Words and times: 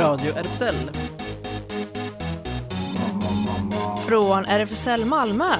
Radio 0.00 0.32
RFSL. 0.34 0.74
Från 4.08 4.44
RFSL 4.44 5.04
Malmö. 5.04 5.56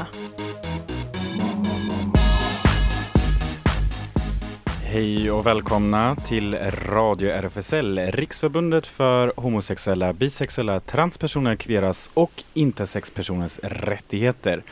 Hej 4.84 5.30
och 5.30 5.46
välkomna 5.46 6.16
till 6.16 6.58
Radio 6.89 7.30
RFSL, 7.30 7.98
Riksförbundet 7.98 8.86
för 8.86 9.32
homosexuella, 9.36 10.12
bisexuella, 10.12 10.80
transpersoner, 10.80 11.57
kveras 11.57 12.11
och 12.14 12.43
intersexpersoners 12.54 13.59
rättigheter. 13.62 14.62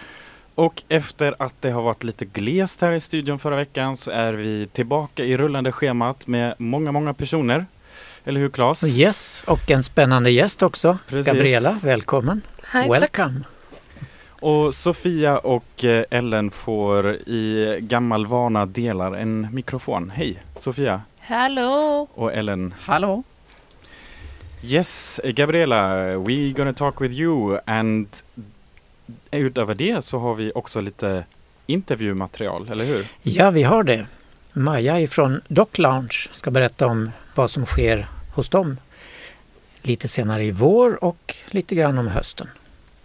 Och 0.55 0.82
efter 0.89 1.35
att 1.39 1.55
det 1.61 1.71
har 1.71 1.82
varit 1.82 2.05
lite 2.05 2.25
glest 2.25 2.80
här 2.80 2.93
i 2.93 3.00
studion 3.00 3.39
förra 3.39 3.57
veckan 3.57 3.96
så 3.96 4.11
är 4.11 4.32
vi 4.32 4.66
tillbaka 4.66 5.25
i 5.25 5.36
rullande 5.36 5.72
schemat 5.72 6.27
med 6.27 6.55
många, 6.58 6.93
många 6.93 7.14
personer. 7.14 7.66
Eller 8.25 8.40
hur 8.40 8.49
Claes? 8.49 8.85
Yes, 8.85 9.45
och 9.46 9.71
en 9.71 9.82
spännande 9.82 10.31
gäst 10.31 10.63
också. 10.63 10.99
Precis. 11.08 11.32
Gabriella, 11.32 11.79
välkommen. 11.82 12.43
Hej, 12.64 12.89
tack. 12.89 13.00
Welcome. 13.03 13.41
Och 14.41 14.75
Sofia 14.75 15.39
och 15.39 15.85
eh, 15.85 16.04
Ellen 16.11 16.50
får 16.50 17.13
i 17.14 17.77
gammal 17.81 18.27
vana 18.27 18.67
delar 18.67 19.13
en 19.13 19.49
mikrofon. 19.53 20.11
Hej 20.11 20.43
Sofia 20.61 21.03
Hallå! 21.18 22.08
och 22.14 22.32
Ellen. 22.32 22.75
Hallå! 22.81 23.22
Yes, 24.63 25.21
Gabriella, 25.25 26.05
we 26.19 26.50
gonna 26.50 26.72
talk 26.72 27.00
with 27.00 27.14
you 27.14 27.58
and 27.66 28.07
utöver 29.30 29.75
det 29.75 30.05
så 30.05 30.19
har 30.19 30.35
vi 30.35 30.53
också 30.55 30.80
lite 30.80 31.25
intervjumaterial, 31.66 32.69
eller 32.72 32.84
hur? 32.84 33.06
Ja, 33.22 33.50
vi 33.50 33.62
har 33.62 33.83
det. 33.83 34.06
Maja 34.58 35.00
ifrån 35.00 35.41
Doc 35.48 35.69
Lounge 35.78 36.28
ska 36.33 36.50
berätta 36.50 36.86
om 36.86 37.10
vad 37.34 37.50
som 37.50 37.66
sker 37.66 38.06
hos 38.34 38.48
dem 38.48 38.77
lite 39.83 40.08
senare 40.08 40.44
i 40.44 40.50
vår 40.50 41.05
och 41.05 41.34
lite 41.50 41.74
grann 41.74 41.98
om 41.98 42.08
hösten. 42.08 42.48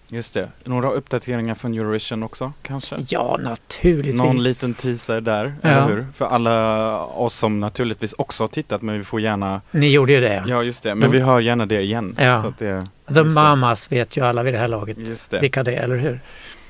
Just 0.08 0.33
det. 0.33 0.50
Några 0.63 0.91
uppdateringar 0.91 1.55
från 1.55 1.73
Eurovision 1.73 2.23
också 2.23 2.53
kanske? 2.61 2.95
Ja, 3.09 3.39
naturligtvis. 3.44 4.17
Någon 4.17 4.38
liten 4.38 4.73
teaser 4.73 5.22
där, 5.22 5.53
Ja. 5.61 5.69
eller 5.69 5.88
hur? 5.88 6.08
För 6.16 6.25
alla 6.25 7.00
oss 7.05 7.36
som 7.36 7.59
naturligtvis 7.59 8.13
också 8.17 8.44
har 8.44 8.47
tittat, 8.47 8.81
men 8.81 8.97
vi 8.97 9.03
får 9.03 9.22
gärna... 9.22 9.61
Ni 9.72 9.89
gjorde 9.91 10.13
ju 10.13 10.22
det. 10.22 10.44
Ja, 10.47 10.63
just 10.63 10.83
det. 10.83 10.95
Men 10.95 11.11
vi 11.11 11.19
hör 11.19 11.39
gärna 11.39 11.66
det 11.66 11.81
igen. 11.81 12.16
Ja. 12.19 12.41
Så 12.41 12.47
att 12.47 12.58
det, 12.58 12.88
The. 13.13 13.23
Mamas 13.23 13.91
vet 13.91 14.17
ju 14.17 14.25
alla 14.25 14.44
vid 14.44 14.53
det 14.53 14.58
här 14.59 14.67
laget 14.67 14.97
just 14.97 15.31
det. 15.31 15.39
vilka 15.39 15.63
det 15.63 15.75
är, 15.75 15.83
eller 15.83 15.95
hur? 15.95 16.19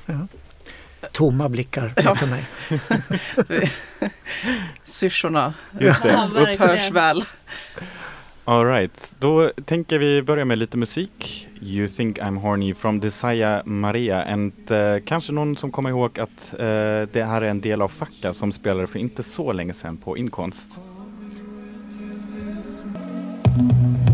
Ja. 0.06 0.14
Tomma 1.14 1.48
blickar 1.48 1.92
Ja. 1.96 2.16
mig. 2.26 2.44
Syrsorna 4.84 5.54
Just 5.80 6.02
det. 6.02 6.08
Ja, 6.12 6.24
Oops. 6.24 6.34
verkligen. 6.36 6.70
hörs 6.70 6.90
väl. 6.90 7.24
All 8.44 8.66
right. 8.66 9.16
Då 9.18 9.50
tänker 9.64 9.98
vi 9.98 10.22
börja 10.22 10.44
med 10.44 10.58
lite 10.58 10.76
musik. 10.76 11.48
You 11.60 11.88
think 11.88 12.18
I'm 12.18 12.38
horny 12.38 12.74
from 12.74 13.00
Desaya 13.00 13.62
Maria. 13.66 14.22
And, 14.24 14.70
eh, 14.70 14.96
kanske 15.06 15.32
någon 15.32 15.56
som 15.56 15.70
kommer 15.72 15.90
ihåg 15.90 16.18
att 16.20 16.52
eh, 16.52 16.58
det 17.12 17.24
här 17.28 17.42
är 17.42 17.50
en 17.50 17.60
del 17.60 17.82
av 17.82 17.88
Facka 17.88 18.34
som 18.34 18.52
spelade 18.52 18.86
för 18.86 18.98
inte 18.98 19.22
så 19.22 19.52
länge 19.52 19.74
sedan 19.74 19.96
på 19.96 20.16
Inkonst. 20.18 20.78
Why 23.56 24.13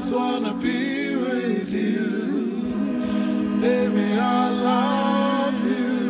just 0.00 0.14
wanna 0.14 0.54
be 0.54 1.14
with 1.14 1.70
you. 1.70 3.60
Baby, 3.60 4.14
I 4.18 4.48
love 4.48 5.58
you. 5.76 6.00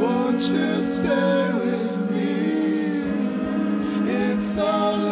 Won't 0.00 0.42
you 0.48 0.80
stay 0.80 1.52
with 1.64 2.10
me? 2.12 2.36
It's 4.08 4.46
so 4.54 5.07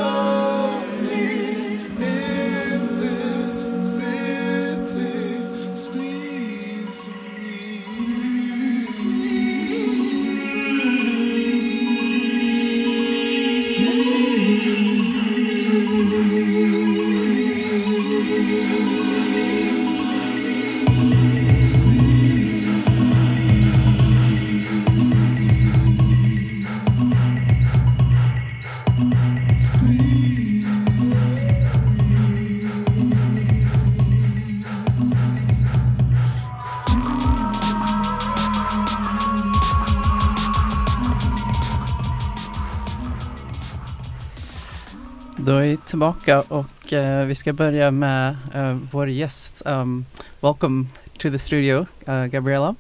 Då 45.47 45.53
är 45.53 45.61
vi 45.61 45.77
tillbaka 45.77 46.41
och 46.41 46.93
eh, 46.93 47.27
vi 47.27 47.35
ska 47.35 47.53
börja 47.53 47.91
med 47.91 48.37
eh, 48.55 48.77
vår 48.91 49.09
gäst. 49.09 49.63
Um, 49.67 50.05
welcome 50.41 50.87
to 51.19 51.31
the 51.31 51.39
studio, 51.39 51.87
uh, 52.09 52.27
Gabriella. 52.27 52.75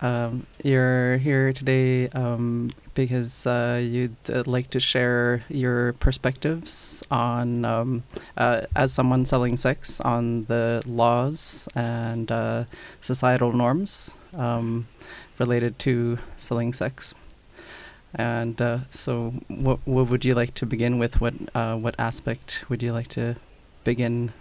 Um, 0.00 0.46
you're 0.62 1.16
here 1.16 1.52
today 1.54 2.08
um, 2.08 2.70
because 2.94 3.46
uh, 3.46 3.80
you'd 3.80 4.30
uh, 4.30 4.42
like 4.46 4.68
to 4.70 4.80
share 4.80 5.42
your 5.48 5.92
perspectives 5.92 7.02
on, 7.10 7.64
um, 7.64 8.02
uh, 8.36 8.60
as 8.76 8.92
someone 8.92 9.24
selling 9.24 9.56
sex, 9.56 10.00
on 10.00 10.44
the 10.44 10.82
laws 10.86 11.66
and 11.74 12.30
uh, 12.30 12.64
societal 13.00 13.52
norms 13.52 14.18
um, 14.36 14.86
related 15.38 15.78
to 15.78 16.18
selling 16.36 16.74
sex. 16.74 17.14
And 18.14 18.60
uh, 18.60 18.78
so, 18.90 19.34
what 19.48 19.78
what 19.84 20.08
would 20.08 20.24
you 20.24 20.34
like 20.34 20.54
to 20.54 20.66
begin 20.66 20.98
with? 20.98 21.20
What 21.20 21.34
uh, 21.54 21.76
what 21.76 21.94
aspect 21.98 22.64
would 22.68 22.82
you 22.82 22.92
like 22.92 23.08
to 23.08 23.36
begin? 23.84 24.32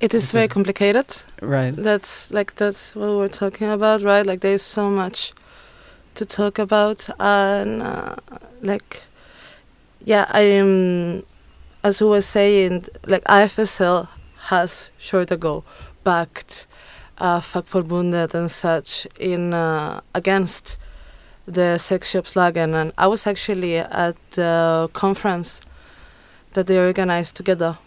It 0.00 0.14
is 0.14 0.32
very 0.32 0.48
complicated. 0.48 1.06
Right. 1.42 1.74
That's 1.76 2.32
like 2.32 2.54
that's 2.54 2.94
what 2.94 3.18
we're 3.18 3.28
talking 3.28 3.68
about, 3.68 4.02
right? 4.02 4.24
Like 4.24 4.40
there's 4.40 4.62
so 4.62 4.90
much 4.90 5.32
to 6.14 6.24
talk 6.24 6.58
about, 6.58 7.08
and 7.18 7.82
uh, 7.82 8.16
like 8.62 9.02
yeah, 10.04 10.26
I 10.30 10.42
am 10.42 11.24
as 11.82 12.00
we 12.00 12.08
were 12.08 12.20
saying, 12.20 12.86
like 13.06 13.24
IFSL 13.24 14.08
has 14.48 14.90
short 14.98 15.30
ago 15.30 15.64
backed 16.04 16.66
uh, 17.18 17.40
Fackförbundet 17.40 18.34
and 18.34 18.50
such 18.50 19.06
in 19.18 19.52
uh, 19.52 20.00
against 20.14 20.78
the 21.54 21.78
sex 21.78 22.10
shop 22.10 22.26
slogan. 22.26 22.74
and 22.74 22.92
I 22.96 23.06
was 23.06 23.26
actually 23.26 23.76
at 23.78 24.16
the 24.32 24.88
conference 24.92 25.60
that 26.52 26.66
they 26.66 26.78
organized 26.78 27.36
together 27.36 27.78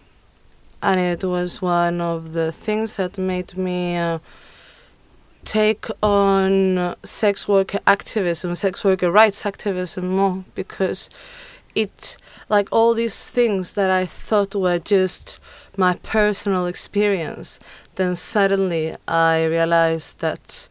and 0.83 0.99
it 0.99 1.23
was 1.23 1.61
one 1.61 2.01
of 2.01 2.33
the 2.33 2.51
things 2.51 2.97
that 2.97 3.17
made 3.17 3.57
me 3.57 3.95
uh, 3.95 4.19
take 5.45 5.85
on 6.01 6.95
sex 7.03 7.47
worker 7.47 7.79
activism, 7.87 8.53
sex 8.53 8.83
worker 8.83 9.09
rights 9.09 9.45
activism 9.45 10.09
more 10.09 10.43
because 10.55 11.09
it, 11.73 12.17
like 12.49 12.67
all 12.71 12.93
these 12.93 13.29
things 13.29 13.73
that 13.73 13.89
I 13.89 14.05
thought 14.05 14.53
were 14.55 14.77
just 14.77 15.39
my 15.77 15.95
personal 16.03 16.65
experience, 16.65 17.59
then 17.95 18.15
suddenly 18.17 18.95
I 19.07 19.45
realized 19.45 20.19
that 20.19 20.67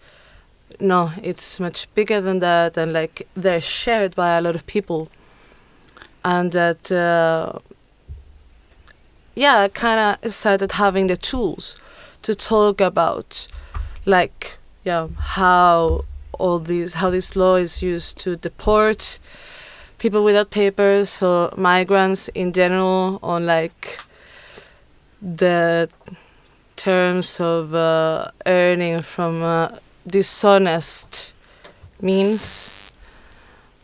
no, 0.80 1.12
it's 1.22 1.60
much 1.60 1.92
bigger 1.94 2.20
than 2.20 2.38
that, 2.40 2.76
and 2.76 2.92
like 2.92 3.26
they're 3.34 3.60
shared 3.60 4.14
by 4.14 4.36
a 4.36 4.40
lot 4.40 4.54
of 4.54 4.66
people, 4.66 5.08
and 6.24 6.52
that 6.52 6.90
uh, 6.92 7.58
yeah, 9.34 9.69
kind 9.69 10.19
of 10.24 10.32
started 10.32 10.72
having 10.72 11.06
the 11.06 11.16
tools 11.16 11.78
to 12.22 12.34
talk 12.34 12.80
about, 12.80 13.48
like, 14.04 14.58
yeah, 14.84 15.08
how 15.19 16.04
all 16.38 16.58
these 16.58 16.94
how 16.94 17.10
this 17.10 17.36
law 17.36 17.56
is 17.56 17.82
used 17.82 18.18
to 18.18 18.36
deport 18.36 19.18
people 19.98 20.25
without 20.25 20.50
papers 20.50 21.22
or 21.22 21.52
migrants 21.56 22.28
in 22.28 22.52
general, 22.52 23.18
on 23.22 23.46
like 23.46 24.00
the 25.20 25.88
terms 26.76 27.40
of 27.40 27.75
uh, 27.75 28.28
earning 28.46 29.02
from 29.02 29.42
uh, 29.42 29.68
dishonest 30.06 31.32
means 32.00 32.93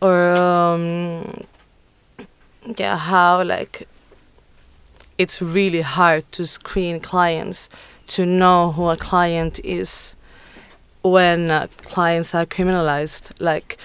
or 0.01 0.37
um, 0.37 1.43
yeah 2.77 2.97
how 2.97 3.43
like 3.43 3.87
it's 5.17 5.41
really 5.41 5.81
hard 5.81 6.29
to 6.31 6.45
screen 6.45 6.99
clients 6.99 7.69
to 8.07 8.25
know 8.25 8.71
who 8.71 8.87
a 8.89 8.97
client 8.97 9.59
is 9.63 10.15
when 11.01 11.51
uh, 11.51 11.67
clients 11.83 12.33
are 12.33 12.45
criminalized. 12.45 13.31
Like 13.39 13.77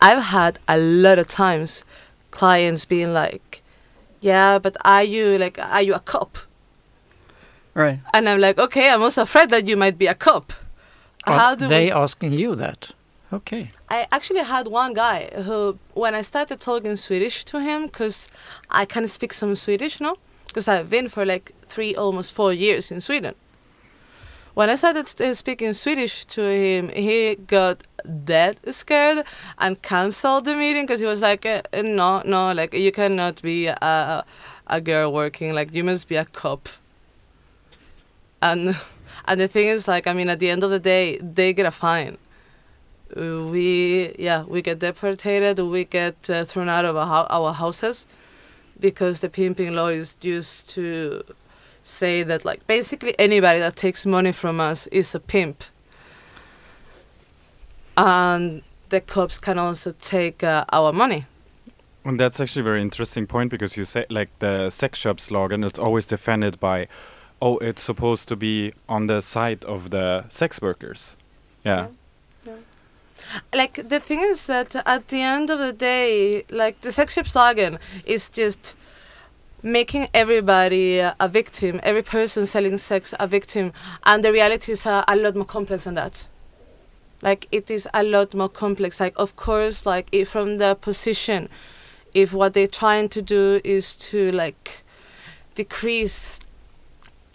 i've 0.00 0.22
had 0.22 0.58
a 0.68 0.78
lot 0.78 1.18
of 1.18 1.28
times 1.28 1.84
clients 2.30 2.84
being 2.84 3.12
like 3.12 3.62
yeah 4.20 4.58
but 4.58 4.76
are 4.84 5.02
you 5.02 5.38
like 5.38 5.58
are 5.58 5.82
you 5.82 5.94
a 5.94 6.00
cop? 6.00 6.38
Right. 7.74 8.00
and 8.12 8.28
i'm 8.28 8.40
like 8.40 8.58
okay 8.58 8.90
i'm 8.90 9.02
also 9.02 9.22
afraid 9.22 9.50
that 9.50 9.68
you 9.68 9.76
might 9.76 9.96
be 9.96 10.06
a 10.06 10.14
cop 10.14 10.52
Are 11.24 11.38
how 11.38 11.54
do 11.54 11.68
they 11.68 11.90
asking 11.90 12.32
you 12.32 12.54
that? 12.56 12.92
Okay. 13.32 13.70
I 13.88 14.06
actually 14.10 14.42
had 14.42 14.66
one 14.66 14.92
guy 14.92 15.30
who, 15.44 15.78
when 15.94 16.14
I 16.14 16.22
started 16.22 16.60
talking 16.60 16.96
Swedish 16.96 17.44
to 17.44 17.60
him, 17.60 17.86
because 17.86 18.28
I 18.70 18.84
can 18.84 19.06
speak 19.06 19.32
some 19.32 19.54
Swedish 19.54 20.00
now, 20.00 20.16
because 20.46 20.66
I've 20.66 20.90
been 20.90 21.08
for 21.08 21.24
like 21.24 21.52
three, 21.64 21.94
almost 21.94 22.32
four 22.32 22.52
years 22.52 22.90
in 22.90 23.00
Sweden. 23.00 23.34
When 24.54 24.68
I 24.68 24.74
started 24.74 25.08
uh, 25.20 25.34
speaking 25.34 25.72
Swedish 25.74 26.24
to 26.26 26.42
him, 26.42 26.88
he 26.88 27.36
got 27.36 27.84
dead 28.24 28.58
scared 28.74 29.24
and 29.58 29.80
canceled 29.80 30.44
the 30.44 30.56
meeting 30.56 30.86
because 30.86 30.98
he 30.98 31.06
was 31.06 31.22
like, 31.22 31.46
uh, 31.46 31.62
uh, 31.72 31.82
"No, 31.82 32.22
no, 32.24 32.52
like 32.52 32.74
you 32.74 32.90
cannot 32.90 33.40
be 33.42 33.68
a 33.68 34.24
a 34.66 34.80
girl 34.80 35.12
working. 35.12 35.54
Like 35.54 35.72
you 35.72 35.84
must 35.84 36.08
be 36.08 36.16
a 36.16 36.24
cop." 36.24 36.68
And 38.42 38.76
and 39.30 39.40
the 39.40 39.46
thing 39.46 39.68
is, 39.68 39.86
like, 39.86 40.08
I 40.08 40.12
mean, 40.12 40.28
at 40.28 40.40
the 40.40 40.50
end 40.50 40.64
of 40.64 40.70
the 40.70 40.80
day, 40.80 41.16
they 41.18 41.52
get 41.52 41.64
a 41.64 41.70
fine. 41.70 42.18
We 43.16 44.14
yeah 44.18 44.44
we 44.44 44.62
get 44.62 44.78
deported 44.78 45.58
we 45.58 45.84
get 45.84 46.30
uh, 46.30 46.44
thrown 46.44 46.68
out 46.68 46.84
of 46.84 46.96
our, 46.96 47.26
our 47.28 47.52
houses 47.52 48.06
because 48.78 49.18
the 49.18 49.28
pimping 49.28 49.74
law 49.74 49.88
is 49.88 50.16
used 50.22 50.70
to 50.70 51.24
say 51.82 52.22
that 52.22 52.44
like 52.44 52.64
basically 52.68 53.18
anybody 53.18 53.58
that 53.58 53.74
takes 53.74 54.06
money 54.06 54.32
from 54.32 54.60
us 54.60 54.86
is 54.88 55.14
a 55.14 55.20
pimp. 55.20 55.64
And 57.96 58.62
the 58.88 59.00
cops 59.00 59.38
can 59.38 59.58
also 59.58 59.92
take 60.00 60.42
uh, 60.42 60.64
our 60.72 60.92
money. 60.92 61.26
And 62.04 62.18
that's 62.18 62.40
actually 62.40 62.60
a 62.60 62.64
very 62.64 62.82
interesting 62.82 63.26
point 63.26 63.50
because 63.50 63.76
you 63.76 63.84
say 63.84 64.06
like 64.08 64.30
the 64.38 64.70
sex 64.70 64.98
shop 64.98 65.20
slogan 65.20 65.64
is 65.64 65.78
always 65.78 66.06
defended 66.06 66.58
by, 66.58 66.88
oh, 67.40 67.58
it's 67.58 67.82
supposed 67.82 68.28
to 68.28 68.36
be 68.36 68.72
on 68.88 69.06
the 69.06 69.20
side 69.20 69.64
of 69.64 69.90
the 69.90 70.24
sex 70.28 70.60
workers. 70.60 71.16
Yeah. 71.64 71.88
like 73.54 73.88
the 73.88 74.00
thing 74.00 74.20
is 74.20 74.46
that 74.46 74.74
at 74.86 75.08
the 75.08 75.20
end 75.20 75.50
of 75.50 75.58
the 75.58 75.72
day 75.72 76.44
like 76.50 76.80
the 76.80 76.90
sex 76.90 77.14
shop 77.14 77.26
slogan 77.26 77.78
is 78.04 78.28
just 78.28 78.76
making 79.62 80.08
everybody 80.14 80.98
a 80.98 81.28
victim 81.28 81.78
every 81.82 82.02
person 82.02 82.46
selling 82.46 82.78
sex 82.78 83.14
a 83.20 83.26
victim 83.26 83.72
and 84.04 84.24
the 84.24 84.32
reality 84.32 84.72
is 84.72 84.86
a, 84.86 85.04
lot 85.16 85.36
more 85.36 85.44
complex 85.44 85.84
than 85.84 85.94
that 85.94 86.26
like 87.22 87.46
it 87.52 87.70
is 87.70 87.86
a 87.92 88.02
lot 88.02 88.34
more 88.34 88.48
complex 88.48 88.98
like 88.98 89.12
of 89.16 89.36
course 89.36 89.84
like 89.84 90.08
if 90.12 90.30
from 90.30 90.56
the 90.56 90.74
position 90.80 91.48
if 92.14 92.32
what 92.32 92.54
they're 92.54 92.66
trying 92.66 93.08
to 93.08 93.22
do 93.22 93.60
is 93.62 93.94
to 93.94 94.32
like 94.32 94.82
decrease 95.54 96.40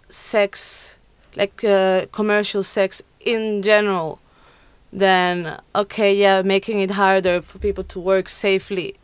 sex 0.08 0.98
like 1.36 1.62
uh, 1.64 2.06
commercial 2.12 2.62
sex 2.62 3.02
in 3.20 3.62
general 3.62 4.20
then 4.96 5.60
okay, 5.74 6.14
yeah, 6.14 6.42
making 6.42 6.80
it 6.80 6.92
harder 6.92 7.42
for 7.42 7.58
people 7.58 7.84
to 7.84 8.00
work 8.00 8.28
safely 8.28 8.96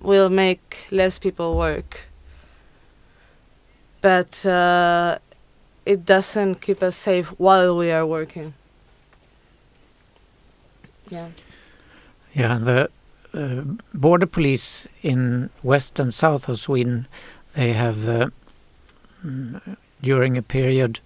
will 0.00 0.30
make 0.30 0.86
less 0.90 1.18
people 1.18 1.56
work. 1.56 2.06
But 4.00 4.46
uh, 4.46 5.18
it 5.84 6.04
doesn't 6.04 6.60
keep 6.60 6.82
us 6.82 6.96
safe 6.96 7.28
while 7.38 7.76
we 7.76 7.90
are 7.90 8.06
working. 8.06 8.54
Yeah. 11.10 11.28
Yeah, 12.32 12.58
the 12.58 12.90
uh, 13.34 13.62
border 13.92 14.26
police 14.26 14.86
in 15.02 15.50
west 15.62 15.98
and 15.98 16.14
south 16.14 16.48
of 16.48 16.58
Sweden, 16.58 17.06
they 17.54 17.72
have 17.72 18.08
uh, 18.08 18.30
mm, 19.24 19.76
during 20.02 20.36
a 20.36 20.42
period 20.42 21.00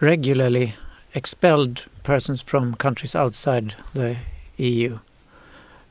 regularly 0.00 0.74
expelled 1.14 1.84
persons 2.02 2.42
from 2.42 2.74
countries 2.74 3.14
outside 3.14 3.74
the 3.94 4.16
EU 4.56 4.98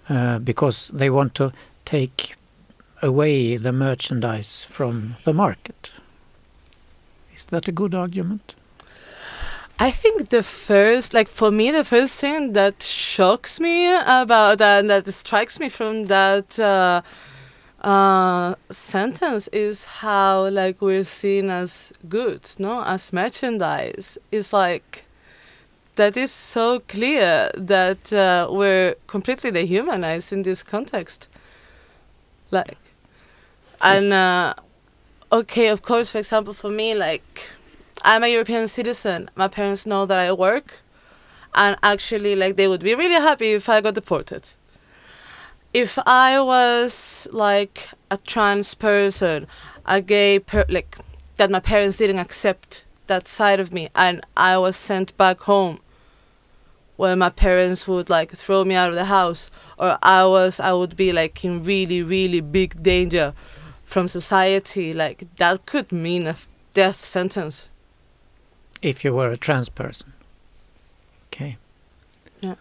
uh, 0.10 0.40
because 0.40 0.90
they 0.94 1.10
want 1.10 1.34
to 1.36 1.52
take 1.86 2.36
away 3.02 3.58
the 3.58 3.72
merchandise 3.72 4.66
from 4.66 5.16
the 5.24 5.34
market. 5.34 5.92
Is 7.36 7.46
that 7.46 7.68
a 7.68 7.72
good 7.72 7.96
argument? 7.96 8.56
I 9.80 9.92
think 9.92 10.30
the 10.30 10.44
first, 10.44 11.14
like 11.14 11.28
for 11.28 11.52
me, 11.52 11.72
the 11.72 11.84
first 11.84 12.20
thing 12.20 12.54
that 12.54 12.84
shocks 12.84 13.60
me 13.60 13.88
about 13.92 14.60
that 14.60 14.80
and 14.80 14.90
that 14.90 15.08
strikes 15.08 15.60
me 15.60 15.68
from 15.68 16.06
that 16.06 16.60
uh, 16.60 17.02
uh, 17.84 18.56
sentence 18.70 19.48
is 19.50 19.86
how 19.86 20.48
like 20.50 20.82
we're 20.82 21.04
seen 21.04 21.50
as 21.50 21.94
goods, 22.08 22.60
no, 22.60 22.84
as 22.84 23.12
merchandise. 23.12 24.18
It's 24.32 24.54
like 24.54 25.06
that 25.96 26.18
is 26.18 26.32
so 26.32 26.80
clear 26.80 27.52
that 27.56 28.12
uh, 28.14 28.48
we're 28.50 28.96
completely 29.08 29.52
dehumanized 29.52 30.34
in 30.34 30.44
this 30.44 30.64
context. 30.64 31.28
Like, 32.52 32.78
and 33.82 34.14
uh, 34.14 34.54
okay, 35.32 35.68
of 35.68 35.82
course, 35.82 36.10
for 36.10 36.20
example, 36.20 36.54
for 36.54 36.70
me, 36.70 36.96
like 36.96 37.50
I'm 38.02 38.24
a 38.24 38.28
European 38.28 38.68
citizen. 38.68 39.30
My 39.36 39.48
parents 39.48 39.86
know 39.86 40.06
that 40.06 40.20
I 40.20 40.32
work, 40.32 40.80
and 41.56 41.78
actually, 41.84 42.36
like, 42.36 42.56
they 42.56 42.68
would 42.68 42.82
be 42.82 42.96
really 42.96 43.16
happy 43.16 43.52
if 43.54 43.70
I 43.70 43.82
got 43.82 43.94
deported. 43.94 44.52
If 45.74 45.98
I 46.06 46.40
was 46.40 47.28
like 47.32 47.90
a 48.12 48.18
trans 48.18 48.76
person, 48.76 49.48
a 49.86 50.02
gay 50.02 50.40
per, 50.40 50.66
like 50.70 50.98
that, 51.38 51.50
my 51.50 51.60
parents 51.60 51.98
didn't 51.98 52.20
accept 52.20 52.86
that 53.08 53.28
side 53.28 53.60
of 53.60 53.74
me, 53.74 53.90
and 53.96 54.22
I 54.38 54.58
was 54.58 54.76
sent 54.76 55.18
back 55.18 55.42
home. 55.42 55.80
Where 56.96 57.16
my 57.16 57.32
parents 57.32 57.88
would 57.88 58.08
like 58.08 58.32
throw 58.32 58.64
me 58.64 58.76
out 58.76 58.90
of 58.90 58.96
the 58.96 59.06
house, 59.06 59.50
or 59.80 59.98
I 60.04 60.26
was, 60.26 60.60
I 60.60 60.74
would 60.74 60.96
be 60.96 61.12
like 61.12 61.44
in 61.44 61.64
really, 61.64 62.04
really 62.04 62.40
big 62.40 62.84
danger 62.84 63.34
from 63.84 64.08
society. 64.08 64.94
Like 64.94 65.24
that 65.38 65.66
could 65.66 65.92
mean 65.92 66.28
a 66.28 66.36
death 66.76 67.04
sentence. 67.04 67.70
If 68.84 69.04
you 69.04 69.14
were 69.16 69.32
a 69.32 69.38
trans 69.38 69.70
person. 69.70 70.14
Okay. 71.28 71.58
Yeah. 72.42 72.56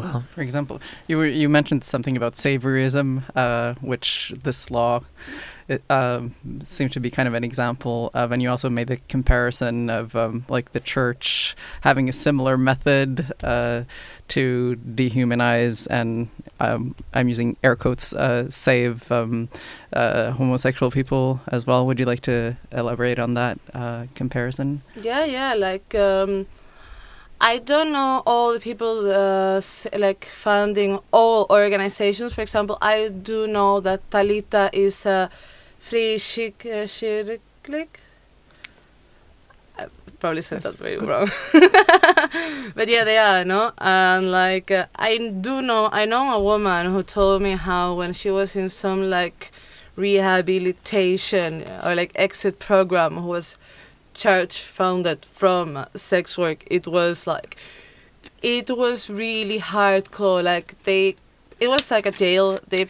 Well, 0.00 0.20
For 0.34 0.42
example, 0.42 0.80
you 1.06 1.18
were 1.18 1.26
you 1.26 1.48
mentioned 1.48 1.84
something 1.84 2.16
about 2.16 2.34
saviorism, 2.34 3.22
uh, 3.36 3.74
which 3.80 4.32
this 4.42 4.70
law 4.70 5.00
it, 5.68 5.82
um, 5.88 6.34
seemed 6.64 6.92
to 6.92 7.00
be 7.00 7.10
kind 7.10 7.28
of 7.28 7.34
an 7.34 7.44
example 7.44 8.10
of, 8.12 8.32
and 8.32 8.42
you 8.42 8.50
also 8.50 8.68
made 8.68 8.88
the 8.88 8.96
comparison 9.08 9.88
of 9.88 10.16
um, 10.16 10.44
like 10.48 10.72
the 10.72 10.80
church 10.80 11.54
having 11.82 12.08
a 12.08 12.12
similar 12.12 12.58
method 12.58 13.32
uh, 13.44 13.84
to 14.28 14.76
dehumanize 14.94 15.86
and 15.90 16.28
um, 16.58 16.94
I'm 17.14 17.28
using 17.28 17.56
air 17.62 17.76
quotes 17.76 18.12
uh, 18.12 18.50
save 18.50 19.10
um, 19.12 19.48
uh, 19.92 20.32
homosexual 20.32 20.90
people 20.90 21.40
as 21.48 21.66
well. 21.66 21.86
Would 21.86 22.00
you 22.00 22.06
like 22.06 22.22
to 22.22 22.56
elaborate 22.72 23.18
on 23.18 23.34
that 23.34 23.58
uh, 23.72 24.06
comparison? 24.14 24.82
Yeah, 25.00 25.24
yeah. 25.24 25.54
Like, 25.54 25.94
um, 25.94 26.46
I 27.40 27.58
don't 27.58 27.90
know 27.92 28.22
all 28.26 28.52
the 28.52 28.60
people 28.60 29.10
uh, 29.10 29.60
like 29.96 30.26
founding 30.26 30.98
all 31.10 31.46
organizations. 31.48 32.34
For 32.34 32.42
example, 32.42 32.76
I 32.82 33.08
do 33.08 33.46
know 33.46 33.80
that 33.80 34.08
Talita 34.10 34.68
is 34.74 35.06
a 35.06 35.30
free 35.78 36.18
chic 36.18 36.66
uh. 36.66 36.86
I 39.78 39.86
probably 40.20 40.42
said 40.42 40.60
That's 40.60 40.76
that 40.76 40.84
very 40.84 40.96
good. 40.98 41.08
wrong. 41.08 41.30
but 42.74 42.88
yeah, 42.88 43.04
they 43.04 43.16
are, 43.16 43.44
no? 43.44 43.72
And 43.78 44.30
like, 44.30 44.70
uh, 44.70 44.86
I 44.96 45.16
do 45.16 45.62
know, 45.62 45.88
I 45.90 46.04
know 46.04 46.34
a 46.34 46.42
woman 46.42 46.92
who 46.92 47.02
told 47.02 47.40
me 47.40 47.52
how 47.52 47.94
when 47.94 48.12
she 48.12 48.30
was 48.30 48.54
in 48.54 48.68
some 48.68 49.08
like 49.08 49.50
rehabilitation 49.96 51.64
or 51.82 51.94
like 51.94 52.12
exit 52.14 52.58
program 52.58 53.16
who 53.16 53.28
was 53.28 53.56
church 54.14 54.62
founded 54.62 55.24
from 55.24 55.86
sex 55.94 56.36
work 56.36 56.64
it 56.66 56.86
was 56.86 57.26
like 57.26 57.56
it 58.42 58.68
was 58.70 59.08
really 59.08 59.58
hardcore 59.58 60.42
like 60.42 60.82
they 60.84 61.14
it 61.58 61.68
was 61.68 61.90
like 61.90 62.06
a 62.06 62.10
jail 62.10 62.58
they 62.68 62.86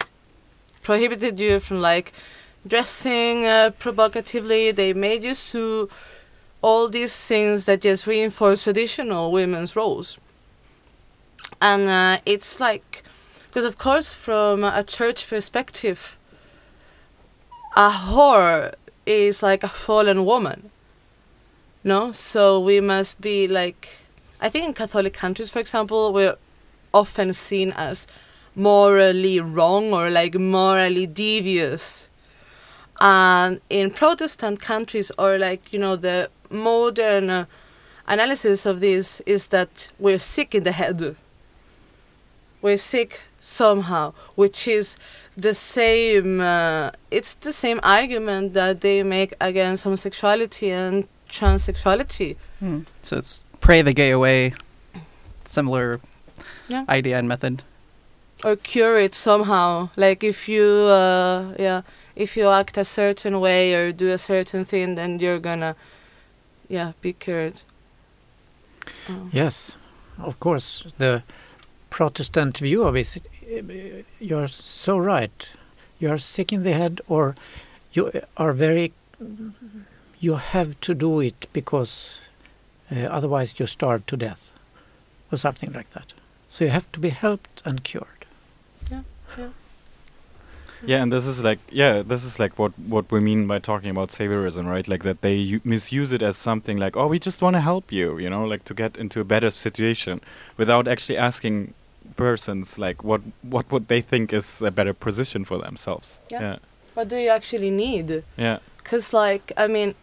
prohibited 0.82 1.38
you 1.38 1.60
from 1.60 1.80
like 1.80 2.12
dressing 2.66 3.46
uh, 3.46 3.70
provocatively. 3.78 4.70
They 4.70 4.92
made 4.92 5.24
you 5.24 5.34
to 5.34 5.88
all 6.62 6.88
these 6.88 7.14
things 7.26 7.66
that 7.66 7.82
just 7.82 8.06
reinforce 8.06 8.64
traditional 8.64 9.32
women's 9.32 9.74
roles. 9.76 10.18
And 11.60 11.88
uh, 11.88 12.18
it's 12.26 12.60
like, 12.60 13.02
because 13.46 13.64
of 13.64 13.78
course, 13.78 14.12
from 14.12 14.64
a 14.64 14.82
church 14.82 15.28
perspective, 15.28 16.18
a 17.76 17.90
whore 17.90 18.74
is 19.06 19.42
like 19.42 19.62
a 19.62 19.68
fallen 19.68 20.24
woman. 20.24 20.70
No, 21.82 22.12
so 22.12 22.60
we 22.60 22.80
must 22.80 23.22
be 23.22 23.49
like, 23.49 24.00
I 24.38 24.50
think 24.50 24.66
in 24.66 24.75
Catholic 24.75 25.14
countries, 25.14 25.49
for 25.49 25.60
example, 25.60 26.12
we're 26.12 26.37
often 26.92 27.32
seen 27.32 27.72
as 27.72 28.06
morally 28.54 29.40
wrong 29.40 29.94
or 29.94 30.10
like 30.10 30.34
morally 30.34 31.06
devious. 31.06 32.10
And 33.00 33.62
in 33.70 33.92
Protestant 33.92 34.60
countries, 34.60 35.10
or 35.16 35.38
like, 35.38 35.72
you 35.72 35.78
know, 35.78 35.96
the 35.96 36.28
modern 36.50 37.30
uh, 37.30 37.44
analysis 38.06 38.66
of 38.66 38.80
this 38.80 39.20
is 39.25 39.46
that 39.46 39.90
we're 39.99 40.18
sick 40.18 40.54
in 40.54 40.64
the 40.64 40.72
head. 40.72 41.16
We're 42.60 42.76
sick 42.76 43.22
somehow, 43.40 44.12
which 44.34 44.68
is 44.68 44.99
the 45.34 45.54
same, 45.54 46.42
uh, 46.42 46.90
it's 47.10 47.32
the 47.32 47.54
same 47.54 47.80
argument 47.82 48.52
that 48.52 48.82
they 48.82 49.02
make 49.02 49.32
against 49.40 49.84
homosexuality 49.84 50.70
and 50.70 51.08
transsexuality. 51.30 52.37
Hmm. 52.58 52.80
So 53.02 53.16
it's 53.18 53.42
pray 53.60 53.82
the 53.82 53.92
gay 53.92 54.10
away. 54.10 54.52
Similar 55.44 56.00
Yeah. 56.68 56.84
idea 56.88 57.18
and 57.18 57.28
method. 57.28 57.62
or 58.44 58.56
cure 58.56 58.99
it 59.04 59.14
somehow 59.14 59.90
like 59.96 60.25
if 60.25 60.49
you 60.49 60.64
uh 60.88 61.52
yeah 61.58 61.82
if 62.16 62.37
you 62.38 62.49
act 62.49 62.78
a 62.78 62.84
certain 62.84 63.38
way 63.40 63.75
or 63.75 63.92
do 63.92 64.08
a 64.08 64.16
certain 64.16 64.64
thing 64.64 64.94
then 64.96 65.18
you're 65.20 65.38
gonna 65.38 65.75
yeah 66.68 66.92
be 67.02 67.12
cured 67.12 67.62
Oh. 69.08 69.28
Yes, 69.32 69.76
of 70.18 70.34
course. 70.40 70.84
The 70.99 71.22
Protestant 71.90 72.58
view 72.58 72.82
of 72.88 72.94
it, 72.96 73.22
you're 74.20 74.49
so 74.49 74.96
right. 74.99 75.52
You 76.00 76.10
are 76.10 76.18
sick 76.18 76.52
in 76.52 76.62
the 76.62 76.72
head, 76.72 77.00
or 77.08 77.34
you 77.92 78.10
are 78.37 78.52
very. 78.54 78.92
You 80.20 80.36
have 80.36 80.78
to 80.80 80.94
do 80.94 81.20
it 81.20 81.46
because 81.52 82.20
uh, 82.94 83.00
otherwise 83.00 83.58
you 83.58 83.66
starve 83.66 84.04
to 84.06 84.16
death, 84.16 84.52
or 85.32 85.38
something 85.38 85.72
like 85.72 85.90
that. 85.90 86.12
So 86.48 86.64
you 86.64 86.70
have 86.70 86.90
to 86.92 87.00
be 87.00 87.10
helped 87.10 87.62
and 87.64 87.82
cured. 87.82 88.26
Yeah, 88.90 89.02
yeah. 89.38 89.50
Yeah, 90.86 91.02
and 91.02 91.12
this 91.12 91.26
is 91.26 91.44
like 91.44 91.58
yeah, 91.70 92.02
this 92.02 92.24
is 92.24 92.38
like 92.38 92.58
what 92.58 92.72
what 92.78 93.10
we 93.10 93.20
mean 93.20 93.46
by 93.46 93.58
talking 93.58 93.90
about 93.90 94.08
saviorism, 94.08 94.66
right? 94.66 94.88
Like 94.88 95.02
that 95.02 95.20
they 95.20 95.34
u- 95.34 95.60
misuse 95.64 96.12
it 96.12 96.22
as 96.22 96.36
something 96.36 96.78
like, 96.78 96.96
oh, 96.96 97.06
we 97.06 97.18
just 97.18 97.42
want 97.42 97.54
to 97.56 97.60
help 97.60 97.92
you, 97.92 98.18
you 98.18 98.30
know, 98.30 98.44
like 98.44 98.64
to 98.64 98.74
get 98.74 98.96
into 98.96 99.20
a 99.20 99.24
better 99.24 99.50
situation, 99.50 100.20
without 100.56 100.88
actually 100.88 101.18
asking 101.18 101.74
persons 102.16 102.78
like 102.78 103.04
what 103.04 103.20
what 103.42 103.70
would 103.70 103.88
they 103.88 104.00
think 104.00 104.32
is 104.32 104.62
a 104.62 104.70
better 104.70 104.94
position 104.94 105.44
for 105.44 105.58
themselves. 105.58 106.18
Yeah. 106.30 106.40
yeah, 106.40 106.56
what 106.94 107.08
do 107.08 107.16
you 107.16 107.30
actually 107.30 107.70
need 107.70 108.22
yeah. 108.36 108.58
because 108.78 109.12
like 109.12 109.52
i 109.56 109.66
mean 109.66 109.94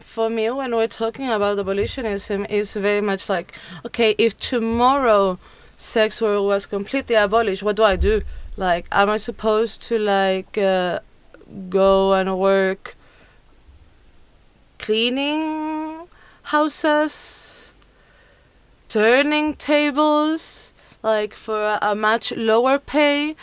for 0.00 0.30
me 0.30 0.50
when 0.50 0.74
we're 0.74 0.86
talking 0.86 1.30
about 1.30 1.58
abolitionism 1.58 2.46
it's 2.48 2.74
very 2.74 3.00
much 3.00 3.28
like 3.28 3.52
okay 3.84 4.14
if 4.18 4.38
tomorrow 4.38 5.38
sex 5.76 6.20
work 6.20 6.42
was 6.42 6.66
completely 6.66 7.14
abolished 7.14 7.62
what 7.62 7.76
do 7.76 7.82
i 7.82 7.96
do? 7.96 8.22
Like 8.56 8.86
am 8.92 9.10
i 9.10 9.16
supposed 9.16 9.82
to 9.82 9.98
like 9.98 10.58
uh, 10.58 11.00
go 11.68 12.12
and 12.14 12.38
work 12.38 12.96
cleaning 14.78 16.06
houses 16.44 17.74
turning 18.88 19.54
tables 19.54 20.74
like 21.02 21.32
for 21.32 21.64
a, 21.64 21.78
a 21.82 21.94
much 21.94 22.32
lower 22.36 22.78
pay 22.78 23.36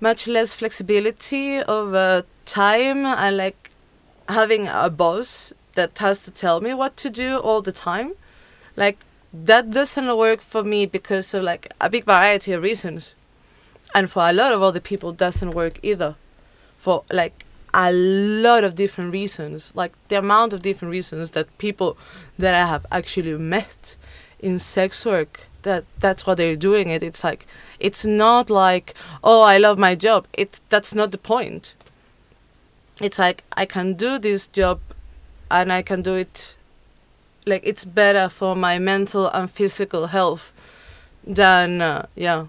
much 0.00 0.26
less 0.26 0.54
flexibility 0.54 1.58
of 1.60 1.94
uh, 1.94 2.22
time 2.44 3.06
and 3.06 3.36
like 3.36 3.70
having 4.28 4.68
a 4.68 4.88
boss 4.90 5.52
that 5.80 5.98
has 5.98 6.18
to 6.18 6.30
tell 6.30 6.60
me 6.60 6.74
what 6.74 6.94
to 6.98 7.08
do 7.08 7.38
all 7.38 7.62
the 7.62 7.72
time. 7.72 8.12
Like 8.76 8.98
that 9.32 9.70
doesn't 9.70 10.16
work 10.16 10.40
for 10.40 10.62
me 10.62 10.84
because 10.84 11.32
of 11.32 11.42
like 11.42 11.72
a 11.80 11.88
big 11.88 12.04
variety 12.04 12.52
of 12.52 12.62
reasons. 12.62 13.14
And 13.94 14.10
for 14.10 14.28
a 14.28 14.32
lot 14.32 14.52
of 14.52 14.62
other 14.62 14.80
people 14.80 15.12
doesn't 15.12 15.52
work 15.52 15.80
either. 15.82 16.16
For 16.76 17.04
like 17.10 17.44
a 17.72 17.90
lot 17.92 18.62
of 18.62 18.74
different 18.74 19.12
reasons. 19.12 19.72
Like 19.74 19.92
the 20.08 20.18
amount 20.18 20.52
of 20.52 20.60
different 20.62 20.92
reasons 20.92 21.30
that 21.30 21.46
people 21.58 21.96
that 22.38 22.54
i 22.54 22.66
have 22.66 22.84
actually 22.92 23.36
met 23.38 23.96
in 24.38 24.58
sex 24.58 25.04
work 25.06 25.46
that 25.62 25.84
that's 25.98 26.26
what 26.26 26.36
they're 26.36 26.56
doing 26.56 26.90
it. 26.90 27.02
It's 27.02 27.24
like 27.24 27.46
it's 27.78 28.04
not 28.04 28.50
like 28.50 28.94
oh 29.24 29.42
i 29.42 29.56
love 29.56 29.78
my 29.78 29.94
job. 29.94 30.26
It's 30.34 30.60
that's 30.68 30.94
not 30.94 31.10
the 31.10 31.18
point. 31.32 31.74
It's 33.00 33.18
like 33.18 33.44
i 33.56 33.64
can 33.64 33.94
do 33.94 34.18
this 34.18 34.46
job 34.46 34.80
and 35.50 35.72
i 35.72 35.82
can 35.82 36.02
do 36.02 36.14
it 36.14 36.56
like 37.46 37.62
it's 37.64 37.84
better 37.84 38.28
for 38.28 38.54
my 38.54 38.78
mental 38.78 39.28
and 39.28 39.50
physical 39.50 40.06
health 40.08 40.52
than 41.26 41.80
uh, 41.82 42.06
yeah 42.14 42.46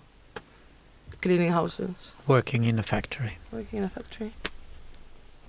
cleaning 1.21 1.51
houses 1.51 2.13
Working 2.27 2.63
in 2.63 2.79
a 2.79 2.83
factory. 2.83 3.37
working 3.51 3.79
in 3.79 3.83
a 3.85 3.89
factory 3.89 4.31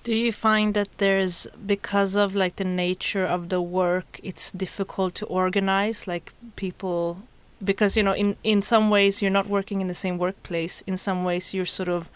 Do 0.04 0.14
you 0.14 0.32
find 0.32 0.74
that 0.74 0.88
there's 0.98 1.46
because 1.64 2.16
of 2.16 2.34
like 2.34 2.56
the 2.56 2.64
nature 2.66 3.24
of 3.24 3.48
the 3.48 3.60
work, 3.62 4.18
it's 4.22 4.50
difficult 4.50 5.14
to 5.20 5.26
organize 5.26 6.08
like 6.08 6.32
people 6.56 7.22
because 7.62 7.96
you 7.96 8.02
know 8.02 8.12
in 8.14 8.34
in 8.42 8.62
some 8.62 8.90
ways 8.90 9.22
you're 9.22 9.30
not 9.40 9.46
working 9.46 9.80
in 9.80 9.86
the 9.86 9.94
same 9.94 10.18
workplace. 10.18 10.82
In 10.90 10.96
some 10.96 11.22
ways 11.24 11.54
you're 11.54 11.70
sort 11.70 11.88
of 11.88 12.08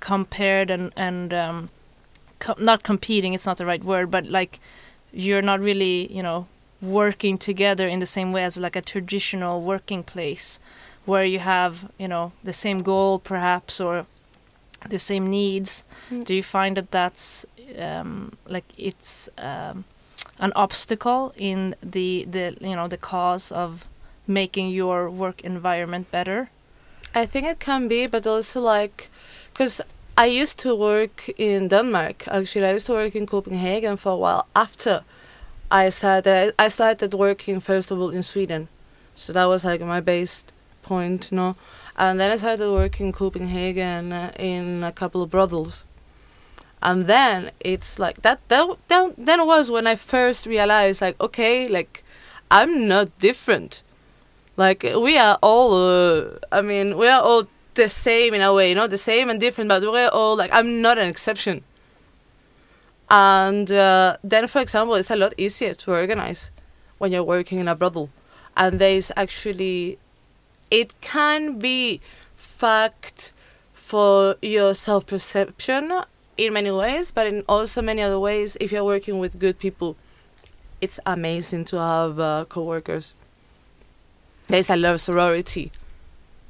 compared 0.00 0.68
and 0.70 0.90
and 0.96 1.32
um, 1.32 1.68
co- 2.38 2.54
not 2.58 2.82
competing. 2.82 3.34
It's 3.34 3.46
not 3.46 3.56
the 3.58 3.66
right 3.66 3.82
word, 3.84 4.10
but 4.10 4.26
like 4.26 4.60
you're 5.12 5.42
not 5.42 5.60
really 5.60 6.12
you 6.12 6.22
know 6.22 6.46
working 6.82 7.38
together 7.38 7.88
in 7.88 8.00
the 8.00 8.06
same 8.06 8.32
way 8.32 8.44
as 8.44 8.58
like 8.58 8.76
a 8.76 8.82
traditional 8.82 9.62
working 9.62 10.02
place 10.02 10.60
where 11.06 11.24
you 11.24 11.38
have 11.38 11.90
you 11.98 12.08
know 12.08 12.32
the 12.44 12.52
same 12.52 12.82
goal 12.82 13.18
perhaps 13.18 13.80
or 13.80 14.06
the 14.90 14.98
same 14.98 15.30
needs 15.30 15.84
Mm. 16.10 16.24
do 16.24 16.34
you 16.34 16.42
find 16.42 16.76
that 16.76 16.90
that's 16.90 17.46
um, 17.78 18.32
like 18.46 18.64
it's 18.76 19.28
um, 19.38 19.84
an 20.38 20.52
obstacle 20.54 21.32
in 21.36 21.74
the 21.82 22.26
the 22.30 22.56
you 22.60 22.76
know 22.76 22.88
the 22.88 22.98
cause 22.98 23.50
of 23.50 23.86
making 24.26 24.68
your 24.70 25.08
work 25.10 25.40
environment 25.44 26.10
better 26.10 26.50
I 27.14 27.24
think 27.24 27.46
it 27.46 27.58
can 27.60 27.88
be, 27.88 28.06
but 28.06 28.26
also 28.26 28.60
like, 28.60 29.08
because 29.50 29.80
I 30.18 30.26
used 30.26 30.58
to 30.60 30.74
work 30.74 31.28
in 31.36 31.68
Denmark. 31.68 32.26
Actually, 32.28 32.66
I 32.66 32.72
used 32.72 32.86
to 32.86 32.94
work 32.94 33.14
in 33.14 33.26
Copenhagen 33.26 33.98
for 33.98 34.12
a 34.12 34.16
while 34.16 34.46
after 34.56 35.04
I 35.70 35.90
started. 35.90 36.54
I 36.58 36.68
started 36.68 37.12
working 37.12 37.60
first 37.60 37.90
of 37.90 38.00
all 38.00 38.10
in 38.10 38.22
Sweden, 38.22 38.68
so 39.14 39.34
that 39.34 39.44
was 39.44 39.64
like 39.64 39.82
my 39.82 40.00
base 40.00 40.44
point, 40.82 41.30
you 41.30 41.36
know. 41.36 41.56
And 41.96 42.18
then 42.18 42.30
I 42.30 42.36
started 42.36 42.70
working 42.70 43.06
in 43.06 43.12
Copenhagen 43.12 44.12
uh, 44.12 44.32
in 44.38 44.82
a 44.84 44.92
couple 44.92 45.22
of 45.22 45.30
brothels. 45.30 45.84
And 46.82 47.06
then 47.06 47.50
it's 47.60 47.98
like 47.98 48.22
that. 48.22 48.40
That, 48.48 48.88
that 48.88 49.14
then 49.18 49.46
was 49.46 49.70
when 49.70 49.86
I 49.86 49.96
first 49.96 50.46
realized, 50.46 51.02
like, 51.02 51.20
okay, 51.20 51.68
like 51.68 52.02
I'm 52.50 52.88
not 52.88 53.18
different 53.18 53.82
like 54.56 54.82
we 54.82 55.18
are 55.18 55.38
all 55.42 55.74
uh, 55.74 56.38
i 56.50 56.62
mean 56.62 56.96
we 56.96 57.06
are 57.06 57.22
all 57.22 57.46
the 57.76 57.88
same 57.88 58.34
in 58.34 58.42
a 58.42 58.52
way 58.52 58.74
not 58.74 58.90
the 58.90 58.98
same 58.98 59.30
and 59.30 59.38
different 59.38 59.68
but 59.68 59.80
we're 59.82 60.08
all 60.08 60.36
like 60.36 60.50
i'm 60.52 60.82
not 60.82 60.98
an 60.98 61.08
exception. 61.08 61.62
And 63.08 63.70
uh, 63.70 64.16
then 64.24 64.48
for 64.48 64.60
example 64.60 64.96
it's 64.96 65.12
a 65.12 65.16
lot 65.16 65.32
easier 65.36 65.74
to 65.74 65.92
organize 65.92 66.50
when 66.98 67.12
you're 67.12 67.22
working 67.22 67.60
in 67.60 67.68
a 67.68 67.76
brothel 67.76 68.10
and 68.56 68.80
there's 68.80 69.12
actually 69.16 69.98
it 70.72 71.00
can 71.00 71.60
be 71.60 72.00
fact 72.34 73.32
for 73.72 74.34
your 74.42 74.74
self-perception 74.74 75.92
in 76.36 76.52
many 76.52 76.72
ways 76.72 77.12
but 77.12 77.28
in 77.28 77.44
also 77.48 77.80
many 77.80 78.02
other 78.02 78.18
ways 78.18 78.56
if 78.60 78.72
you're 78.72 78.84
working 78.84 79.20
with 79.20 79.38
good 79.38 79.58
people 79.60 79.96
it's 80.80 80.98
amazing 81.06 81.64
to 81.66 81.80
have 81.80 82.18
uh, 82.18 82.44
co-workers. 82.48 83.14
There's 84.48 84.68
a 84.68 84.76
lot 84.76 84.94
of 84.94 85.00
sorority 85.00 85.70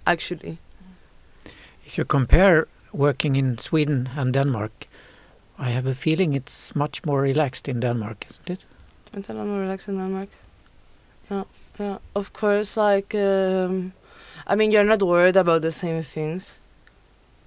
actually 0.07 0.59
If 1.87 1.97
you 1.97 2.05
compare 2.05 2.67
working 2.93 3.37
in 3.37 3.59
Sweden 3.59 4.11
and 4.17 4.35
Denmark, 4.35 4.89
I 5.59 5.71
have 5.71 5.87
a 5.87 5.95
feeling 5.95 6.35
it's 6.35 6.75
much 6.75 7.05
more 7.05 7.21
relaxed 7.23 7.69
in 7.69 7.81
Denmark, 7.81 8.27
isn't 8.29 8.51
it? 8.51 8.65
Vänta, 9.13 9.31
I'm 9.31 9.49
more 9.49 9.61
relaxed 9.61 9.89
in 9.89 9.97
Denmark. 9.97 10.29
Yeah, 11.31 11.45
yeah. 11.79 11.99
Of 12.15 12.33
course, 12.33 12.77
like, 12.77 13.15
um, 13.15 13.93
I 14.47 14.57
mean, 14.57 14.73
you're 14.73 14.85
not 14.85 15.03
worried 15.03 15.37
about 15.37 15.63
the 15.63 15.71
same 15.71 16.03
things. 16.03 16.59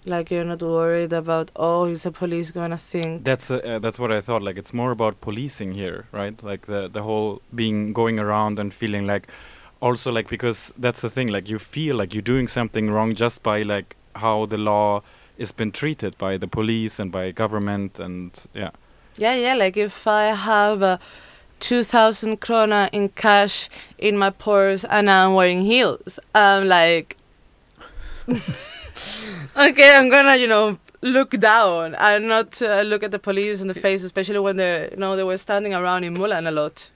Like 0.05 0.31
you're 0.31 0.45
not 0.45 0.61
worried 0.61 1.11
about 1.11 1.51
oh, 1.55 1.85
is 1.85 2.03
the 2.03 2.11
police 2.11 2.51
gonna 2.51 2.77
think? 2.77 3.25
That's 3.25 3.51
uh, 3.51 3.57
uh, 3.57 3.79
that's 3.79 3.99
what 3.99 4.11
I 4.11 4.21
thought. 4.21 4.41
Like 4.41 4.57
it's 4.57 4.73
more 4.73 4.91
about 4.91 5.19
policing 5.19 5.73
here, 5.73 6.05
right? 6.13 6.41
Like 6.41 6.65
the 6.67 6.87
the 6.87 7.03
whole 7.03 7.41
being 7.53 7.93
going 7.93 8.17
around 8.17 8.59
and 8.59 8.73
feeling 8.73 9.05
like, 9.05 9.27
also 9.81 10.11
like 10.11 10.29
because 10.29 10.73
that's 10.77 11.01
the 11.01 11.09
thing. 11.09 11.27
Like 11.27 11.49
you 11.49 11.59
feel 11.59 11.97
like 11.97 12.13
you're 12.13 12.21
doing 12.35 12.47
something 12.47 12.89
wrong 12.89 13.13
just 13.13 13.43
by 13.43 13.61
like 13.63 13.97
how 14.15 14.45
the 14.45 14.57
law 14.57 15.01
is 15.37 15.51
been 15.51 15.71
treated 15.71 16.17
by 16.17 16.37
the 16.37 16.47
police 16.47 16.99
and 16.99 17.11
by 17.11 17.31
government 17.31 17.99
and 17.99 18.31
yeah. 18.53 18.71
Yeah, 19.15 19.35
yeah. 19.35 19.53
Like 19.55 19.77
if 19.77 20.07
I 20.07 20.23
have 20.35 20.81
uh, 20.83 20.97
two 21.59 21.83
thousand 21.83 22.39
krona 22.41 22.89
in 22.91 23.09
cash 23.09 23.69
in 23.97 24.17
my 24.17 24.29
purse 24.29 24.83
and 24.85 25.09
I'm 25.09 25.33
wearing 25.33 25.63
heels, 25.63 26.19
I'm 26.35 26.67
like, 26.67 27.17
okay, 29.57 29.95
I'm 29.97 30.09
gonna, 30.09 30.35
you 30.35 30.47
know, 30.47 30.77
look 31.01 31.31
down 31.31 31.95
and 31.95 32.27
not 32.27 32.61
uh, 32.61 32.81
look 32.81 33.03
at 33.03 33.11
the 33.11 33.19
police 33.19 33.61
in 33.61 33.67
the 33.67 33.73
face, 33.73 34.03
especially 34.03 34.39
when 34.39 34.57
they're, 34.57 34.89
you 34.91 34.97
know, 34.97 35.15
they 35.15 35.23
were 35.23 35.37
standing 35.37 35.73
around 35.73 36.03
in 36.03 36.15
Mulan 36.15 36.47
a 36.47 36.51
lot. 36.51 36.91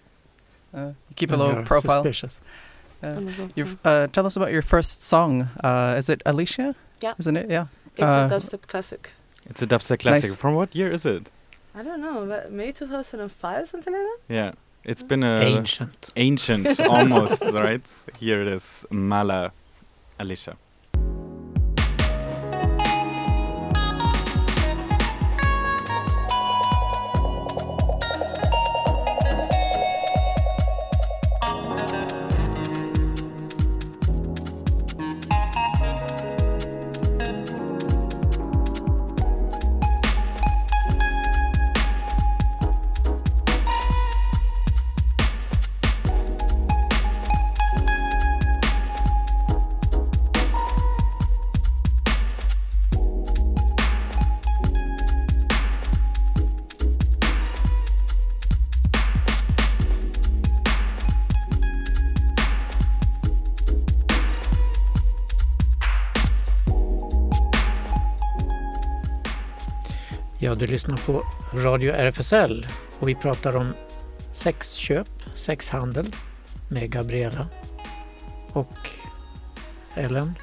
Uh, 0.74 0.92
keep 1.16 1.32
a 1.32 1.36
low 1.36 1.64
profile. 1.64 2.04
Suspicious. 2.04 2.40
Uh, 3.02 3.20
your, 3.56 3.68
f- 3.68 3.78
uh, 3.86 4.08
tell 4.08 4.26
us 4.26 4.36
about 4.38 4.52
your 4.52 4.62
first 4.62 5.04
song. 5.04 5.50
Uh, 5.64 5.96
is 5.98 6.10
it 6.10 6.22
Alicia? 6.26 6.74
Yeah. 7.04 7.14
Isn't 7.20 7.38
it? 7.38 7.50
Yeah. 7.50 7.66
It's 7.98 8.14
uh, 8.14 8.28
a 8.30 8.34
dubstep 8.34 8.64
classic. 8.68 9.12
It's 9.50 9.62
a 9.62 9.68
dubstep 9.68 10.00
classic. 10.00 10.30
Nice. 10.32 10.36
From 10.36 10.56
what 10.56 10.76
year 10.76 10.92
is 10.92 11.06
it? 11.06 11.30
I 11.76 11.82
don't 11.84 12.02
know, 12.02 12.26
but 12.28 12.52
maybe 12.52 12.72
2005, 12.74 13.68
something 13.68 13.94
like 13.94 14.02
that. 14.10 14.20
Yeah, 14.30 14.52
it's 14.84 15.04
been 15.04 15.24
a 15.24 15.40
Ancient. 15.42 16.12
ancient 16.16 16.80
almost, 16.96 17.44
right? 17.52 17.82
Here 18.20 18.42
it 18.42 18.48
is, 18.48 18.86
Mala 18.92 19.52
Alicia. 20.20 20.56
Ja, 70.54 70.58
du 70.60 70.68
lyssnar 70.68 70.98
på 70.98 71.26
Radio 71.54 71.94
RFSL 71.94 72.68
och 73.00 73.10
vi 73.10 73.16
pratar 73.16 73.56
om 73.56 73.74
sexköp, 74.32 75.08
sexhandel 75.36 76.16
med 76.68 76.90
Gabriella 76.90 77.48
och 78.54 78.90
Ellen. 79.96 80.36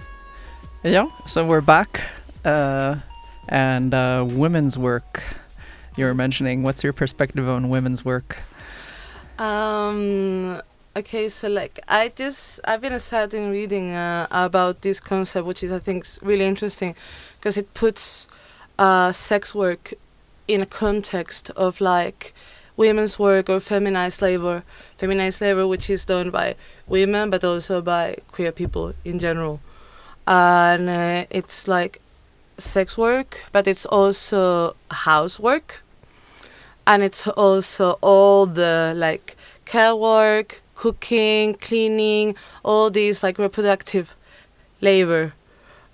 Yeah. 0.83 1.07
So 1.27 1.41
we're 1.41 1.61
back. 1.61 2.01
Uh, 2.45 2.97
and 3.49 3.95
uh, 3.95 4.39
women's 4.39 4.77
work. 4.77 5.23
You 5.97 6.07
were 6.07 6.15
mentioning. 6.15 6.63
What's 6.63 6.85
your 6.85 6.93
perspective 6.93 7.49
on 7.49 7.65
women's 7.65 8.05
work? 8.05 8.39
Um. 9.39 10.61
Okay, 10.97 11.29
so 11.29 11.49
like 11.49 11.79
I 11.89 12.11
just 12.17 12.61
I've 12.65 12.81
been 12.81 13.01
starting 13.01 13.51
reading 13.51 13.95
uh, 13.95 14.27
about 14.31 14.81
this 14.81 15.01
concept, 15.01 15.47
which 15.47 15.63
is 15.63 15.73
I 15.73 15.79
think 15.79 16.05
really 16.23 16.47
interesting, 16.47 16.97
because 17.39 17.61
it 17.61 17.75
puts 17.75 18.29
uh, 18.81 19.13
sex 19.13 19.55
work 19.55 19.95
in 20.51 20.61
a 20.61 20.67
context 20.67 21.51
of 21.51 21.81
like 21.81 22.35
women's 22.77 23.19
work 23.19 23.49
or 23.49 23.61
feminized 23.61 24.21
labor, 24.21 24.65
feminized 24.97 25.41
labor, 25.41 25.67
which 25.67 25.89
is 25.89 26.05
done 26.05 26.31
by 26.31 26.57
women 26.87 27.31
but 27.31 27.45
also 27.45 27.81
by 27.81 28.17
queer 28.33 28.53
people 28.53 28.93
in 29.05 29.19
general, 29.19 29.61
and 30.27 30.89
uh, 30.89 31.25
it's 31.31 31.69
like 31.69 32.01
sex 32.59 32.99
work, 32.99 33.45
but 33.53 33.67
it's 33.67 33.87
also 33.87 34.75
housework, 34.91 35.83
and 36.87 37.03
it's 37.03 37.27
also 37.29 37.99
all 38.01 38.47
the 38.47 38.93
like 38.97 39.37
care 39.65 39.95
work, 39.95 40.61
cooking, 40.75 41.55
cleaning, 41.55 42.35
all 42.65 42.91
these 42.91 43.23
like 43.23 43.39
reproductive 43.39 44.15
labor. 44.81 45.33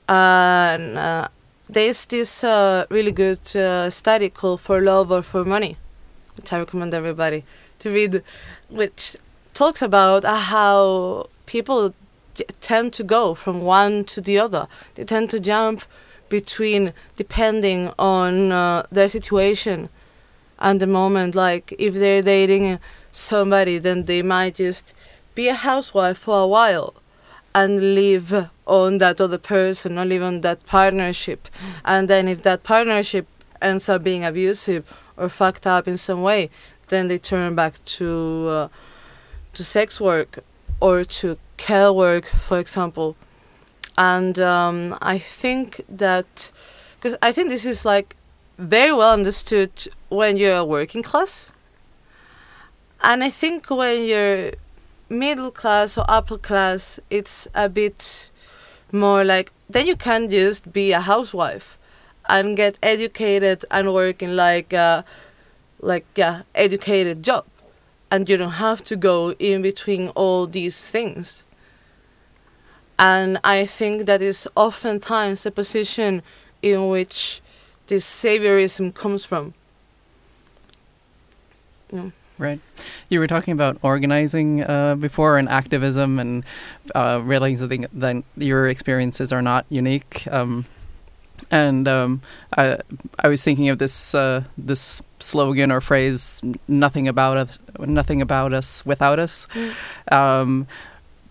And 0.09 0.97
uh, 0.97 1.29
there's 1.69 2.05
this 2.05 2.45
uh, 2.45 2.87
really 2.91 3.13
good 3.13 3.57
uh, 3.57 3.91
study 3.91 4.31
called 4.31 4.61
For 4.61 4.81
Love 4.81 5.11
or 5.11 5.23
For 5.23 5.45
Money, 5.45 5.77
which 6.37 6.53
I 6.53 6.59
recommend 6.59 6.95
everybody 6.95 7.45
to 7.81 7.91
read, 7.91 8.23
which 8.69 9.17
talks 9.53 9.83
about 9.83 10.25
how 10.25 11.29
people 11.47 11.95
tend 12.61 12.93
to 12.93 13.05
go 13.05 13.35
from 13.35 13.63
one 13.63 14.05
to 14.05 14.21
the 14.21 14.39
other. 14.39 14.69
They 14.95 15.05
tend 15.05 15.31
to 15.31 15.41
jump 15.41 15.83
between 16.29 16.93
depending 17.15 17.93
on 17.99 18.53
uh, 18.53 18.87
their 18.91 19.09
situation 19.09 19.89
and 20.59 20.81
the 20.81 20.87
moment. 20.87 21.35
Like 21.35 21.75
if 21.79 21.95
they're 21.95 22.23
dating 22.23 22.79
somebody, 23.11 23.79
then 23.79 24.05
they 24.05 24.23
might 24.23 24.57
just 24.57 24.95
be 25.35 25.49
a 25.49 25.55
housewife 25.55 26.19
for 26.19 26.43
a 26.43 26.47
while 26.47 26.95
and 27.57 27.95
live 27.95 28.51
on 28.67 28.99
that 28.99 29.19
other 29.19 29.39
person 29.39 29.99
or 29.99 30.05
live 30.05 30.23
on 30.23 30.43
that 30.43 30.65
partnership. 30.67 31.49
And 31.87 32.07
then 32.07 32.29
if 32.29 32.43
that 32.43 32.63
partnership 32.63 33.27
ends 33.63 33.89
up 33.89 34.05
being 34.05 34.23
abusive 34.25 35.01
or 35.17 35.31
fucked 35.31 35.67
up 35.67 35.89
in 35.89 35.97
some 35.97 36.21
way, 36.21 36.51
then 36.89 37.09
they 37.09 37.17
turn 37.17 37.55
back 37.55 37.83
to 37.97 38.47
uh, 38.49 38.69
to 39.55 39.65
sex 39.65 39.99
work 39.99 40.41
or 40.81 41.03
to 41.05 41.39
care 41.57 41.91
work, 41.91 42.27
for 42.27 42.59
example. 42.59 43.17
And 43.97 44.39
um, 44.39 44.95
I 45.01 45.19
think 45.19 45.81
that 45.89 46.53
because 46.99 47.17
I 47.23 47.33
think 47.33 47.49
this 47.49 47.65
is 47.65 47.87
like 47.87 48.17
very 48.59 48.93
well 48.93 49.15
understood 49.15 49.73
when 50.11 50.37
you're 50.37 50.63
working 50.63 51.03
class. 51.03 51.53
And 53.03 53.25
I 53.25 53.31
think 53.31 53.71
when 53.71 54.05
you're 54.05 54.53
middle 55.09 55.51
class 55.51 55.97
or 55.97 56.05
upper 56.09 56.39
class, 56.39 57.01
it's 57.11 57.49
a 57.55 57.69
bit 57.69 58.31
more 58.93 59.25
like 59.25 59.53
then 59.69 59.87
you 59.87 59.97
can 59.97 60.29
just 60.29 60.73
be 60.73 60.93
a 60.93 61.01
housewife 61.01 61.79
and 62.29 62.57
get 62.57 62.79
educated 62.83 63.65
and 63.71 63.93
work 63.93 64.23
in 64.23 64.37
like 64.37 64.73
a, 64.73 65.05
like 65.81 66.07
yeah 66.17 66.43
educated 66.55 67.23
job, 67.23 67.45
and 68.11 68.29
you 68.29 68.37
don't 68.37 68.53
have 68.53 68.83
to 68.85 68.97
go 68.97 69.33
in 69.39 69.63
between 69.63 70.09
all 70.11 70.47
these 70.47 70.91
things. 70.91 71.45
And 72.99 73.39
I 73.45 73.67
think 73.67 74.07
that 74.07 74.23
is 74.23 74.49
oftentimes 74.57 75.43
the 75.43 75.51
position 75.51 76.23
in 76.63 76.89
which 76.89 77.43
this 77.89 78.05
saviorism 78.07 78.95
comes 78.95 79.25
from. 79.25 79.53
Yeah. 81.93 82.11
Right. 82.39 82.61
You 83.09 83.19
were 83.21 83.27
talking 83.27 83.53
about 83.53 83.79
organizing 83.83 84.63
uh, 84.63 84.95
before 84.97 85.39
and 85.39 85.49
activism 85.49 86.19
and 86.19 86.45
uh, 86.95 87.21
realizing 87.25 87.87
that 87.93 88.23
your 88.37 88.69
experiences 88.69 89.33
are 89.33 89.41
not 89.41 89.65
unique. 89.71 90.27
Um, 90.31 90.67
and 91.51 91.89
um, 91.89 92.23
I, 92.57 92.79
I 93.19 93.29
was 93.29 93.43
thinking 93.43 93.69
of 93.69 93.79
this 93.79 94.15
uh, 94.15 94.45
this 94.59 95.03
slogan 95.19 95.71
or 95.71 95.81
phrase: 95.81 96.43
"Nothing 96.69 97.09
about 97.09 97.37
us, 97.37 97.59
nothing 97.79 98.21
about 98.21 98.53
us 98.53 98.85
without 98.85 99.19
us." 99.19 99.47
Um, 100.11 100.67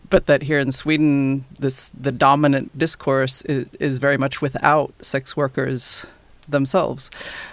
but 0.10 0.28
that 0.28 0.44
here 0.44 0.60
in 0.60 0.72
Sweden, 0.72 1.46
this 1.60 1.90
the 1.90 2.12
dominant 2.12 2.78
discourse 2.78 3.42
is, 3.44 3.68
is 3.80 3.98
very 3.98 4.18
much 4.18 4.42
without 4.42 4.94
sex 5.02 5.36
workers 5.36 6.06
themselves, 6.48 7.10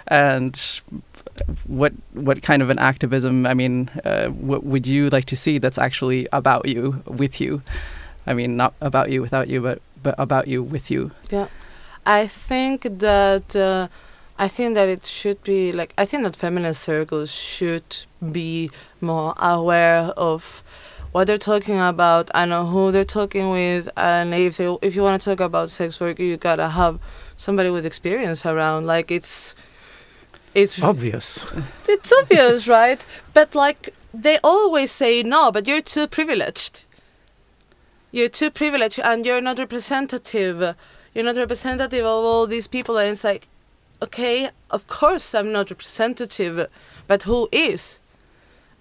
and 0.07 0.81
what 1.67 1.93
what 2.13 2.41
kind 2.41 2.61
of 2.61 2.69
an 2.69 2.79
activism? 2.79 3.45
I 3.45 3.53
mean, 3.53 3.89
uh, 4.05 4.27
what 4.27 4.63
would 4.63 4.87
you 4.87 5.09
like 5.09 5.25
to 5.25 5.35
see 5.35 5.57
that's 5.57 5.77
actually 5.77 6.27
about 6.31 6.67
you, 6.67 7.03
with 7.05 7.41
you? 7.41 7.61
I 8.25 8.33
mean, 8.33 8.55
not 8.55 8.73
about 8.81 9.11
you 9.11 9.21
without 9.21 9.47
you, 9.47 9.61
but 9.61 9.81
but 10.01 10.15
about 10.17 10.47
you 10.47 10.63
with 10.63 10.91
you. 10.91 11.11
Yeah, 11.29 11.47
I 12.05 12.27
think 12.27 12.83
that 12.99 13.55
uh, 13.55 13.87
I 14.37 14.47
think 14.47 14.75
that 14.75 14.89
it 14.89 15.05
should 15.05 15.43
be 15.43 15.71
like 15.71 15.93
I 15.97 16.05
think 16.05 16.23
that 16.23 16.35
feminist 16.35 16.81
circles 16.81 17.31
should 17.31 18.05
be 18.31 18.71
more 19.01 19.33
aware 19.37 20.11
of 20.17 20.63
what 21.11 21.27
they're 21.27 21.37
talking 21.37 21.79
about 21.79 22.31
know 22.33 22.65
who 22.65 22.91
they're 22.91 23.03
talking 23.03 23.51
with 23.51 23.87
and 23.95 24.33
if 24.33 24.57
they, 24.57 24.75
if 24.81 24.95
you 24.95 25.03
want 25.03 25.21
to 25.21 25.29
talk 25.29 25.39
about 25.39 25.69
sex 25.69 25.99
work 25.99 26.17
you 26.17 26.35
gotta 26.37 26.69
have 26.69 26.99
somebody 27.37 27.69
with 27.69 27.85
experience 27.85 28.45
around 28.47 28.87
like 28.87 29.11
it's 29.11 29.55
it's 30.53 30.81
Obvious. 30.81 31.45
it's 31.87 32.11
obvious 32.21 32.67
right? 32.67 33.05
But 33.33 33.55
like 33.55 33.93
they 34.13 34.39
always 34.43 34.91
say 34.91 35.23
no 35.23 35.51
but 35.51 35.67
you're 35.67 35.81
too 35.81 36.07
privileged. 36.07 36.83
You're 38.11 38.29
too 38.29 38.51
privileged 38.51 38.99
and 38.99 39.25
you're 39.25 39.41
not 39.41 39.57
representative. 39.57 40.75
You're 41.13 41.25
not 41.25 41.35
representative 41.35 42.05
of 42.05 42.23
all 42.23 42.45
these 42.47 42.67
people. 42.67 42.97
And 42.97 43.09
it's 43.11 43.23
like 43.23 43.47
okay 44.01 44.49
of 44.69 44.85
course 44.87 45.33
i'm 45.33 45.51
not 45.53 45.69
representative 45.69 46.67
but 47.07 47.23
who 47.23 47.47
is? 47.51 47.99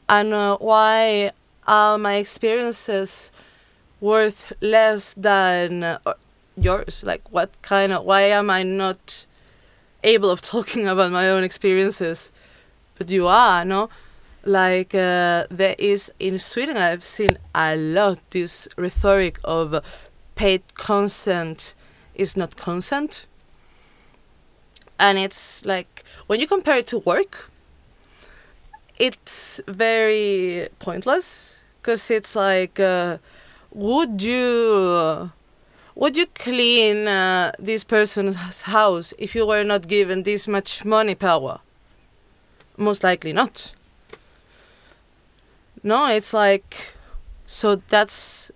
And 0.09 0.35
uh, 0.35 0.57
why 0.59 1.31
are 1.67 1.97
my 1.97 2.15
experiences 2.17 3.31
worth 4.01 4.53
less 4.61 5.15
than 5.15 5.85
uh, 5.85 5.99
yours? 6.57 7.03
Like 7.05 7.23
what 7.31 7.51
kind 7.63 7.93
of 7.93 8.05
why 8.05 8.23
am 8.23 8.51
i 8.51 8.63
not 8.63 9.27
able 10.05 10.31
of 10.31 10.41
talking 10.41 10.87
about 10.95 11.13
my 11.13 11.29
own 11.29 11.45
experiences 11.45 12.33
but 12.97 13.11
you 13.11 13.27
are 13.27 13.65
no? 13.65 13.89
Like 14.45 14.95
uh, 14.95 15.47
there 15.51 15.77
is 15.79 16.13
in 16.19 16.39
sweden 16.39 16.77
i've 16.77 17.05
seen 17.05 17.39
a 17.55 17.77
lot 17.77 18.19
this 18.31 18.69
rhetoric 18.77 19.39
of 19.45 19.83
paid 20.35 20.63
consent 20.75 21.75
is 22.15 22.37
not 22.37 22.57
consent. 22.57 23.27
And 24.99 25.19
it's 25.19 25.65
like 25.65 26.05
when 26.27 26.41
you 26.41 26.47
compare 26.47 26.79
it 26.79 26.87
to 26.89 26.99
work 26.99 27.51
it's 28.99 29.61
very 29.67 30.69
pointless 30.79 31.63
because 31.81 32.11
it's 32.11 32.37
like 32.37 32.79
uh, 32.79 33.19
would 33.73 34.23
you 34.23 35.33
would 36.03 36.17
you 36.17 36.27
clean 36.27 37.07
uh, 37.07 37.53
this 37.61 37.85
person's 37.85 38.63
house 38.63 39.15
if 39.19 39.37
you 39.37 39.47
were 39.47 39.63
not 39.63 39.87
given 39.87 40.25
this 40.25 40.49
much 40.49 40.85
money 40.85 41.15
power? 41.15 41.61
Most 42.77 43.05
likely 43.05 43.33
not. 43.33 43.73
No 45.85 46.07
it's 46.07 46.35
like 46.35 46.95
so 47.45 47.77
that's 47.77 48.51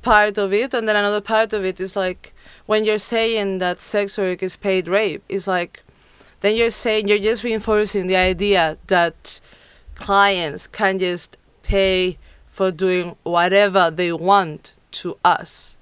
part 0.00 0.38
of 0.38 0.54
it. 0.54 0.72
And 0.72 0.88
then 0.88 0.96
another 0.96 1.20
part 1.20 1.52
of 1.52 1.66
it 1.66 1.78
is 1.78 1.96
like 1.96 2.32
when 2.64 2.86
you're 2.86 2.96
saying 2.96 3.58
that 3.58 3.78
sex 3.78 4.16
work 4.16 4.42
is 4.42 4.56
paid 4.56 4.88
rape 4.88 5.22
it's 5.28 5.46
like 5.46 5.82
then 6.40 6.56
you're 6.56 6.70
saying 6.70 7.08
you're 7.08 7.18
just 7.18 7.44
reinforcing 7.44 8.06
the 8.06 8.16
idea 8.16 8.78
that 8.86 9.38
clients 9.96 10.66
can 10.66 10.98
just 10.98 11.36
pay 11.62 12.16
for 12.46 12.70
doing 12.70 13.16
whatever 13.22 13.90
they 13.90 14.14
want 14.14 14.74
to 14.92 15.18
us 15.22 15.76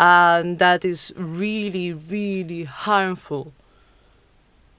and 0.00 0.58
that 0.58 0.82
is 0.82 1.12
really 1.14 1.92
really 1.92 2.64
harmful 2.64 3.52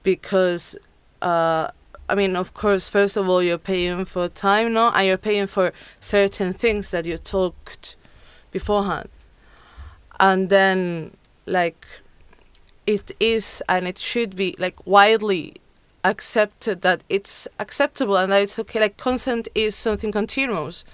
because 0.02 0.76
uh, 1.22 1.68
I 2.08 2.16
mean, 2.16 2.34
of 2.34 2.52
course, 2.52 2.88
first 2.88 3.16
of 3.16 3.28
all, 3.28 3.40
you're 3.40 3.56
paying 3.56 4.04
for 4.04 4.28
time, 4.28 4.72
no, 4.72 4.88
and 4.88 5.06
you're 5.06 5.16
paying 5.16 5.46
for 5.46 5.72
certain 6.00 6.52
things 6.52 6.90
that 6.90 7.06
you 7.06 7.16
talked 7.16 7.94
beforehand, 8.50 9.08
and 10.18 10.50
then 10.50 11.16
like 11.46 11.86
it 12.86 13.12
is 13.20 13.62
and 13.68 13.86
it 13.86 13.98
should 13.98 14.34
be 14.34 14.56
like 14.58 14.84
widely 14.84 15.54
accepted 16.02 16.82
that 16.82 17.04
it's 17.08 17.46
acceptable 17.60 18.16
and 18.16 18.32
that 18.32 18.42
it's 18.42 18.58
okay. 18.58 18.80
Like 18.80 18.96
consent 18.96 19.46
is 19.54 19.76
something 19.76 20.10
continuous. 20.10 20.84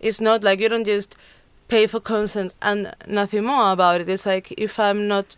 It's 0.00 0.20
not 0.20 0.42
like 0.42 0.58
you 0.58 0.68
don't 0.68 0.84
just 0.84 1.14
pay 1.70 1.86
for 1.86 2.00
consent 2.00 2.52
and 2.60 2.92
nothing 3.06 3.44
more 3.44 3.72
about 3.72 4.00
it. 4.00 4.08
It's 4.08 4.26
like 4.26 4.52
if 4.58 4.78
I'm 4.78 5.06
not 5.06 5.36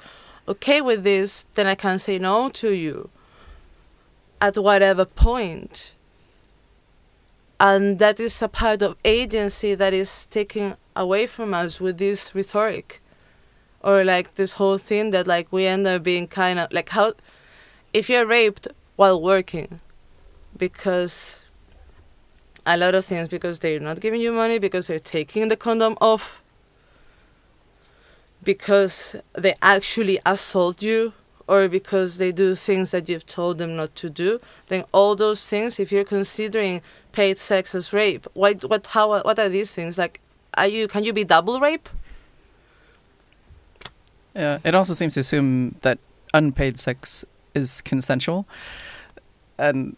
okay 0.48 0.80
with 0.80 1.04
this, 1.04 1.44
then 1.54 1.66
I 1.66 1.74
can 1.74 1.98
say 1.98 2.18
no 2.18 2.48
to 2.48 2.70
you 2.70 3.10
at 4.40 4.56
whatever 4.56 5.04
point. 5.04 5.94
And 7.60 7.98
that 8.00 8.18
is 8.18 8.42
a 8.42 8.48
part 8.48 8.82
of 8.82 8.96
agency 9.04 9.74
that 9.76 9.92
is 9.92 10.24
taken 10.26 10.74
away 10.96 11.26
from 11.26 11.54
us 11.54 11.80
with 11.80 11.98
this 11.98 12.34
rhetoric. 12.34 13.00
Or 13.82 14.02
like 14.02 14.34
this 14.34 14.54
whole 14.54 14.78
thing 14.78 15.10
that 15.10 15.26
like 15.26 15.52
we 15.52 15.66
end 15.66 15.86
up 15.86 16.02
being 16.02 16.26
kind 16.26 16.58
of 16.58 16.72
like 16.72 16.88
how 16.88 17.12
if 17.92 18.08
you're 18.08 18.26
raped 18.26 18.68
while 18.96 19.20
working 19.20 19.80
because 20.56 21.44
a 22.66 22.76
lot 22.76 22.94
of 22.94 23.04
things 23.04 23.28
because 23.28 23.58
they're 23.58 23.80
not 23.80 24.00
giving 24.00 24.20
you 24.20 24.32
money 24.32 24.58
because 24.58 24.86
they're 24.86 24.98
taking 24.98 25.48
the 25.48 25.56
condom 25.56 25.96
off 26.00 26.42
because 28.42 29.16
they 29.34 29.54
actually 29.62 30.18
assault 30.26 30.82
you 30.82 31.12
or 31.48 31.68
because 31.68 32.18
they 32.18 32.30
do 32.32 32.54
things 32.54 32.92
that 32.92 33.08
you've 33.08 33.26
told 33.26 33.58
them 33.58 33.76
not 33.76 33.94
to 33.96 34.08
do 34.08 34.40
then 34.68 34.84
all 34.92 35.14
those 35.16 35.48
things 35.48 35.80
if 35.80 35.90
you're 35.90 36.04
considering 36.04 36.80
paid 37.12 37.38
sex 37.38 37.74
as 37.74 37.92
rape 37.92 38.26
what 38.34 38.64
what 38.64 38.86
how 38.88 39.10
what 39.22 39.38
are 39.38 39.48
these 39.48 39.74
things 39.74 39.98
like 39.98 40.20
are 40.54 40.68
you 40.68 40.86
can 40.86 41.02
you 41.04 41.12
be 41.12 41.24
double 41.24 41.60
rape 41.60 41.88
Yeah, 44.34 44.58
it 44.64 44.74
also 44.74 44.94
seems 44.94 45.14
to 45.14 45.20
assume 45.20 45.76
that 45.82 45.98
unpaid 46.32 46.78
sex 46.78 47.24
is 47.54 47.80
consensual. 47.82 48.46
And 49.62 49.96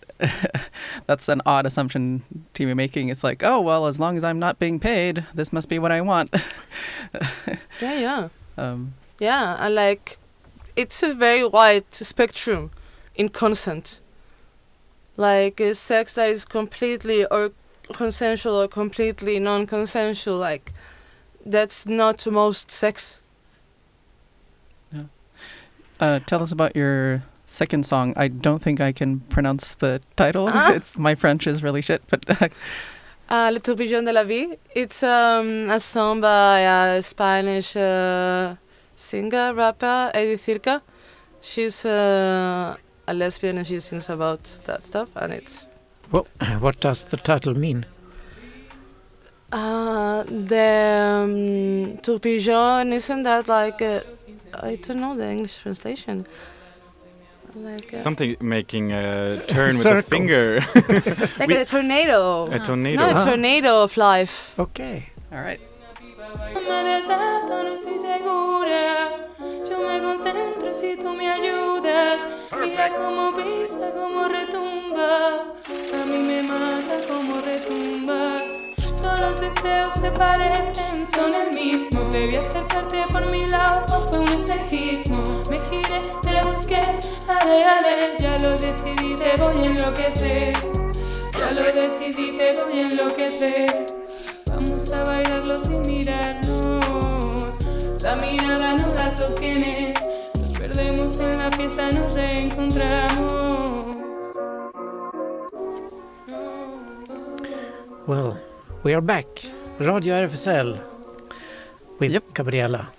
that's 1.07 1.29
an 1.29 1.41
odd 1.47 1.65
assumption 1.65 2.23
to 2.53 2.67
be 2.67 2.75
making. 2.75 3.09
It's 3.09 3.25
like, 3.25 3.43
oh, 3.43 3.61
well, 3.61 3.87
as 3.87 3.99
long 3.99 4.17
as 4.17 4.25
I'm 4.25 4.39
not 4.39 4.59
being 4.59 4.79
paid, 4.79 5.25
this 5.35 5.53
must 5.53 5.69
be 5.69 5.79
what 5.79 5.91
I 5.91 6.01
want. 6.01 6.31
yeah 7.81 7.99
yeah 7.99 8.29
um, 8.59 8.95
Yeah, 9.19 9.57
and 9.59 9.75
like 9.75 10.19
it's 10.77 11.03
a 11.03 11.15
very 11.15 11.47
wide 11.47 11.93
spectrum 11.95 12.71
in 13.15 13.29
consent. 13.29 14.01
Like 15.17 15.61
sex 15.73 16.15
that 16.15 16.29
is 16.29 16.45
completely 16.45 17.25
or 17.27 17.53
consensual 17.93 18.57
or 18.57 18.69
completely 18.69 19.39
non-consensual. 19.39 20.37
Like 20.37 20.73
that's 21.47 21.87
not 21.87 22.27
most 22.27 22.71
sex. 22.71 23.21
uh, 26.01 26.19
tell 26.27 26.43
us 26.43 26.53
about 26.53 26.75
your 26.75 27.23
second 27.55 27.87
song. 27.87 28.13
I 28.17 28.29
don't 28.29 28.61
think 28.61 28.81
I 28.81 28.93
can 28.93 29.21
pronounce 29.21 29.75
the 29.77 30.01
title. 30.17 30.49
Ah. 30.53 30.73
It's 30.73 30.99
my 30.99 31.15
French 31.15 31.47
is 31.47 31.63
really 31.63 31.83
shit, 31.83 32.03
but 32.11 32.25
Uh, 33.31 33.51
Le 33.55 33.61
Tourbillon 33.61 34.05
de 34.05 34.13
la 34.13 34.25
Vie. 34.25 34.59
It's 34.75 35.03
um, 35.03 35.71
a 35.71 35.79
song 35.81 36.21
by 36.21 36.61
a 36.61 37.03
Spanish 37.03 37.77
uh, 37.77 38.57
singer, 38.97 39.55
rapper, 39.55 40.11
Eddie 40.15 40.37
Circa. 40.37 40.83
She's 41.41 41.85
uh, 41.87 42.77
a 43.07 43.15
lesbian 43.15 43.59
and 43.59 43.67
she 43.67 43.81
sings 43.81 44.09
about 44.11 44.43
that 44.65 44.87
stuff, 44.87 45.09
and 45.17 45.33
it's 45.33 45.69
What, 46.11 46.27
what 46.61 46.81
does 46.81 47.05
the 47.05 47.17
title 47.17 47.55
mean? 47.55 47.87
Uh, 49.53 50.25
the 50.25 51.23
um, 51.23 51.99
tourbillon 51.99 52.93
isn't 52.93 53.23
that 53.23 53.49
like 53.49 53.81
uh, 53.81 54.01
I 54.63 54.77
don't 54.77 55.01
know 55.01 55.15
the 55.17 55.29
English 55.31 55.59
translation. 55.63 56.27
Like 57.57 57.97
Something 58.03 58.37
making 58.41 58.93
a 58.93 59.39
turn 59.47 59.69
with 59.69 59.83
Circles. 59.83 60.07
finger. 60.11 60.61
like 61.39 61.51
a 61.51 61.65
tornado. 61.65 62.51
a 62.51 62.59
tornado. 62.59 62.97
No, 62.97 63.11
a 63.11 63.15
Ah. 63.15 63.25
tornado 63.25 63.83
of 63.85 63.97
life. 63.97 64.53
Okay. 64.59 65.07
all 65.33 65.41
right. 65.43 65.61
Me 66.55 66.83
desato, 66.85 67.63
no 67.63 67.75
estoy 67.75 67.99
segura. 67.99 69.09
Yo 69.69 69.79
me 69.87 70.01
concentro 70.01 70.75
si 70.75 70.97
tú 70.97 71.11
me 71.15 71.31
ayudas. 71.31 72.27
Mira 72.61 72.89
cómo 72.91 73.33
pisa, 73.37 73.93
cómo 73.95 74.27
retumba. 74.29 75.45
A 75.95 76.07
mí 76.07 76.19
me 76.19 76.43
mata 76.43 76.97
cómo 77.07 77.41
retumbas. 77.41 78.34
Todos 79.05 79.21
los 79.21 79.39
deseos 79.39 79.93
se 79.93 80.11
parecen, 80.13 81.05
son 81.05 81.35
el 81.35 81.55
mismo. 81.55 82.05
Debí 82.11 82.37
acercarte 82.37 83.05
por 83.13 83.31
mi 83.31 83.47
lado, 83.47 83.85
o 83.93 84.09
fue 84.09 84.21
un 84.21 84.29
espejismo. 84.29 85.23
Me 85.51 85.59
giré, 85.59 86.01
te 86.23 86.41
busqué, 86.49 86.81
ale, 87.29 87.63
ale. 87.65 88.17
Ya 88.19 88.39
lo 88.39 88.53
decidí, 88.53 89.15
te 89.15 89.35
voy 89.39 89.59
a 89.59 89.65
enloquecer. 89.67 90.55
Ya 91.39 91.51
lo 91.51 91.65
decidí, 91.65 92.39
te 92.39 92.57
voy 92.63 92.79
a 92.79 92.83
enloquecer. 92.89 93.87
Vamos 94.51 94.91
a 94.95 95.05
bailarlo 95.05 95.59
sin 95.59 95.83
mirarnos. 95.83 97.55
La 98.03 98.17
mirada 98.17 98.73
no 98.73 98.95
la 98.95 99.11
sostienes. 99.11 99.99
Nos 100.41 100.51
perdemos 100.53 101.21
en 101.21 101.39
la 101.39 101.53
fiesta, 101.53 101.91
nos 101.91 102.15
reencontramos. 102.15 103.97
Well, 108.07 108.37
we 108.85 108.95
are 108.95 109.01
back. 109.01 109.27
Radio 109.79 110.15
RFSL 110.15 110.79
with 111.99 112.13
Yep. 112.13 112.35
Gabriella. 112.35 112.93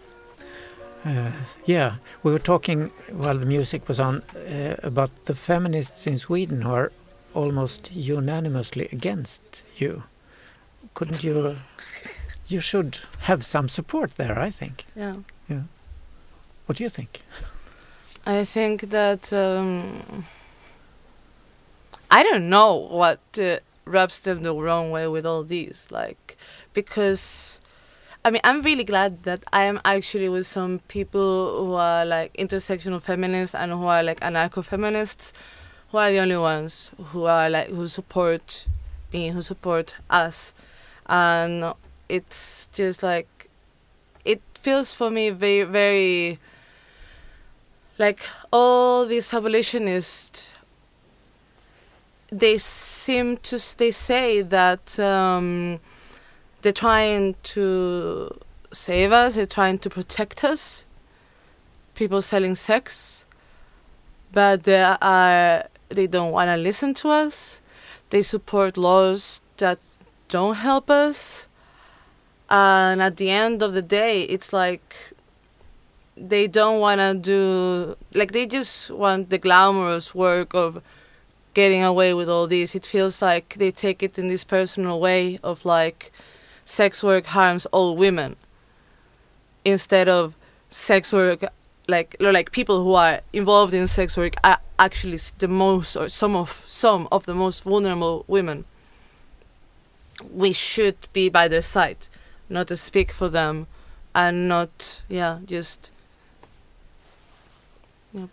Uh, 1.06 1.32
yeah, 1.66 1.96
we 2.24 2.32
were 2.32 2.40
talking 2.40 2.92
while 3.12 3.38
the 3.38 3.46
music 3.46 3.88
was 3.88 4.00
on 4.00 4.22
uh, 4.36 4.76
about 4.84 5.12
the 5.26 5.36
feminists 5.36 6.08
in 6.08 6.18
Sweden 6.18 6.62
who 6.64 6.72
are 6.72 6.92
almost 7.34 7.92
unanimously 7.94 8.88
against 8.92 9.64
you. 9.78 10.04
couldn't 10.94 11.24
you? 11.24 11.58
You 12.48 12.60
should 12.62 13.00
have 13.20 13.44
some 13.44 13.70
support 13.70 14.16
there, 14.16 14.40
I 14.40 14.50
think. 14.52 14.86
Yeah. 14.96 15.16
Yeah. 15.50 15.64
What 16.66 16.78
do 16.78 16.84
you 16.84 16.90
think? 16.90 17.22
I 18.26 18.44
think 18.46 18.90
that 18.90 19.32
um, 19.34 20.26
I 22.10 22.24
don't 22.24 22.50
know 22.50 22.74
what 22.76 23.20
uh, 23.40 23.58
rubs 23.86 24.20
them 24.20 24.44
the 24.44 24.54
wrong 24.54 24.92
way 24.92 25.08
with 25.08 25.26
all 25.26 25.44
these, 25.44 25.88
like 25.92 26.38
because 26.74 27.62
I 28.24 28.32
mean 28.32 28.42
I'm 28.44 28.62
really 28.62 28.84
glad 28.84 29.24
that 29.24 29.44
I 29.54 29.64
am 29.64 29.80
actually 29.86 30.30
with 30.30 30.48
some 30.48 30.80
people 30.88 31.66
who 31.66 31.74
are 31.74 32.06
like 32.06 32.34
intersectional 32.34 33.02
feminists 33.02 33.56
and 33.56 33.72
who 33.72 33.86
are 33.86 34.04
like 34.04 34.20
anarcho-feminists, 34.22 35.34
who 35.92 35.98
are 36.00 36.12
the 36.12 36.20
only 36.20 36.38
ones 36.38 36.92
who 37.12 37.26
are 37.26 37.50
like 37.50 37.70
who 37.70 37.88
support 37.88 38.68
me, 39.14 39.30
who 39.30 39.42
support 39.42 39.98
us, 40.10 40.54
and 41.08 41.74
it's 42.10 42.68
just 42.74 43.04
like 43.04 43.50
it 44.26 44.42
feels 44.56 44.94
for 44.94 45.12
me 45.12 45.30
very 45.30 45.64
very 45.64 46.40
like 47.98 48.22
all 48.52 49.06
these 49.06 49.34
abolitionists 49.34 50.52
they 52.30 52.58
seem 52.58 53.38
to 53.38 53.58
they 53.78 53.92
say 53.92 54.42
that 54.42 55.00
um, 55.00 55.80
they're 56.62 56.72
trying 56.72 57.36
to 57.44 58.30
save 58.72 59.12
us 59.12 59.36
they're 59.36 59.46
trying 59.46 59.80
to 59.80 59.90
protect 59.90 60.44
us 60.44 60.86
people 61.94 62.22
selling 62.22 62.56
sex 62.56 63.26
but 64.36 64.64
they 64.64 64.84
are 64.84 65.64
they 65.90 66.08
don't 66.08 66.32
want 66.32 66.50
to 66.50 66.58
listen 66.58 66.94
to 66.96 67.10
us. 67.10 67.62
They 68.10 68.22
support 68.22 68.78
laws 68.78 69.42
that 69.58 69.80
don't 70.30 70.56
help 70.56 70.90
us. 70.90 71.48
And 72.50 73.02
at 73.02 73.18
the 73.18 73.30
end 73.30 73.62
of 73.64 73.74
the 73.74 73.82
day 73.82 74.24
it's 74.24 74.54
like 74.54 74.96
they 76.16 76.48
don't 76.48 76.80
want 76.80 77.00
to 77.02 77.14
do 77.14 77.98
like 78.14 78.32
they 78.32 78.46
just 78.46 78.92
want 78.92 79.30
the 79.30 79.38
glamorous 79.38 80.14
work 80.14 80.54
of 80.54 80.82
getting 81.56 81.84
away 81.84 82.14
with 82.14 82.30
all 82.30 82.46
this. 82.46 82.76
It 82.76 82.86
feels 82.86 83.22
like 83.22 83.56
they 83.58 83.72
take 83.72 84.04
it 84.04 84.20
in 84.20 84.28
this 84.28 84.44
personal 84.44 85.00
way 85.00 85.40
of 85.42 85.66
like 85.66 86.12
sex 86.64 87.02
work 87.02 87.26
harms 87.28 87.66
all 87.68 87.96
women 87.96 88.36
instead 89.64 90.08
of 90.08 90.36
sex 90.70 91.14
work 91.14 91.44
like 91.88 92.16
like 92.20 92.52
people 92.52 92.84
who 92.84 92.94
are 92.94 93.22
involved 93.32 93.74
in 93.74 93.88
sex 93.88 94.18
work 94.18 94.34
are 94.44 94.60
actually 94.78 95.20
the 95.38 95.48
most 95.48 95.96
or 95.96 96.10
some 96.10 96.36
of 96.36 96.64
some 96.68 97.08
of 97.12 97.26
the 97.26 97.34
most 97.34 97.64
vulnerable 97.64 98.26
women. 98.28 98.66
We 100.32 100.52
should 100.54 100.98
be 101.14 101.30
by 101.30 101.48
their 101.48 101.62
side 101.62 102.08
not 102.50 102.68
to 102.68 102.76
speak 102.76 103.12
for 103.12 103.30
them 103.30 103.68
and 104.14 104.48
not 104.48 105.04
yeah 105.08 105.40
just 105.46 105.92
yep 108.14 108.30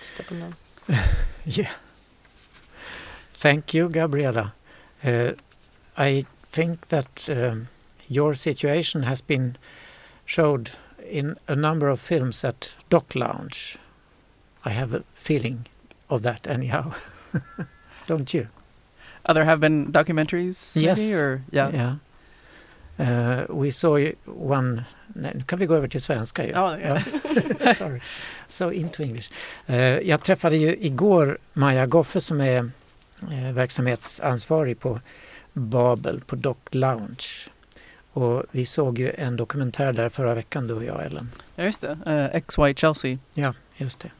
step 0.00 0.30
on 0.32 0.40
them. 0.40 0.54
Yeah. 1.44 1.72
Thank 3.42 3.74
you, 3.74 3.88
Gabriella. 3.88 4.52
Uh, 5.04 5.32
I 5.96 6.26
think 6.46 6.86
that 6.90 7.28
um, 7.28 7.68
your 8.08 8.34
situation 8.34 9.02
has 9.02 9.20
been 9.20 9.56
showed 10.24 10.70
in 11.10 11.34
a 11.48 11.56
number 11.56 11.88
of 11.88 11.98
films 11.98 12.44
at 12.44 12.76
Dock 12.88 13.16
Lounge. 13.16 13.78
I 14.64 14.70
have 14.70 14.94
a 14.94 15.02
feeling 15.14 15.66
of 16.08 16.22
that 16.22 16.46
anyhow. 16.46 16.92
Don't 18.06 18.32
you? 18.32 18.46
Oh, 19.26 19.32
there 19.34 19.44
have 19.44 19.58
been 19.58 19.90
documentaries, 19.92 20.76
maybe, 20.76 20.86
Yes. 20.86 21.14
or 21.14 21.42
yeah. 21.50 21.70
Yeah. 21.72 21.96
Uh, 22.96 23.46
we 23.52 23.70
saw 23.70 23.98
one... 24.24 24.84
Nej, 25.14 25.32
nu 25.34 25.42
kan 25.44 25.58
vi 25.58 25.66
gå 25.66 25.74
över 25.74 25.88
till 25.88 26.02
svenska 26.02 26.46
ju. 26.46 26.52
Oh, 26.54 26.78
yeah. 26.80 27.02
Ja. 27.64 27.74
Sorry. 27.74 28.00
So 28.46 28.70
into 28.72 29.02
English. 29.02 29.30
Eh, 29.66 29.76
jag 29.98 30.22
träffade 30.22 30.56
ju 30.56 30.76
igår 30.80 31.38
Maja 31.52 31.86
Goffe 31.86 32.20
som 32.20 32.40
är 32.40 32.70
verksamhetsansvarig 33.52 34.80
på 34.80 35.00
Babel 35.52 36.20
på 36.20 36.36
Dock 36.36 36.74
Lounge. 36.74 37.26
Och 38.12 38.42
vi 38.50 38.66
såg 38.66 38.98
ju 38.98 39.10
en 39.10 39.36
dokumentär 39.36 39.92
där 39.92 40.08
förra 40.08 40.34
veckan 40.34 40.66
du 40.66 40.74
och 40.74 40.84
jag 40.84 41.04
Ellen. 41.06 41.30
Ja, 41.54 41.64
just 41.64 41.82
det. 41.82 41.98
Uh, 42.06 42.36
X-White 42.36 42.80
Chelsea. 42.80 43.18
Ja, 43.34 43.54
just 43.76 44.00
det. 44.00 44.10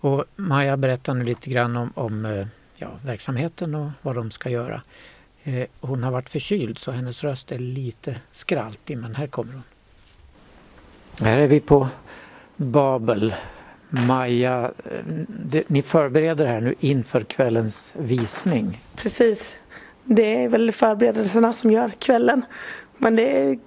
Och 0.00 0.24
Maja 0.36 0.76
berättar 0.76 1.14
nu 1.14 1.24
lite 1.24 1.50
grann 1.50 1.76
om, 1.76 1.92
om 1.94 2.24
eh, 2.24 2.46
ja, 2.76 2.88
verksamheten 3.04 3.74
och 3.74 3.90
vad 4.02 4.14
de 4.14 4.30
ska 4.30 4.50
göra. 4.50 4.82
Eh, 5.42 5.66
hon 5.80 6.02
har 6.02 6.10
varit 6.10 6.30
förkyld 6.30 6.78
så 6.78 6.90
hennes 6.90 7.24
röst 7.24 7.52
är 7.52 7.58
lite 7.58 8.16
skraltig 8.32 8.98
men 8.98 9.14
här 9.14 9.26
kommer 9.26 9.52
hon. 9.52 9.62
Här 11.20 11.38
är 11.38 11.46
vi 11.46 11.60
på 11.60 11.88
Babel. 12.56 13.34
Maja, 14.06 14.70
eh, 14.84 15.62
ni 15.66 15.82
förbereder 15.82 16.46
här 16.46 16.60
nu 16.60 16.74
inför 16.80 17.20
kvällens 17.20 17.92
visning. 17.98 18.80
Precis. 18.96 19.56
Det 20.04 20.44
är 20.44 20.48
väl 20.48 20.72
förberedelserna 20.72 21.52
som 21.52 21.70
gör 21.70 21.88
kvällen. 21.98 22.44
Men 22.98 23.16
det 23.16 23.38
är, 23.38 23.58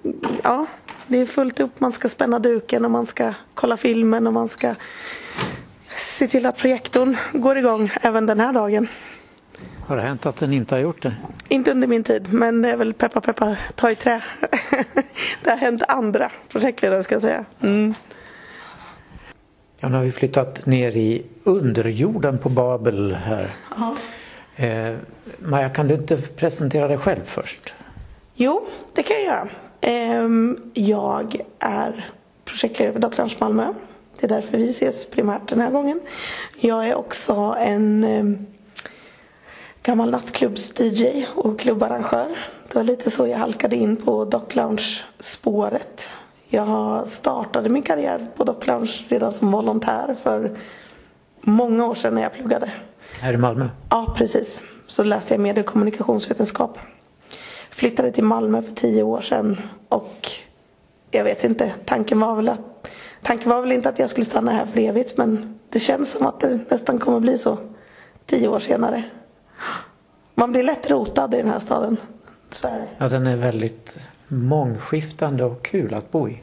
ja, 0.42 0.66
det 1.06 1.18
är 1.18 1.26
fullt 1.26 1.60
upp. 1.60 1.80
Man 1.80 1.92
ska 1.92 2.08
spänna 2.08 2.38
duken 2.38 2.84
och 2.84 2.90
man 2.90 3.06
ska 3.06 3.34
kolla 3.54 3.76
filmen 3.76 4.26
och 4.26 4.32
man 4.32 4.48
ska 4.48 4.74
se 5.96 6.28
till 6.28 6.46
att 6.46 6.56
projektorn 6.56 7.16
går 7.32 7.58
igång 7.58 7.90
även 8.02 8.26
den 8.26 8.40
här 8.40 8.52
dagen. 8.52 8.88
Har 9.86 9.96
det 9.96 10.02
hänt 10.02 10.26
att 10.26 10.36
den 10.36 10.52
inte 10.52 10.74
har 10.74 10.80
gjort 10.80 11.02
det? 11.02 11.14
Inte 11.48 11.70
under 11.70 11.88
min 11.88 12.04
tid, 12.04 12.32
men 12.32 12.62
det 12.62 12.70
är 12.70 12.76
väl 12.76 12.94
peppa 12.94 13.20
peppa 13.20 13.56
ta 13.74 13.90
i 13.90 13.94
trä. 13.94 14.22
det 15.42 15.50
har 15.50 15.56
hänt 15.56 15.82
andra 15.88 16.30
projektledare 16.48 17.02
ska 17.02 17.14
jag 17.14 17.22
säga. 17.22 17.44
Mm. 17.60 17.94
Ja, 19.80 19.88
nu 19.88 19.96
har 19.96 20.04
vi 20.04 20.12
flyttat 20.12 20.66
ner 20.66 20.96
i 20.96 21.22
underjorden 21.44 22.38
på 22.38 22.48
Babel 22.48 23.12
här. 23.14 23.46
Ja. 23.76 23.94
Eh, 24.64 24.96
Maja, 25.38 25.68
kan 25.68 25.88
du 25.88 25.94
inte 25.94 26.16
presentera 26.16 26.88
dig 26.88 26.98
själv 26.98 27.20
först? 27.24 27.74
Jo, 28.34 28.66
det 28.94 29.02
kan 29.02 29.16
jag 29.16 29.24
göra. 29.24 29.48
Ehm, 29.80 30.70
Jag 30.74 31.36
är 31.58 32.10
projektledare 32.44 32.92
för 32.92 33.00
Docklands 33.00 33.40
Malmö. 33.40 33.72
Det 34.20 34.26
är 34.26 34.28
därför 34.28 34.58
vi 34.58 34.70
ses 34.70 35.10
primärt 35.10 35.48
den 35.48 35.60
här 35.60 35.70
gången. 35.70 36.00
Jag 36.60 36.88
är 36.88 36.94
också 36.94 37.56
en 37.58 38.04
ehm, 38.04 38.46
gammal 39.82 40.10
nattklubbs-DJ 40.10 41.24
och 41.34 41.60
klubbarrangör. 41.60 42.36
Det 42.68 42.74
var 42.74 42.82
lite 42.84 43.10
så 43.10 43.26
jag 43.26 43.38
halkade 43.38 43.76
in 43.76 43.96
på 43.96 44.24
Dock 44.24 44.54
Lounge-spåret. 44.54 46.10
Jag 46.52 47.08
startade 47.08 47.68
min 47.68 47.82
karriär 47.82 48.26
på 48.36 48.44
Dock 48.44 48.66
Lounge 48.66 49.04
redan 49.08 49.32
som 49.32 49.50
volontär 49.50 50.14
för 50.22 50.58
många 51.40 51.86
år 51.86 51.94
sedan 51.94 52.14
när 52.14 52.22
jag 52.22 52.32
pluggade. 52.32 52.72
Här 53.20 53.32
i 53.32 53.36
Malmö? 53.36 53.68
Ja, 53.90 54.14
precis. 54.16 54.60
Så 54.86 55.02
läste 55.04 55.34
jag 55.34 55.40
medie 55.40 55.62
och 55.62 55.70
kommunikationsvetenskap. 55.70 56.78
Flyttade 57.70 58.10
till 58.10 58.24
Malmö 58.24 58.62
för 58.62 58.74
tio 58.74 59.02
år 59.02 59.20
sedan 59.20 59.60
och 59.88 60.28
jag 61.10 61.24
vet 61.24 61.44
inte, 61.44 61.72
tanken 61.84 62.20
var 62.20 62.36
väl 62.36 62.48
att 62.48 62.88
Tanken 63.22 63.50
var 63.50 63.60
väl 63.60 63.72
inte 63.72 63.88
att 63.88 63.98
jag 63.98 64.10
skulle 64.10 64.24
stanna 64.24 64.52
här 64.52 64.66
för 64.66 64.80
evigt 64.80 65.16
men 65.16 65.58
det 65.68 65.80
känns 65.80 66.10
som 66.10 66.26
att 66.26 66.40
det 66.40 66.58
nästan 66.68 66.98
kommer 66.98 67.20
bli 67.20 67.38
så 67.38 67.58
tio 68.26 68.48
år 68.48 68.58
senare. 68.58 69.02
Man 70.34 70.52
blir 70.52 70.62
lätt 70.62 70.90
rotad 70.90 71.34
i 71.34 71.36
den 71.36 71.48
här 71.48 71.58
staden. 71.58 71.96
Så 72.50 72.68
är 72.68 72.78
det. 72.78 72.88
Ja, 72.98 73.08
den 73.08 73.26
är 73.26 73.36
väldigt 73.36 73.98
mångskiftande 74.30 75.44
och 75.44 75.64
kul 75.64 75.94
att 75.94 76.10
bo 76.10 76.28
i. 76.28 76.40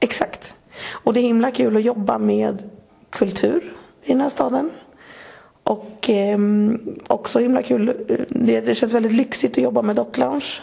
Exakt. 0.00 0.54
Och 0.90 1.14
det 1.14 1.20
är 1.20 1.22
himla 1.22 1.50
kul 1.50 1.76
att 1.76 1.82
jobba 1.82 2.18
med 2.18 2.70
kultur 3.10 3.72
i 4.02 4.12
den 4.12 4.20
här 4.20 4.30
staden. 4.30 4.70
Och 5.62 6.10
eh, 6.10 6.38
också 7.06 7.38
himla 7.38 7.62
kul, 7.62 7.96
det, 8.28 8.60
det 8.60 8.74
känns 8.74 8.94
väldigt 8.94 9.12
lyxigt 9.12 9.58
att 9.58 9.64
jobba 9.64 9.82
med 9.82 9.96
Dock 9.96 10.18
Lounge. 10.18 10.60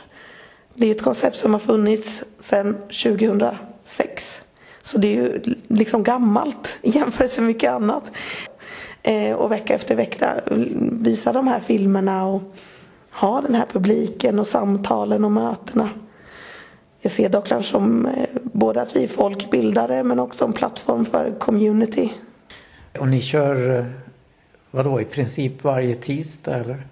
Det 0.74 0.88
är 0.88 0.92
ett 0.92 1.02
koncept 1.02 1.38
som 1.38 1.54
har 1.54 1.60
funnits 1.60 2.24
sedan 2.40 2.74
2006. 2.74 4.42
Så 4.82 4.98
det 4.98 5.08
är 5.08 5.12
ju 5.12 5.56
liksom 5.68 6.04
gammalt 6.04 6.76
i 6.82 6.90
jämförelse 6.90 7.42
med 7.42 7.48
mycket 7.48 7.72
annat. 7.72 8.12
Eh, 9.04 9.36
och 9.36 9.52
vecka 9.52 9.74
efter 9.76 9.96
vecka 9.96 10.42
visa 10.92 11.34
de 11.34 11.48
här 11.48 11.60
filmerna 11.60 12.28
och 12.28 12.42
ha 13.12 13.42
den 13.42 13.56
här 13.56 13.66
publiken 13.66 14.40
och 14.40 14.48
samtalen 14.48 15.26
och 15.26 15.32
mötena. 15.32 15.90
Jag 17.08 17.12
ser 17.12 17.30
Dockland 17.30 17.66
som 17.66 18.06
eh, 18.06 18.30
både 18.44 18.82
att 18.82 18.96
vi 18.96 19.04
är 19.04 19.08
folkbildare 19.08 20.04
men 20.04 20.20
också 20.20 20.46
en 20.46 20.54
plattform 20.54 21.06
för 21.06 21.34
community. 21.40 22.14
Och 23.00 23.08
ni 23.08 23.22
kör, 23.22 23.80
eh, 23.80 23.86
vadå, 24.72 25.02
i 25.02 25.06
princip 25.06 25.64
varje 25.64 25.96
tisdag 25.96 26.56
eller? 26.56 26.84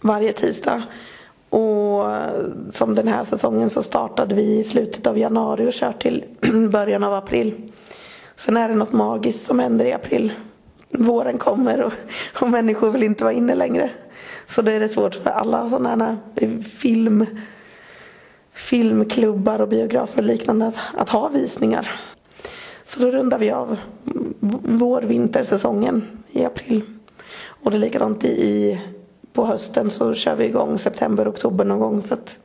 varje 0.00 0.32
tisdag. 0.32 0.82
Och 1.48 2.12
eh, 2.12 2.44
som 2.70 2.94
den 2.94 3.08
här 3.08 3.24
säsongen 3.24 3.70
så 3.70 3.82
startade 3.82 4.34
vi 4.34 4.58
i 4.58 4.64
slutet 4.64 5.06
av 5.06 5.18
januari 5.18 5.68
och 5.68 5.72
kör 5.72 5.92
till 5.92 6.24
början 6.72 7.04
av 7.04 7.14
april. 7.14 7.72
Sen 8.36 8.56
är 8.56 8.68
det 8.68 8.74
något 8.74 8.92
magiskt 8.92 9.46
som 9.46 9.58
händer 9.58 9.84
i 9.84 9.92
april. 9.92 10.32
Våren 10.90 11.38
kommer 11.38 11.82
och, 11.82 11.92
och 12.40 12.48
människor 12.48 12.90
vill 12.90 13.02
inte 13.02 13.24
vara 13.24 13.34
inne 13.34 13.54
längre. 13.54 13.90
Så 14.46 14.62
då 14.62 14.70
är 14.70 14.80
det 14.80 14.88
svårt 14.88 15.14
för 15.14 15.30
alla 15.30 15.70
sådana 15.70 16.18
här 16.40 16.62
film 16.62 17.26
filmklubbar 18.60 19.58
och 19.60 19.68
biografer 19.68 20.18
och 20.18 20.24
liknande 20.24 20.66
att, 20.66 20.78
att 20.94 21.08
ha 21.08 21.28
visningar. 21.28 21.90
Så 22.84 23.00
då 23.00 23.10
rundar 23.10 23.38
vi 23.38 23.50
av 23.50 23.76
vår-vintersäsongen 24.62 26.02
i 26.30 26.44
april. 26.44 26.82
Och 27.42 27.70
det 27.70 27.76
är 27.76 27.78
likadant 27.78 28.24
i, 28.24 28.28
i, 28.28 28.80
på 29.32 29.46
hösten 29.46 29.90
så 29.90 30.14
kör 30.14 30.36
vi 30.36 30.44
igång 30.44 30.78
september, 30.78 31.30
oktober 31.30 31.64
någon 31.64 31.78
gång 31.78 32.02
för 32.02 32.14
att 32.14 32.36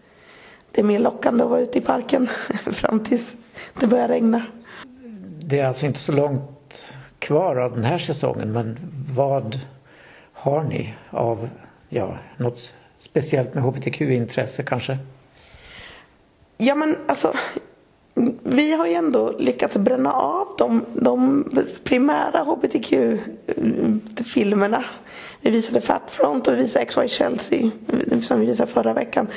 det 0.72 0.82
är 0.82 0.86
mer 0.86 1.00
lockande 1.00 1.44
att 1.44 1.50
vara 1.50 1.62
ute 1.62 1.78
i 1.78 1.82
parken 1.82 2.28
fram 2.66 3.00
tills 3.00 3.38
det 3.80 3.88
börjar 3.88 4.08
regna. 4.08 4.46
Det 5.40 5.60
är 5.60 5.68
alltså 5.68 5.86
inte 5.86 6.00
så 6.00 6.12
långt 6.12 6.98
kvar 7.20 7.56
av 7.56 7.76
den 7.76 7.84
här 7.84 7.98
säsongen 7.98 8.52
men 8.52 8.78
vad 9.16 9.60
har 10.34 10.64
ni 10.64 10.94
av 11.10 11.50
ja, 11.90 12.18
något 12.38 12.74
speciellt 13.00 13.54
med 13.54 13.64
hbtq-intresse 13.64 14.64
kanske? 14.64 14.98
Ja 16.58 16.76
men 16.76 16.98
alltså 17.08 17.34
vi 18.44 18.74
har 18.74 18.88
ju 18.88 18.94
ändå 18.94 19.36
lyckats 19.40 19.78
bränna 19.78 20.12
av 20.12 20.48
de, 20.58 20.86
de 20.94 21.44
primära 21.84 22.44
hbtq-filmerna. 22.44 24.78
Eh, 24.78 24.84
vi 25.42 25.50
visade 25.50 25.82
Fat 25.82 26.12
Front 26.12 26.48
och 26.48 26.54
vi 26.54 26.58
visade 26.58 26.86
XY 26.86 27.08
Chelsea 27.08 27.72
eh, 28.12 28.20
som 28.20 28.40
vi 28.40 28.46
visade 28.46 28.72
förra 28.72 28.94
veckan. 28.94 29.28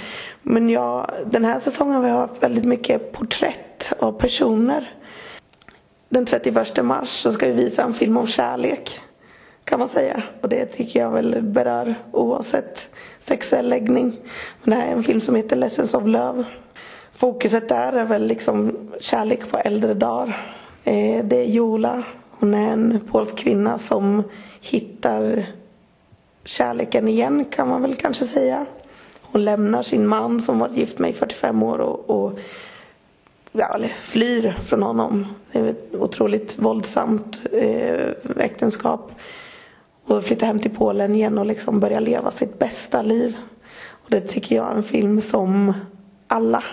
Men 0.42 0.70
ja, 0.70 1.11
den 1.26 1.44
här 1.44 1.61
säsongen 1.61 1.94
har 1.94 2.02
vi 2.02 2.09
haft 2.09 2.42
väldigt 2.42 2.64
mycket 2.64 3.12
porträtt 3.12 3.92
av 3.98 4.12
personer. 4.12 4.94
Den 6.09 6.26
31 6.26 6.85
mars 6.85 7.09
så 7.09 7.33
ska 7.33 7.46
vi 7.46 7.52
visa 7.52 7.83
en 7.83 7.94
film 7.94 8.16
om 8.16 8.26
kärlek 8.26 9.00
kan 9.64 9.78
man 9.78 9.88
säga. 9.88 10.22
Och 10.40 10.48
det 10.48 10.66
tycker 10.66 11.00
jag 11.00 11.11
väl 11.11 11.42
berör 11.42 11.94
oavsett 12.12 12.90
sexuell 13.18 13.68
läggning. 13.68 14.16
Men 14.62 14.70
det 14.70 14.76
här 14.76 14.88
är 14.88 14.92
en 14.92 15.02
film 15.02 15.20
som 15.20 15.35
heter 15.35 15.57
Lessons 15.57 15.94
of 15.94 16.07
Love 16.07 16.44
Fokuset 17.18 17.68
där 17.68 17.92
är 17.92 18.04
väl 18.04 18.26
liksom 18.26 18.76
kärlek 19.00 19.50
på 19.50 19.59
äldre 19.59 19.94
dagar. 19.94 20.54
Eh, 20.85 21.24
det 21.24 21.37
är 21.37 21.44
Jola. 21.44 22.02
Hon 22.31 22.54
är 22.54 22.72
en 22.72 23.00
polsk 23.11 23.37
kvinna 23.37 23.78
som 23.78 24.22
hittar 24.61 25.46
kärleken 26.44 27.09
igen 27.09 27.44
kan 27.44 27.68
man 27.68 27.83
väl 27.83 27.94
kanske 27.94 28.24
säga. 28.24 28.66
Hon 29.22 29.44
lämnar 29.44 29.83
sin 29.83 30.07
man 30.07 30.40
som 30.40 30.59
varit 30.59 30.76
gift 30.76 30.98
med 30.98 31.11
i 31.11 31.12
45 31.12 31.62
år 31.62 31.78
och, 31.78 32.11
och 32.11 32.38
ja, 33.52 33.78
flyr 34.00 34.57
från 34.66 34.83
honom. 34.83 35.26
Det 35.52 35.59
är 35.59 35.64
ett 35.64 35.94
otroligt 35.94 36.59
våldsamt 36.59 37.40
eh, 37.52 38.11
äktenskap. 38.37 39.12
Och 40.04 40.24
flyttar 40.24 40.46
hem 40.46 40.59
till 40.59 40.74
Polen 40.74 41.14
igen 41.14 41.38
och 41.38 41.46
liksom 41.46 41.81
börjar 41.81 42.00
leva 42.00 42.31
sitt 42.31 42.59
bästa 42.59 43.02
liv. 43.02 43.37
Och 43.88 44.11
det 44.11 44.20
tycker 44.20 44.57
jag 44.57 44.72
är 44.72 44.76
en 44.76 44.83
film 44.83 45.20
som 45.20 45.74
alla 46.26 46.64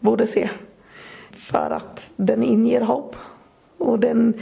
borde 0.00 0.26
se. 0.26 0.50
För 1.30 1.70
att 1.70 2.10
den 2.16 2.42
inger 2.42 2.80
hopp. 2.80 3.16
Och 3.78 3.98
den 3.98 4.34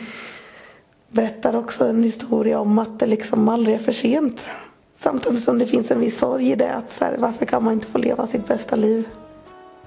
berättar 1.09 1.57
också 1.57 1.85
en 1.85 2.03
historia 2.03 2.61
om 2.61 2.79
att 2.79 2.99
det 2.99 3.07
liksom 3.07 3.49
aldrig 3.49 3.75
är 3.75 3.79
för 3.79 3.93
sent. 3.93 4.51
Samtidigt 4.95 5.43
som 5.43 5.59
det 5.59 5.67
finns 5.67 5.91
en 5.91 6.01
viss 6.01 6.19
sorg 6.19 6.51
i 6.51 6.55
det. 6.55 6.75
Att 6.75 6.93
så 6.93 7.05
här, 7.05 7.17
varför 7.19 7.47
kan 7.47 7.65
man 7.65 7.73
inte 7.73 7.87
få 7.87 7.99
leva 7.99 8.27
sitt 8.27 8.49
bästa 8.49 8.77
liv 8.77 9.09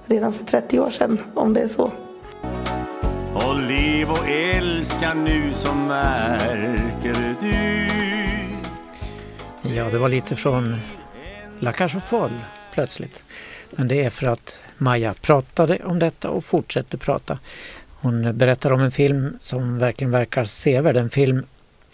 redan 0.06 0.32
för 0.32 0.44
30 0.44 0.80
år 0.80 0.90
sedan 0.90 1.20
om 1.34 1.54
det 1.54 1.60
är 1.60 1.68
så. 1.68 1.92
Och 3.34 3.60
lev 3.68 4.10
och 4.10 4.28
älska 4.28 5.14
nu 5.14 5.54
som 5.54 5.86
märker 5.86 7.36
du 7.40 7.82
Ja, 9.74 9.84
det 9.84 9.98
var 9.98 10.08
lite 10.08 10.36
från 10.36 10.76
La 11.60 11.72
Cage 11.72 11.96
aux 11.96 12.04
Folles 12.04 12.40
plötsligt. 12.72 13.24
Men 13.76 13.88
det 13.88 14.04
är 14.04 14.10
för 14.10 14.26
att 14.26 14.64
Maja 14.78 15.14
pratade 15.14 15.78
om 15.84 15.98
detta 15.98 16.28
och 16.28 16.44
fortsätter 16.44 16.98
prata. 16.98 17.38
Hon 18.00 18.38
berättar 18.38 18.72
om 18.72 18.80
en 18.80 18.90
film 18.90 19.38
som 19.40 19.78
verkligen 19.78 20.10
verkar 20.10 20.44
sevärd. 20.44 20.96
En 20.96 21.10
film 21.10 21.46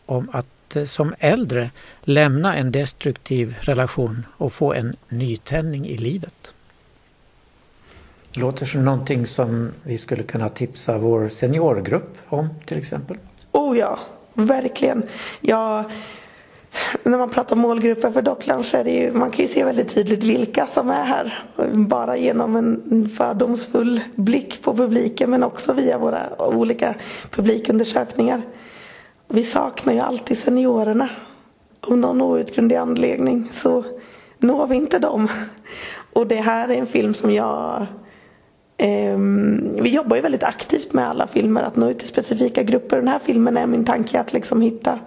om 0.06 0.30
att 0.32 0.76
eh, 0.76 0.84
som 0.84 1.14
äldre 1.18 1.70
lämna 2.02 2.56
en 2.56 2.72
destruktiv 2.72 3.56
relation 3.60 4.26
och 4.36 4.52
få 4.52 4.72
en 4.72 4.96
nytändning 5.08 5.86
i 5.86 5.96
livet. 5.96 6.52
Låter 8.32 8.66
som 8.66 8.84
någonting 8.84 9.26
som 9.26 9.72
vi 9.82 9.98
skulle 9.98 10.22
kunna 10.22 10.48
tipsa 10.48 10.98
vår 10.98 11.28
seniorgrupp 11.28 12.18
om 12.28 12.48
till 12.66 12.78
exempel. 12.78 13.16
Oh 13.52 13.78
ja, 13.78 13.98
verkligen. 14.34 15.02
Jag 15.40 15.84
när 17.02 17.18
man 17.18 17.31
pratar 17.31 17.57
målgrupper 17.57 18.11
för 18.11 18.22
Dockland 18.22 18.64
så 18.64 18.76
är 18.76 18.85
det 18.85 18.90
ju, 18.90 19.12
man 19.12 19.31
kan 19.31 19.40
ju 19.40 19.48
se 19.48 19.64
väldigt 19.64 19.94
tydligt 19.94 20.24
vilka 20.24 20.66
som 20.66 20.90
är 20.90 21.04
här. 21.04 21.44
Bara 21.72 22.16
genom 22.16 22.57
en 22.57 23.11
fördomsfull 23.16 24.00
blick 24.14 24.62
på 24.62 24.76
publiken 24.76 25.31
men 25.31 25.42
också 25.42 25.72
via 25.72 25.98
våra 25.98 26.42
olika 26.42 26.94
publikundersökningar. 27.31 28.42
Vi 29.28 29.42
saknar 29.42 29.92
ju 29.92 30.00
alltid 30.00 30.38
seniorerna. 30.38 31.09
Av 31.81 31.98
någon 31.98 32.20
outgrundlig 32.22 32.76
anledning 32.76 33.48
så 33.50 33.85
når 34.38 34.66
vi 34.66 34.76
inte 34.76 34.98
dem. 34.98 35.28
Och 36.12 36.26
det 36.26 36.40
här 36.40 36.68
är 36.68 36.74
en 36.74 36.87
film 36.87 37.14
som 37.14 37.33
jag 37.35 37.87
eh, 38.76 39.18
vi 39.83 39.88
jobbar 39.94 40.16
ju 40.16 40.22
väldigt 40.22 40.42
aktivt 40.42 40.92
med 40.92 41.09
alla 41.09 41.26
filmer 41.26 41.62
att 41.62 41.76
nå 41.76 41.90
ut 41.90 41.98
till 41.98 42.09
specifika 42.09 42.62
grupper. 42.62 42.96
Den 42.96 43.09
här 43.09 43.20
filmen 43.24 43.57
är 43.57 43.66
min 43.66 43.85
tanke 43.85 44.20
att 44.20 44.33
liksom 44.33 44.61
hitta 44.61 44.98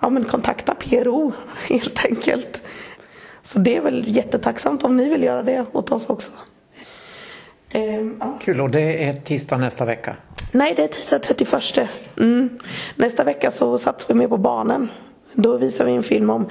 ja, 0.00 0.10
men 0.10 0.24
kontakta 0.24 0.74
PRO 0.74 1.32
helt 1.68 2.04
enkelt. 2.04 2.62
Så 3.42 3.58
det 3.58 3.76
är 3.76 3.80
väl 3.80 4.04
jättetacksamt 4.06 4.84
om 4.84 4.96
ni 4.96 5.08
vill 5.08 5.22
göra 5.22 5.42
det 5.42 5.66
åt 5.72 5.92
oss 5.92 6.10
också. 6.10 6.30
Ehm, 7.70 8.16
ja. 8.20 8.38
Kul, 8.40 8.60
och 8.60 8.70
det 8.70 9.04
är 9.04 9.12
tisdag 9.12 9.56
nästa 9.56 9.84
vecka? 9.84 10.16
Nej, 10.52 10.74
det 10.76 10.84
är 10.84 10.88
tisdag 10.88 11.18
31. 11.18 11.90
Mm. 12.18 12.58
Nästa 12.96 13.24
vecka 13.24 13.50
så 13.50 13.78
satsar 13.78 14.14
vi 14.14 14.18
mer 14.18 14.28
på 14.28 14.36
barnen. 14.36 14.88
Då 15.32 15.56
visar 15.56 15.84
vi 15.84 15.92
en 15.92 16.02
film 16.02 16.30
om 16.30 16.48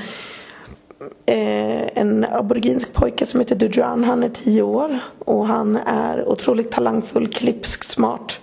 eh, 1.25 1.97
en 1.97 2.25
aboriginsk 2.31 2.93
pojke 2.93 3.25
som 3.25 3.39
heter 3.39 3.55
Dudran. 3.55 4.03
Han 4.03 4.23
är 4.23 4.29
tio 4.29 4.61
år 4.61 4.99
och 5.19 5.47
han 5.47 5.75
är 5.85 6.27
otroligt 6.27 6.71
talangfull, 6.71 7.27
klipsk, 7.27 7.83
smart. 7.83 8.39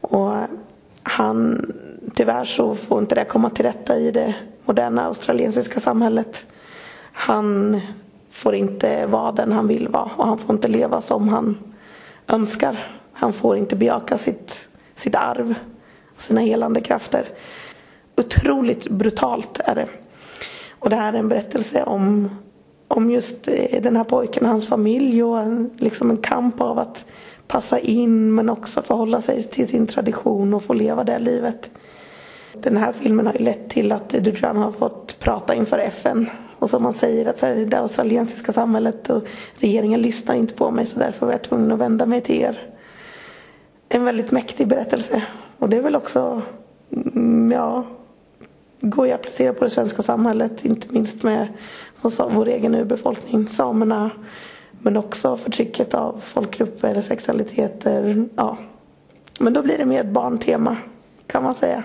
Och 0.00 0.32
han, 1.02 1.72
tyvärr 2.14 2.44
så 2.44 2.74
får 2.74 2.98
inte 2.98 3.14
det 3.14 3.24
komma 3.24 3.50
till 3.50 3.64
rätta 3.64 3.98
i 3.98 4.10
det 4.10 4.34
moderna 4.64 5.04
australiensiska 5.06 5.80
samhället. 5.80 6.46
Han 7.12 7.80
får 8.30 8.54
inte 8.54 9.06
vara 9.06 9.32
den 9.32 9.52
han 9.52 9.68
vill 9.68 9.88
vara 9.88 10.10
och 10.16 10.26
han 10.26 10.38
får 10.38 10.54
inte 10.54 10.68
leva 10.68 11.00
som 11.00 11.28
han 11.28 11.58
önskar. 12.28 13.00
Han 13.12 13.32
får 13.32 13.56
inte 13.56 13.76
bejaka 13.76 14.18
sitt, 14.18 14.68
sitt 14.94 15.14
arv, 15.14 15.54
sina 16.16 16.40
helande 16.40 16.80
krafter. 16.80 17.28
Otroligt 18.16 18.88
brutalt 18.88 19.60
är 19.64 19.74
det. 19.74 19.88
Och 20.78 20.90
det 20.90 20.96
här 20.96 21.12
är 21.12 21.18
en 21.18 21.28
berättelse 21.28 21.82
om, 21.82 22.30
om 22.88 23.10
just 23.10 23.48
eh, 23.48 23.82
den 23.82 23.96
här 23.96 24.04
pojken 24.04 24.44
och 24.44 24.50
hans 24.50 24.68
familj 24.68 25.22
och 25.22 25.40
en, 25.40 25.70
liksom 25.76 26.10
en 26.10 26.16
kamp 26.16 26.60
av 26.60 26.78
att 26.78 27.04
passa 27.46 27.78
in 27.78 28.34
men 28.34 28.48
också 28.48 28.82
förhålla 28.82 29.20
sig 29.20 29.42
till 29.42 29.68
sin 29.68 29.86
tradition 29.86 30.54
och 30.54 30.62
få 30.62 30.72
leva 30.72 31.04
det 31.04 31.18
livet. 31.18 31.70
Den 32.62 32.76
här 32.76 32.92
filmen 32.92 33.26
har 33.26 33.34
ju 33.34 33.38
lett 33.38 33.68
till 33.68 33.92
att 33.92 34.08
Dujan 34.08 34.56
har 34.56 34.72
fått 34.72 35.18
prata 35.18 35.54
inför 35.54 35.78
FN. 35.78 36.30
Och 36.58 36.70
som 36.70 36.82
man 36.82 36.94
säger 36.94 37.26
att 37.26 37.70
det 37.70 37.78
australiensiska 37.78 38.52
samhället 38.52 39.10
och 39.10 39.22
regeringen 39.56 40.02
lyssnar 40.02 40.34
inte 40.34 40.54
på 40.54 40.70
mig 40.70 40.86
så 40.86 40.98
därför 40.98 41.26
var 41.26 41.32
jag 41.32 41.42
tvungen 41.42 41.72
att 41.72 41.78
vända 41.78 42.06
mig 42.06 42.20
till 42.20 42.42
er. 42.42 42.74
En 43.88 44.04
väldigt 44.04 44.30
mäktig 44.30 44.68
berättelse. 44.68 45.22
Och 45.58 45.68
det 45.68 45.76
är 45.76 45.82
väl 45.82 45.96
också, 45.96 46.42
mm, 46.90 47.52
ja, 47.52 47.84
går 48.80 49.06
ju 49.06 49.12
att 49.12 49.20
applicera 49.20 49.52
på 49.52 49.64
det 49.64 49.70
svenska 49.70 50.02
samhället. 50.02 50.64
Inte 50.64 50.86
minst 50.90 51.22
med 51.22 51.48
vår 52.30 52.48
egen 52.48 52.74
urbefolkning, 52.74 53.48
samerna. 53.48 54.10
Men 54.82 54.96
också 54.96 55.36
förtrycket 55.36 55.94
av 55.94 56.20
folkgrupper, 56.24 57.00
sexualiteter. 57.00 58.24
Ja. 58.36 58.56
Men 59.40 59.52
då 59.52 59.62
blir 59.62 59.78
det 59.78 59.84
mer 59.84 60.00
ett 60.00 60.12
barntema 60.12 60.76
kan 61.26 61.42
man 61.42 61.54
säga. 61.54 61.82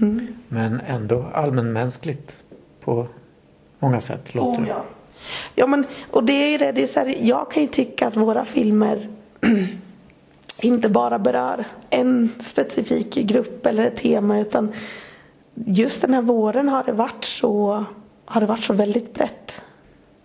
Mm. 0.00 0.26
Men 0.48 0.80
ändå 0.80 1.24
allmänmänskligt 1.34 2.36
på 2.80 3.06
många 3.78 4.00
sätt 4.00 4.34
låter. 4.34 4.62
Oh, 4.62 4.68
ja. 4.68 4.84
ja 5.54 5.66
men 5.66 5.86
och 6.10 6.24
det 6.24 6.54
är 6.54 6.58
det, 6.58 6.72
det 6.72 6.82
är 6.82 6.86
så 6.86 7.00
här, 7.00 7.14
jag 7.20 7.50
kan 7.50 7.62
ju 7.62 7.68
tycka 7.68 8.06
att 8.06 8.16
våra 8.16 8.44
filmer 8.44 9.08
inte 10.60 10.88
bara 10.88 11.18
berör 11.18 11.64
en 11.90 12.30
specifik 12.38 13.14
grupp 13.14 13.66
eller 13.66 13.84
ett 13.84 13.96
tema 13.96 14.40
utan 14.40 14.72
just 15.54 16.02
den 16.02 16.14
här 16.14 16.22
våren 16.22 16.68
har 16.68 16.84
det 16.84 16.92
varit 16.92 17.24
så, 17.24 17.84
har 18.24 18.40
det 18.40 18.46
varit 18.46 18.64
så 18.64 18.72
väldigt 18.72 19.14
brett. 19.14 19.62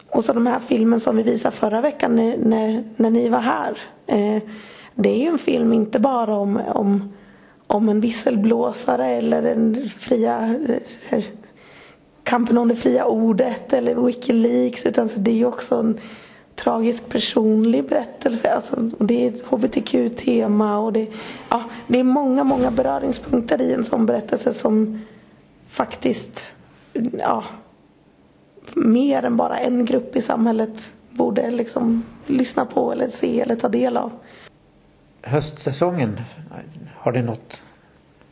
Och 0.10 0.26
så 0.26 0.34
de 0.34 0.48
här 0.48 0.60
filmen 0.60 1.00
som 1.00 1.18
vi 1.18 1.24
visade 1.24 1.56
förra 1.56 1.82
veckan 1.82 2.16
när, 2.16 2.38
när, 2.38 2.84
när 2.96 3.10
ni 3.10 3.30
var 3.30 3.40
här. 3.40 3.78
Eh, 4.08 4.44
det 4.96 5.10
är 5.10 5.18
ju 5.18 5.28
en 5.28 5.38
film 5.38 5.74
inte 5.74 6.00
bara 6.00 6.36
om, 6.36 6.58
om, 6.58 7.14
om 7.74 7.90
en 7.90 8.02
visselblåsare 8.02 9.08
eller 9.08 9.42
den 9.42 9.90
fria 10.00 10.56
här, 11.10 11.24
kampen 12.24 12.58
om 12.58 12.68
det 12.68 12.76
fria 12.76 13.06
ordet 13.06 13.74
eller 13.74 13.96
Wikileaks 13.96 14.86
utan 14.86 15.10
så 15.10 15.20
det 15.20 15.42
är 15.42 15.46
också 15.46 15.76
en 15.76 16.00
tragisk 16.56 17.10
personlig 17.10 17.90
berättelse. 17.90 18.54
Alltså, 18.54 18.90
och 19.00 19.06
det 19.06 19.26
är 19.26 19.32
ett 19.32 19.46
hbtq-tema 19.46 20.80
och 20.80 20.94
det, 20.94 21.08
ja, 21.50 21.64
det 21.88 22.00
är 22.00 22.04
många, 22.04 22.44
många 22.44 22.72
beröringspunkter 22.72 23.62
i 23.62 23.74
en 23.74 23.84
sån 23.84 24.06
berättelse 24.06 24.54
som 24.54 25.02
faktiskt, 25.68 26.56
ja, 27.20 27.44
mer 28.74 29.24
än 29.24 29.38
bara 29.38 29.58
en 29.58 29.86
grupp 29.86 30.16
i 30.16 30.22
samhället 30.22 30.92
borde 31.10 31.52
liksom 31.52 32.04
lyssna 32.28 32.66
på 32.66 32.92
eller 32.92 33.08
se 33.08 33.42
eller 33.42 33.56
ta 33.56 33.70
del 33.70 33.98
av. 33.98 34.12
Höstsäsongen, 35.24 36.22
har 36.96 37.12
det 37.12 37.22
nått 37.22 37.64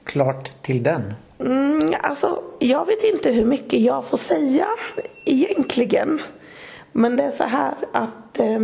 klart 0.04 0.62
till 0.62 0.84
den? 0.84 1.14
Mm, 1.40 1.94
alltså, 2.02 2.44
jag 2.60 2.86
vet 2.86 3.04
inte 3.04 3.32
hur 3.32 3.46
mycket 3.46 3.82
jag 3.82 4.06
får 4.06 4.18
säga 4.18 4.68
egentligen. 5.26 6.22
Men 6.92 7.16
det 7.16 7.24
är 7.24 7.32
så 7.32 7.44
här 7.44 7.74
att 7.94 8.40
eh, 8.40 8.60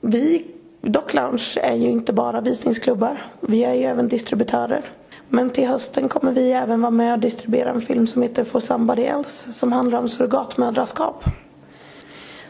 vi, 0.00 0.46
Dock 0.80 1.14
Lounge 1.14 1.58
är 1.62 1.74
ju 1.74 1.90
inte 1.90 2.12
bara 2.12 2.40
visningsklubbar. 2.40 3.32
Vi 3.40 3.64
är 3.64 3.74
ju 3.74 3.82
även 3.82 4.08
distributörer. 4.08 4.84
Men 5.28 5.50
till 5.50 5.68
hösten 5.68 6.08
kommer 6.08 6.32
vi 6.32 6.52
även 6.52 6.80
vara 6.80 6.90
med 6.90 7.12
och 7.12 7.18
distribuera 7.18 7.70
en 7.70 7.80
film 7.80 8.06
som 8.06 8.22
heter 8.22 8.44
For 8.44 8.60
Somebody 8.60 9.02
Else 9.02 9.52
som 9.52 9.72
handlar 9.72 9.98
om 9.98 10.08
surrogatmödraskap. 10.08 11.24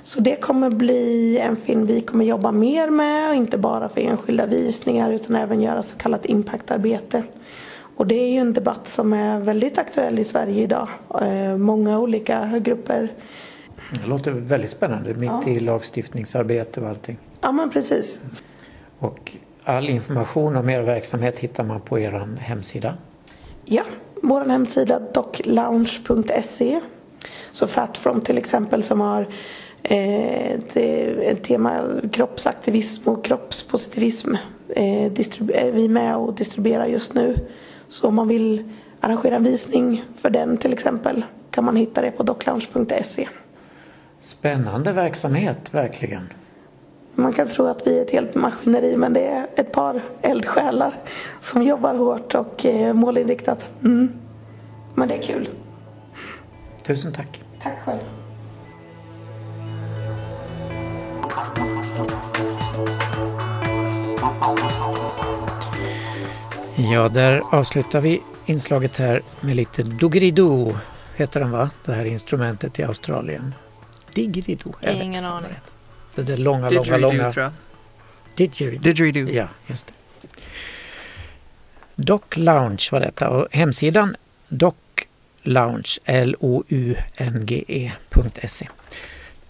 Så 0.05 0.21
det 0.21 0.37
kommer 0.37 0.71
bli 0.71 1.39
en 1.39 1.57
film 1.57 1.87
vi 1.87 2.01
kommer 2.01 2.25
jobba 2.25 2.53
mer 2.53 2.91
med, 2.91 3.37
inte 3.37 3.59
bara 3.59 3.89
för 3.89 4.01
enskilda 4.01 4.47
visningar 4.47 5.11
utan 5.11 5.37
även 5.37 5.61
göra 5.61 5.83
så 5.83 5.97
kallat 5.97 6.27
impactarbete. 6.27 7.23
Och 7.97 8.07
det 8.07 8.15
är 8.15 8.29
ju 8.29 8.39
en 8.39 8.53
debatt 8.53 8.89
som 8.89 9.13
är 9.13 9.41
väldigt 9.41 9.79
aktuell 9.79 10.19
i 10.19 10.25
Sverige 10.25 10.63
idag. 10.63 10.89
Eh, 11.23 11.57
många 11.57 11.99
olika 11.99 12.61
grupper. 12.65 13.13
Det 14.03 14.07
låter 14.07 14.31
väldigt 14.31 14.71
spännande, 14.71 15.15
mitt 15.15 15.31
Ja. 15.47 15.51
i 15.53 15.61
lagstiftningsarbete 15.61 16.81
och 16.81 16.89
allting. 16.89 17.19
Ja 17.41 17.53
men 17.53 17.71
precis. 17.71 18.19
Och 18.99 19.37
all 19.65 19.89
information 19.89 20.57
om 20.57 20.71
er 20.71 20.83
verksamhet 20.83 21.39
hittar 21.39 21.65
man 21.65 21.81
på 21.81 21.99
er 21.99 22.29
hemsida. 22.41 22.95
Ja, 23.65 23.83
vår 24.23 24.41
hemsida 24.45 25.01
docklounge.se. 25.15 26.81
Så 27.53 27.67
Fatfrom 27.67 28.21
till 28.21 28.39
exempel 28.39 28.83
som 28.83 29.01
har 29.01 29.27
ett, 29.83 30.77
ett 30.77 31.45
tema 31.45 31.83
kroppsaktivism 32.13 33.09
och 33.09 33.25
kroppspositivism 33.25 34.35
eh, 34.69 35.05
är 35.05 35.73
vi 35.73 35.89
med 35.89 36.17
och 36.17 36.35
distribuerar 36.35 36.87
just 36.87 37.15
nu. 37.15 37.49
Så 37.89 38.09
om 38.09 38.15
man 38.15 38.29
vill 38.29 38.71
arrangera 39.01 39.37
en 39.37 39.45
visning 39.45 40.05
för 40.17 40.31
den 40.31 40.57
till 40.57 40.73
exempel 40.73 41.25
kan 41.51 41.65
man 41.65 41.77
hitta 41.77 42.03
det 42.03 42.11
på 42.11 42.23
docklounge.se. 42.23 43.29
Spännande 44.21 44.93
verksamhet, 44.93 45.75
verkligen. 45.75 46.33
Man 47.15 47.33
kan 47.33 47.49
tro 47.49 47.67
att 47.67 47.87
vi 47.87 47.99
är 47.99 48.03
ett 48.03 48.11
helt 48.11 48.35
maskineri 48.35 48.97
men 48.97 49.13
det 49.13 49.27
är 49.27 49.47
ett 49.57 49.73
par 49.73 50.03
eldsjälar 50.23 50.95
som 51.41 51.63
jobbar 51.63 51.95
hårt 51.95 52.35
och 52.35 52.67
eh, 52.67 52.93
målinriktat. 52.93 53.71
Mm. 53.85 54.13
Men 54.95 55.09
det 55.09 55.15
är 55.15 55.23
kul. 55.23 55.49
Tusen 56.87 57.13
tack. 57.13 57.43
Tack 57.63 57.79
själv. 57.85 58.22
Ja, 66.77 67.09
där 67.09 67.43
avslutar 67.51 68.01
vi 68.01 68.23
inslaget 68.47 68.99
här 68.99 69.23
med 69.41 69.57
lite 69.57 69.83
doggeridoo, 69.83 70.79
heter 71.17 71.41
den 71.41 71.51
va? 71.51 71.71
Det 71.85 71.93
här 71.93 72.05
instrumentet 72.05 72.79
i 72.79 72.83
Australien. 72.83 73.55
Diggeridoo? 74.15 74.75
jag 74.81 74.93
vet 74.93 75.03
Ingen 75.03 75.25
aning. 75.25 75.51
det 76.15 76.23
där 76.23 76.37
långa, 76.37 76.69
långa, 76.69 76.83
Didgeridoo 76.83 77.13
långa... 77.13 77.31
tror 77.31 77.45
jag. 77.45 77.53
Didgeridoo. 78.35 78.83
Didgeridoo. 78.83 79.29
Ja, 79.29 79.49
just 79.67 79.87
det. 79.87 79.93
Doc 81.95 82.23
Lounge 82.35 82.89
var 82.93 83.01
detta 83.01 83.29
och 83.29 83.49
hemsidan 83.51 84.17
doclounge, 84.49 85.99
L-O-U-N-G-E.se. 86.05 87.49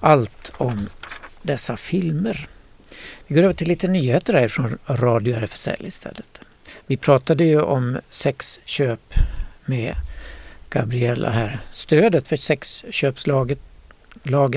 Allt 0.00 0.52
om 0.56 0.88
dessa 1.42 1.76
filmer. 1.76 2.48
Vi 3.32 3.36
går 3.36 3.44
över 3.44 3.54
till 3.54 3.68
lite 3.68 3.88
nyheter 3.88 4.32
här 4.32 4.48
från 4.48 4.78
Radio 4.86 5.36
RFSL 5.36 5.86
istället. 5.86 6.40
Vi 6.86 6.96
pratade 6.96 7.44
ju 7.44 7.60
om 7.60 7.98
sexköp 8.10 9.14
med 9.64 9.94
Gabriella 10.70 11.30
här. 11.30 11.60
Stödet 11.70 12.28
för 12.28 12.36
sexköpslagen 12.36 13.58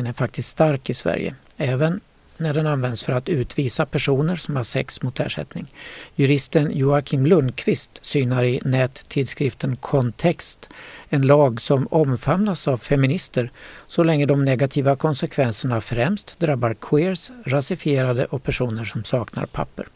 är 0.08 0.14
faktiskt 0.14 0.50
stark 0.50 0.90
i 0.90 0.94
Sverige. 0.94 1.36
Även 1.58 2.00
när 2.38 2.54
den 2.54 2.68
används 2.68 3.04
för 3.04 3.14
att 3.14 3.30
utvisa 3.30 3.86
personer 3.86 4.36
som 4.36 4.56
har 4.56 4.64
sex 4.64 5.02
mot 5.02 5.20
ersättning. 5.20 5.74
Juristen 6.16 6.78
Joakim 6.78 7.26
Lundqvist 7.26 8.06
synar 8.06 8.44
i 8.44 8.62
nättidskriften 8.66 9.76
Kontext 9.76 10.70
en 11.10 11.22
lag 11.22 11.62
som 11.62 11.88
omfamnas 11.92 12.68
av 12.68 12.78
feminister 12.78 13.52
så 13.88 14.04
länge 14.04 14.26
de 14.26 14.46
negativa 14.46 14.96
konsekvenserna 14.96 15.82
främst 15.82 16.40
drabbar 16.40 16.74
queers, 16.74 17.32
rasifierade 17.46 18.26
och 18.26 18.44
personer 18.44 18.86
som 18.86 19.04
saknar 19.04 19.46
papper. 19.46 19.88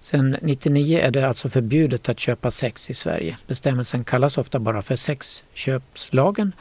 Sedan 0.00 0.36
99 0.42 0.98
är 0.98 1.10
det 1.10 1.28
alltså 1.28 1.48
förbjudet 1.48 2.08
att 2.08 2.20
köpa 2.20 2.50
sex 2.50 2.90
i 2.90 2.94
Sverige. 2.94 3.36
Bestämmelsen 3.46 4.04
kallas 4.04 4.38
ofta 4.38 4.58
bara 4.58 4.82
för 4.82 4.96
sexköpslagen 4.96 6.52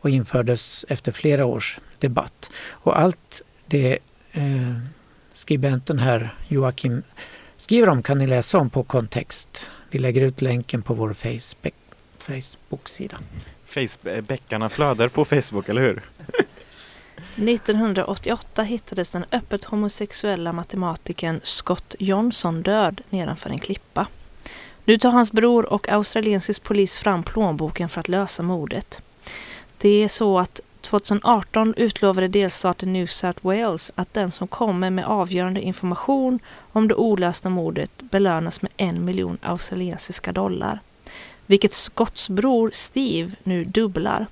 och 0.00 0.10
infördes 0.10 0.84
efter 0.88 1.12
flera 1.12 1.46
års 1.46 1.78
debatt. 1.98 2.50
Och 2.68 3.00
allt 3.00 3.42
det 3.66 3.98
eh, 4.32 4.72
skribenten 5.34 5.98
här, 5.98 6.34
Joakim, 6.48 7.02
skriver 7.56 7.88
om 7.88 8.02
kan 8.02 8.18
ni 8.18 8.26
läsa 8.26 8.58
om 8.58 8.70
på 8.70 8.82
Kontext. 8.82 9.68
Vi 9.90 9.98
lägger 9.98 10.20
ut 10.20 10.40
länken 10.40 10.82
på 10.82 10.94
vår 10.94 11.12
Facebook, 11.12 11.74
Facebook-sida. 12.18 13.18
Face- 13.68 14.20
bäckarna 14.22 14.68
flödar 14.68 15.08
på 15.08 15.24
Facebook, 15.24 15.68
eller 15.68 15.80
hur? 15.82 16.02
1988 17.36 18.62
hittades 18.62 19.10
den 19.10 19.24
öppet 19.32 19.64
homosexuella 19.64 20.52
matematikern 20.52 21.40
Scott 21.42 21.94
Johnson 21.98 22.62
död 22.62 23.00
nedanför 23.10 23.50
en 23.50 23.58
klippa. 23.58 24.06
Nu 24.84 24.98
tar 24.98 25.10
hans 25.10 25.32
bror 25.32 25.72
och 25.72 25.88
australiensisk 25.88 26.62
polis 26.62 26.96
fram 26.96 27.22
plånboken 27.22 27.88
för 27.88 28.00
att 28.00 28.08
lösa 28.08 28.42
mordet. 28.42 29.02
Det 29.78 29.88
är 29.88 30.08
så 30.08 30.38
att 30.38 30.60
2018 30.82 31.74
utlovade 31.76 32.28
delstaten 32.28 32.92
New 32.92 33.06
South 33.06 33.38
Wales 33.42 33.92
att 33.94 34.14
den 34.14 34.32
som 34.32 34.48
kommer 34.48 34.90
med 34.90 35.06
avgörande 35.06 35.60
information 35.60 36.38
om 36.72 36.88
det 36.88 36.94
olösta 36.94 37.48
mordet 37.48 37.90
belönas 37.98 38.62
med 38.62 38.72
en 38.76 39.04
miljon 39.04 39.38
australiensiska 39.42 40.32
dollar. 40.32 40.80
Vilket 41.46 41.72
Scotts 41.72 42.28
bror 42.28 42.70
Steve 42.72 43.32
nu 43.42 43.64
dubblar. 43.64 44.26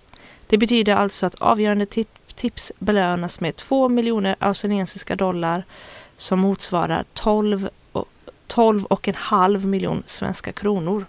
Det 0.47 0.59
betyder 0.59 0.95
alltså 0.95 1.27
att 1.27 1.35
avgörande 1.35 1.87
tips 2.35 2.73
belönas 2.79 3.41
med 3.41 3.57
2 3.57 3.89
miljoner 3.89 4.37
australiensiska 4.39 5.17
dollar 5.17 5.65
som 6.17 6.39
motsvarar 6.39 7.05
12 7.13 7.69
12 8.49 8.85
och 8.85 9.09
en 9.09 9.15
halv 9.15 9.67
miljon 9.67 10.03
svenska 10.07 10.53
kronor. 10.53 11.05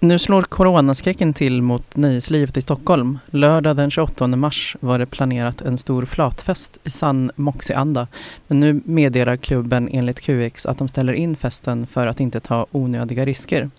Nu 0.00 0.18
slår 0.18 0.42
coronaskräcken 0.42 1.34
till 1.34 1.62
mot 1.62 1.96
nöjeslivet 1.96 2.56
i 2.56 2.62
Stockholm. 2.62 3.18
Lördag 3.30 3.76
den 3.76 3.90
28 3.90 4.26
mars 4.26 4.76
var 4.80 4.98
det 4.98 5.06
planerat 5.06 5.60
en 5.60 5.78
stor 5.78 6.04
flatfest 6.04 6.78
i 6.84 6.90
sann 6.90 7.30
Moxie-anda. 7.36 8.08
Men 8.46 8.60
nu 8.60 8.80
meddelar 8.84 9.36
klubben 9.36 9.88
enligt 9.92 10.20
QX 10.20 10.66
att 10.66 10.78
de 10.78 10.88
ställer 10.88 11.12
in 11.12 11.36
festen 11.36 11.86
för 11.86 12.06
att 12.06 12.20
inte 12.20 12.40
ta 12.40 12.66
onödiga 12.70 13.24
risker. 13.24 13.70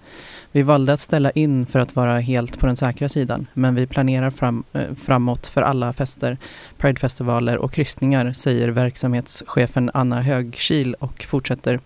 Vi 0.51 0.61
valde 0.61 0.93
att 0.93 0.99
ställa 0.99 1.32
in 1.32 1.65
för 1.65 1.80
att 1.80 1.95
vara 1.95 2.20
helt 2.20 2.59
på 2.59 2.65
den 2.65 2.76
säkra 2.76 3.09
sidan, 3.09 3.47
men 3.53 3.76
vi 3.76 3.88
planerar 3.88 4.30
fram, 4.30 4.63
eh, 4.74 4.82
framåt 5.01 5.47
för 5.47 5.61
alla 5.61 5.93
fester, 5.93 6.38
Pridefestivaler 6.78 7.57
och 7.57 7.72
kryssningar, 7.74 8.34
säger 8.34 8.67
verksamhetschefen 8.67 9.91
Anna 9.93 10.22
Högkil 10.22 10.93
och 10.93 11.24
fortsätter. 11.24 11.80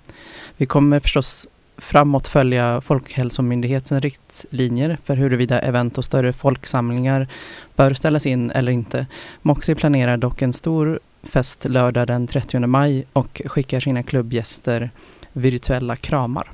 Vi 0.58 0.66
kommer 0.66 1.00
förstås 1.00 1.48
framåt 1.78 2.28
följa 2.28 2.82
Folkhälsomyndighetens 2.82 4.04
riktlinjer 4.04 4.98
för 5.04 5.16
huruvida 5.16 5.60
event 5.60 5.98
och 5.98 6.06
större 6.06 6.34
folksamlingar 6.34 7.28
bör 7.76 7.94
ställas 7.94 8.26
in 8.26 8.52
eller 8.52 8.72
inte. 8.72 9.08
Moxie 9.42 9.76
planerar 9.76 10.18
dock 10.18 10.42
en 10.42 10.54
stor 10.54 11.00
fest 11.24 11.66
lördag 11.66 12.08
den 12.08 12.28
30 12.28 12.60
maj 12.60 13.06
och 13.14 13.42
skickar 13.46 13.80
sina 13.80 14.04
klubbgäster 14.04 14.90
virtuella 15.34 15.96
kramar. 15.96 16.52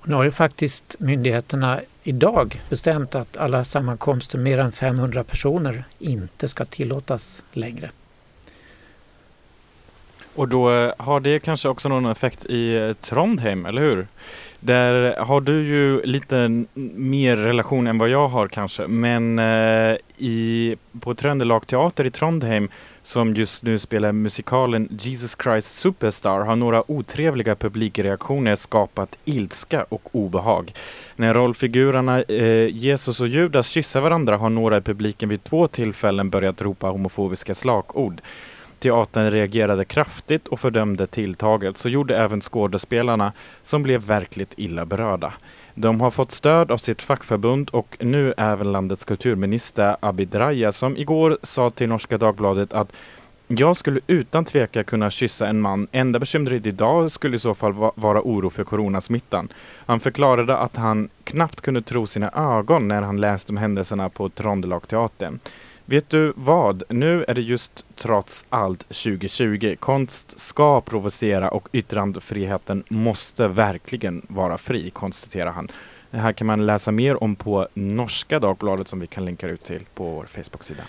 Och 0.00 0.08
nu 0.08 0.14
har 0.14 0.24
ju 0.24 0.30
faktiskt 0.30 0.96
myndigheterna 0.98 1.80
idag 2.02 2.60
bestämt 2.68 3.14
att 3.14 3.36
alla 3.36 3.64
sammankomster 3.64 4.38
mer 4.38 4.58
än 4.58 4.72
500 4.72 5.24
personer 5.24 5.84
inte 5.98 6.48
ska 6.48 6.64
tillåtas 6.64 7.44
längre. 7.52 7.90
Och 10.34 10.48
då 10.48 10.70
eh, 10.70 10.92
har 10.98 11.20
det 11.20 11.38
kanske 11.38 11.68
också 11.68 11.88
någon 11.88 12.06
effekt 12.06 12.44
i 12.44 12.74
eh, 12.74 12.92
Trondheim, 12.92 13.66
eller 13.66 13.82
hur? 13.82 14.06
Där 14.60 15.16
har 15.16 15.40
du 15.40 15.62
ju 15.62 16.02
lite 16.02 16.64
mer 16.94 17.36
relation 17.36 17.86
än 17.86 17.98
vad 17.98 18.08
jag 18.08 18.28
har 18.28 18.48
kanske, 18.48 18.86
men 18.86 19.38
eh, 19.38 19.96
i, 20.18 20.76
på 21.00 21.14
Tröndelag 21.14 21.66
Teater 21.66 22.04
i 22.04 22.10
Trondheim 22.10 22.68
som 23.02 23.34
just 23.34 23.62
nu 23.62 23.78
spelar 23.78 24.12
musikalen 24.12 24.88
Jesus 24.90 25.36
Christ 25.42 25.78
Superstar 25.78 26.40
har 26.40 26.56
några 26.56 26.90
otrevliga 26.90 27.54
publikreaktioner 27.54 28.56
skapat 28.56 29.18
ilska 29.24 29.86
och 29.88 30.08
obehag. 30.12 30.72
När 31.16 31.34
rollfigurerna 31.34 32.22
eh, 32.22 32.66
Jesus 32.76 33.20
och 33.20 33.28
Judas 33.28 33.68
kysser 33.68 34.00
varandra 34.00 34.36
har 34.36 34.50
några 34.50 34.76
i 34.76 34.80
publiken 34.80 35.28
vid 35.28 35.44
två 35.44 35.68
tillfällen 35.68 36.30
börjat 36.30 36.62
ropa 36.62 36.88
homofobiska 36.88 37.54
slagord. 37.54 38.20
Teatern 38.78 39.30
reagerade 39.30 39.84
kraftigt 39.84 40.48
och 40.48 40.60
fördömde 40.60 41.06
tilltaget, 41.06 41.76
så 41.76 41.88
gjorde 41.88 42.16
även 42.16 42.40
skådespelarna 42.40 43.32
som 43.62 43.82
blev 43.82 44.00
verkligt 44.00 44.54
illa 44.56 44.86
berörda. 44.86 45.32
De 45.74 46.00
har 46.00 46.10
fått 46.10 46.32
stöd 46.32 46.72
av 46.72 46.76
sitt 46.76 47.02
fackförbund 47.02 47.70
och 47.70 47.96
nu 48.00 48.34
även 48.36 48.72
landets 48.72 49.04
kulturminister 49.04 49.96
Abid 50.00 50.34
Raya 50.34 50.72
som 50.72 50.96
igår 50.96 51.38
sa 51.42 51.70
till 51.70 51.88
Norska 51.88 52.18
Dagbladet 52.18 52.72
att 52.72 52.92
jag 53.46 53.76
skulle 53.76 54.00
utan 54.06 54.44
tveka 54.44 54.84
kunna 54.84 55.10
kyssa 55.10 55.46
en 55.46 55.60
man. 55.60 55.88
Enda 55.92 56.18
bekymret 56.18 56.66
idag 56.66 57.10
skulle 57.10 57.36
i 57.36 57.38
så 57.38 57.54
fall 57.54 57.72
vara 57.94 58.22
oro 58.22 58.50
för 58.50 58.64
coronasmittan. 58.64 59.48
Han 59.86 60.00
förklarade 60.00 60.56
att 60.56 60.76
han 60.76 61.08
knappt 61.24 61.60
kunde 61.60 61.82
tro 61.82 62.06
sina 62.06 62.30
ögon 62.30 62.88
när 62.88 63.02
han 63.02 63.20
läste 63.20 63.52
om 63.52 63.56
händelserna 63.56 64.08
på 64.08 64.28
Trondelagteatern. 64.28 65.38
Vet 65.86 66.10
du 66.10 66.32
vad? 66.36 66.82
Nu 66.88 67.24
är 67.28 67.34
det 67.34 67.40
just 67.40 67.84
trots 67.94 68.44
allt 68.48 68.88
2020. 68.88 69.76
Konst 69.80 70.40
ska 70.40 70.80
provocera 70.80 71.50
och 71.50 71.68
yttrandefriheten 71.72 72.84
måste 72.88 73.48
verkligen 73.48 74.26
vara 74.28 74.58
fri, 74.58 74.90
konstaterar 74.90 75.50
han. 75.50 75.68
Det 76.10 76.18
här 76.18 76.32
kan 76.32 76.46
man 76.46 76.66
läsa 76.66 76.92
mer 76.92 77.22
om 77.22 77.36
på 77.36 77.68
norska 77.74 78.38
Dagbladet 78.38 78.88
som 78.88 79.00
vi 79.00 79.06
kan 79.06 79.24
länka 79.24 79.48
ut 79.48 79.64
till 79.64 79.84
på 79.94 80.04
vår 80.04 80.24
Facebook-sida. 80.24 80.82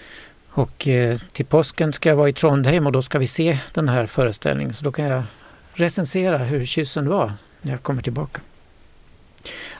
Och 0.49 0.87
eh, 0.87 1.19
till 1.31 1.45
påsken 1.45 1.93
ska 1.93 2.09
jag 2.09 2.15
vara 2.15 2.29
i 2.29 2.33
Trondheim 2.33 2.85
och 2.85 2.91
då 2.91 3.01
ska 3.01 3.19
vi 3.19 3.27
se 3.27 3.59
den 3.73 3.89
här 3.89 4.05
föreställningen. 4.05 4.73
Så 4.73 4.83
då 4.83 4.91
kan 4.91 5.05
jag 5.05 5.23
recensera 5.73 6.37
hur 6.37 6.65
kyssen 6.65 7.09
var 7.09 7.33
när 7.61 7.71
jag 7.71 7.83
kommer 7.83 8.01
tillbaka. 8.01 8.41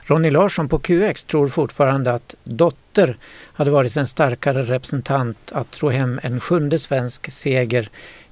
Ronny 0.02 0.30
Larsson 0.30 0.68
på 0.68 0.78
QX 0.78 1.24
tror 1.24 1.48
fortfarande 1.48 2.12
att 2.12 2.34
Dotter 2.44 3.16
hade 3.52 3.70
varit 3.70 3.96
en 3.96 4.06
starkare 4.06 4.62
representant 4.62 5.52
att 5.52 5.82
ro 5.82 5.88
hem 5.88 6.20
en 6.22 6.40
sjunde 6.40 6.78
svensk 6.78 7.32
seger 7.32 7.90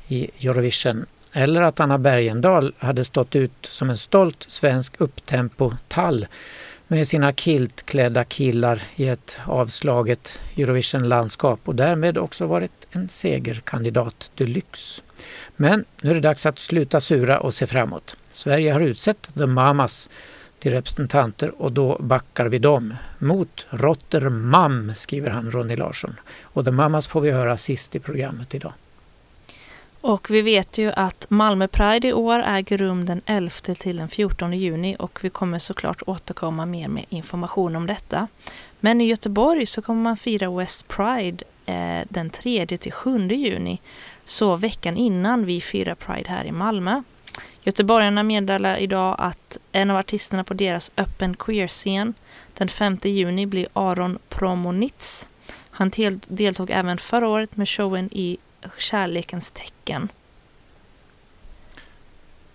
i 0.09 0.31
Eurovision. 0.41 1.07
Eller 1.33 1.63
att 1.63 1.81
Anna 1.81 1.99
Bergendahl 1.99 2.75
hade 2.79 3.05
stått 3.05 3.37
ut 3.37 3.69
som 3.71 3.91
en 3.91 3.97
stolt 3.97 4.45
svensk 4.49 5.01
upptempo-tall 5.01 6.27
med 6.89 7.09
sina 7.09 7.33
kiltklädda 7.33 8.25
killar 8.25 8.83
i 8.97 9.09
ett 9.09 9.41
avslaget 9.45 10.41
Eurovision-landskap 10.57 11.61
och 11.65 11.75
därmed 11.75 12.19
också 12.19 12.47
varit 12.47 12.87
en 12.91 13.09
segerkandidat 13.09 14.31
deluxe. 14.35 15.03
Men 15.57 15.85
nu 16.01 16.11
är 16.11 16.15
det 16.15 16.21
dags 16.21 16.47
att 16.47 16.59
sluta 16.59 17.01
sura 17.01 17.41
och 17.41 17.55
se 17.55 17.67
framåt. 17.67 18.17
Sverige 18.33 18.73
har 18.73 18.81
utsett 18.81 19.29
The 19.35 19.47
Mamas 19.47 20.09
till 20.65 20.73
representanter 20.73 21.63
och 21.63 21.73
då 21.73 21.97
backar 22.01 22.47
vi 22.47 22.59
dem. 22.59 22.95
Mot 23.19 23.67
Rotterdam, 23.71 24.93
skriver 24.95 25.31
han 25.31 25.51
Ronny 25.51 25.77
Larsson. 25.77 26.17
Och 26.43 26.65
The 26.65 26.71
Mamas 26.71 27.07
får 27.07 27.21
vi 27.21 27.31
höra 27.31 27.57
sist 27.57 27.97
i 27.97 27.99
programmet 27.99 28.55
idag. 28.55 28.73
Och 30.01 30.31
vi 30.31 30.43
vet 30.43 30.79
ju 30.79 30.93
att 30.93 31.27
Malmö 31.31 31.69
Pride 31.69 32.09
i 32.09 32.13
år 32.13 32.43
äger 32.43 32.79
rum 32.79 33.05
den 33.05 33.21
11 33.27 33.51
till 33.51 33.97
den 33.97 34.09
14 34.09 34.53
juni 34.53 34.97
och 34.99 35.19
vi 35.23 35.31
kommer 35.31 35.59
såklart 35.59 36.03
återkomma 36.07 36.67
mer 36.67 36.89
med 36.89 37.05
information 37.09 37.77
om 37.77 37.87
detta. 37.87 38.29
Men 38.81 39.01
i 39.01 39.05
Göteborg 39.05 39.67
så 39.67 39.83
kommer 39.83 40.03
man 40.03 40.17
fira 40.17 40.51
West 40.51 40.89
Pride 40.89 41.45
eh, 41.67 42.07
den 42.09 42.31
3 42.31 42.67
till 42.67 42.93
7 42.93 43.29
juni, 43.29 43.81
så 44.25 44.57
veckan 44.57 44.97
innan 44.97 45.45
vi 45.47 45.61
firar 45.61 45.95
Pride 45.95 46.31
här 46.31 46.45
i 46.45 46.53
Malmö. 46.53 47.03
Göteborgarna 47.67 48.23
meddelar 48.23 48.77
idag 48.77 49.17
att 49.19 49.59
en 49.73 49.91
av 49.91 49.97
artisterna 49.97 50.45
på 50.45 50.55
deras 50.55 50.93
Öppen 50.97 51.37
Queer-scen 51.37 52.15
den 52.55 52.69
5 52.69 52.99
juni 53.03 53.47
blir 53.47 53.67
Aron 53.73 54.19
Promonitz. 54.29 55.27
Han 55.71 55.91
del- 55.91 56.21
deltog 56.27 56.71
även 56.71 56.99
förra 56.99 57.29
året 57.29 57.57
med 57.57 57.69
showen 57.69 58.09
i 58.13 58.37
Kärlekens 58.79 59.51
tecken. 59.51 60.09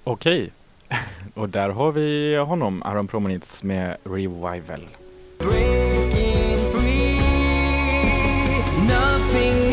Okej, 0.04 0.52
och 1.34 1.50
där 1.50 1.70
har 1.70 1.92
vi 1.92 2.36
honom, 2.36 2.84
Aron 2.84 3.08
Promonitz 3.08 3.64
med 3.64 3.98
Revival. 4.04 4.88
breaking 5.40 6.58
free. 6.74 7.20
Nothing 8.82 9.69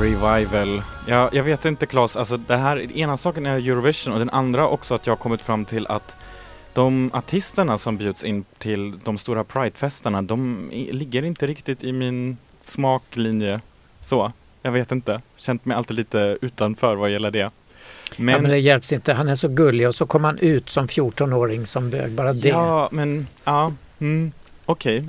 Revival. 0.00 0.82
Ja, 1.06 1.30
jag 1.32 1.44
vet 1.44 1.64
inte 1.64 1.86
Claes, 1.86 2.16
alltså 2.16 2.36
det 2.36 2.56
här, 2.56 2.96
ena 2.96 3.16
saken 3.16 3.46
är 3.46 3.56
Eurovision 3.56 4.12
och 4.12 4.18
den 4.18 4.30
andra 4.30 4.68
också 4.68 4.94
att 4.94 5.06
jag 5.06 5.12
har 5.12 5.18
kommit 5.18 5.42
fram 5.42 5.64
till 5.64 5.86
att 5.86 6.16
de 6.72 7.10
artisterna 7.12 7.78
som 7.78 7.96
bjuds 7.96 8.24
in 8.24 8.44
till 8.58 8.98
de 9.04 9.18
stora 9.18 9.44
Pride-festerna, 9.44 10.22
de 10.22 10.68
ligger 10.72 11.22
inte 11.22 11.46
riktigt 11.46 11.84
i 11.84 11.92
min 11.92 12.36
smaklinje. 12.64 13.60
Så, 14.04 14.32
jag 14.62 14.72
vet 14.72 14.92
inte. 14.92 15.20
Känt 15.36 15.64
mig 15.64 15.76
alltid 15.76 15.96
lite 15.96 16.38
utanför 16.40 16.96
vad 16.96 17.10
gäller 17.10 17.30
det. 17.30 17.50
Men, 18.16 18.34
ja, 18.34 18.40
men 18.40 18.50
det 18.50 18.58
hjälps 18.58 18.92
inte. 18.92 19.12
Han 19.12 19.28
är 19.28 19.34
så 19.34 19.48
gullig 19.48 19.88
och 19.88 19.94
så 19.94 20.06
kom 20.06 20.24
han 20.24 20.38
ut 20.38 20.70
som 20.70 20.86
14-åring 20.86 21.66
som 21.66 21.90
bög. 21.90 22.10
Bara 22.10 22.32
det. 22.32 22.48
Ja, 22.48 22.88
men 22.92 23.26
ja, 23.44 23.72
mm, 23.98 24.32
okej. 24.64 25.04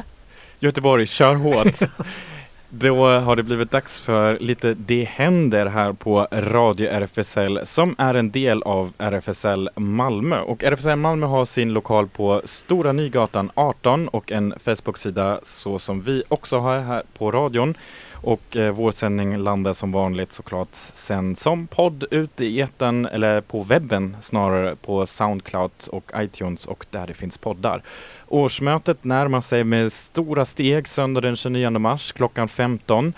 Göteborg, 0.60 1.08
kör 1.08 1.36
hårt. 1.36 1.80
Då 2.74 3.19
har 3.19 3.36
det 3.36 3.43
blivit 3.43 3.72
dags 3.72 3.99
för 3.99 4.39
lite 4.39 4.74
Det 4.74 5.03
händer 5.03 5.65
här 5.65 5.93
på 5.93 6.28
Radio 6.32 6.89
RFSL 6.89 7.59
som 7.63 7.95
är 7.97 8.13
en 8.13 8.32
del 8.32 8.63
av 8.63 8.93
RFSL 8.97 9.69
Malmö. 9.76 10.39
Och 10.39 10.63
RFSL 10.63 10.95
Malmö 10.95 11.26
har 11.26 11.45
sin 11.45 11.74
lokal 11.74 12.07
på 12.07 12.41
Stora 12.45 12.91
Nygatan 12.91 13.51
18 13.53 14.07
och 14.07 14.32
en 14.32 14.53
Facebook-sida 14.63 15.39
så 15.43 15.80
som 15.80 16.01
vi 16.01 16.24
också 16.28 16.57
har 16.57 16.80
här 16.80 17.03
på 17.17 17.32
radion. 17.32 17.76
Och 18.24 18.57
eh, 18.57 18.72
vår 18.72 18.91
sändning 18.91 19.38
landar 19.38 19.74
som 19.74 19.91
vanligt 19.91 20.32
såklart 20.32 20.67
sen 20.72 21.36
som 21.36 21.67
podd 21.67 22.03
ute 22.11 22.45
i 22.45 22.61
etern 22.61 23.05
eller 23.05 23.41
på 23.41 23.63
webben 23.63 24.17
snarare 24.22 24.76
på 24.76 25.05
Soundcloud 25.05 25.72
och 25.91 26.11
iTunes 26.15 26.65
och 26.65 26.86
där 26.89 27.07
det 27.07 27.13
finns 27.13 27.38
poddar. 27.38 27.84
Årsmötet 28.32 29.04
närmar 29.04 29.42
sig 29.42 29.64
med 29.64 29.94
stora 29.94 30.46
steg 30.46 30.88
söndag 30.88 31.22
den 31.22 31.36
29 31.36 31.70
mars 31.70 32.12
klockan 32.12 32.48
15. 32.48 33.14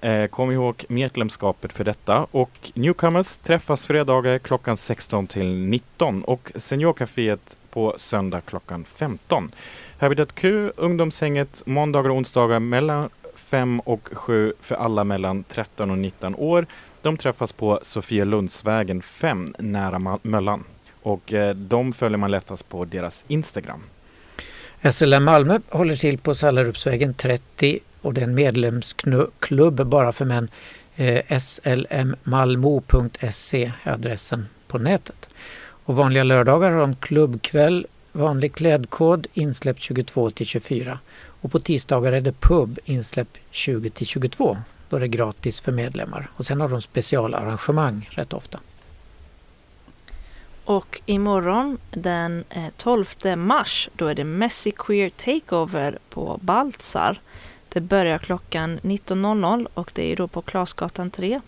Eh, 0.00 0.26
kom 0.26 0.52
ihåg 0.52 0.84
medlemskapet 0.88 1.72
för 1.72 1.84
detta 1.84 2.26
och 2.30 2.70
Newcomers 2.74 3.36
träffas 3.36 3.86
fredagar 3.86 4.38
klockan 4.38 4.76
16 4.76 5.26
till 5.26 5.54
19 5.54 6.22
och 6.24 6.52
Seniorcaféet 6.54 7.58
på 7.70 7.94
söndag 7.96 8.40
klockan 8.40 8.84
15. 8.84 9.52
Habitat 9.98 10.34
Q, 10.34 10.70
ungdomshänget 10.76 11.62
måndagar 11.66 12.10
och 12.10 12.16
onsdagar 12.16 12.58
mellan 12.58 13.08
5 13.34 13.80
och 13.80 14.08
7 14.12 14.52
för 14.60 14.74
alla 14.74 15.04
mellan 15.04 15.44
13 15.44 15.90
och 15.90 15.98
19 15.98 16.34
år. 16.34 16.66
De 17.02 17.16
träffas 17.16 17.52
på 17.52 17.80
Sofielundsvägen 17.82 19.02
5 19.02 19.54
nära 19.58 20.18
Möllan 20.22 20.64
och 21.02 21.32
eh, 21.32 21.54
de 21.54 21.92
följer 21.92 22.18
man 22.18 22.30
lättast 22.30 22.68
på 22.68 22.84
deras 22.84 23.24
Instagram. 23.28 23.82
SLM 24.82 25.24
Malmö 25.24 25.60
håller 25.68 25.96
till 25.96 26.18
på 26.18 26.34
Sallarupsvägen 26.34 27.14
30 27.14 27.78
och 28.00 28.14
det 28.14 28.20
är 28.20 28.24
en 28.24 28.34
medlemsklubb 28.34 29.86
bara 29.86 30.12
för 30.12 30.24
män. 30.24 30.50
Eh, 30.96 31.38
Slmmalmo.se 31.38 32.82
är 33.82 33.92
adressen 33.92 34.46
på 34.68 34.78
nätet. 34.78 35.28
Och 35.60 35.96
vanliga 35.96 36.24
lördagar 36.24 36.70
har 36.70 36.80
de 36.80 36.96
klubbkväll, 36.96 37.86
vanlig 38.12 38.54
klädkod, 38.54 39.26
insläpp 39.32 39.78
22 39.78 40.30
till 40.30 40.46
24. 40.46 40.98
Och 41.40 41.52
på 41.52 41.60
tisdagar 41.60 42.12
är 42.12 42.20
det 42.20 42.40
pub, 42.40 42.78
insläpp 42.84 43.38
20 43.50 43.90
till 43.90 44.06
22. 44.06 44.56
Då 44.88 44.96
är 44.96 45.00
det 45.00 45.08
gratis 45.08 45.60
för 45.60 45.72
medlemmar. 45.72 46.30
Och 46.36 46.46
sen 46.46 46.60
har 46.60 46.68
de 46.68 46.82
specialarrangemang 46.82 48.08
rätt 48.12 48.32
ofta. 48.32 48.60
Och 50.68 51.00
imorgon 51.06 51.78
den 51.90 52.44
eh, 52.50 52.68
12 52.76 53.06
mars 53.36 53.88
då 53.96 54.06
är 54.06 54.14
det 54.14 54.24
Messy 54.24 54.72
Queer 54.72 55.10
Takeover 55.10 55.98
på 56.10 56.38
Baltzar. 56.42 57.20
Det 57.68 57.80
börjar 57.80 58.18
klockan 58.18 58.80
19.00 58.82 59.66
och 59.74 59.90
det 59.94 60.12
är 60.12 60.16
då 60.16 60.28
på 60.28 60.42
Klasgatan 60.42 61.10
3. 61.10 61.40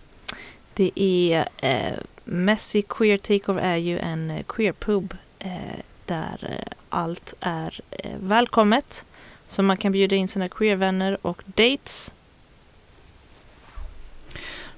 Det 0.74 0.90
är 0.94 1.48
eh, 1.56 1.98
Messy 2.24 2.82
Queer 2.82 3.16
Takeover 3.16 3.62
är 3.62 3.76
ju 3.76 3.98
en 3.98 4.28
queer 4.28 4.42
queerpub 4.72 5.16
eh, 5.38 5.80
där 6.06 6.38
eh, 6.58 6.72
allt 6.88 7.34
är 7.40 7.80
eh, 7.90 8.16
välkommet. 8.20 9.04
Så 9.46 9.62
man 9.62 9.76
kan 9.76 9.92
bjuda 9.92 10.16
in 10.16 10.28
sina 10.28 10.48
queervänner 10.48 11.26
och 11.26 11.42
dates. 11.46 12.12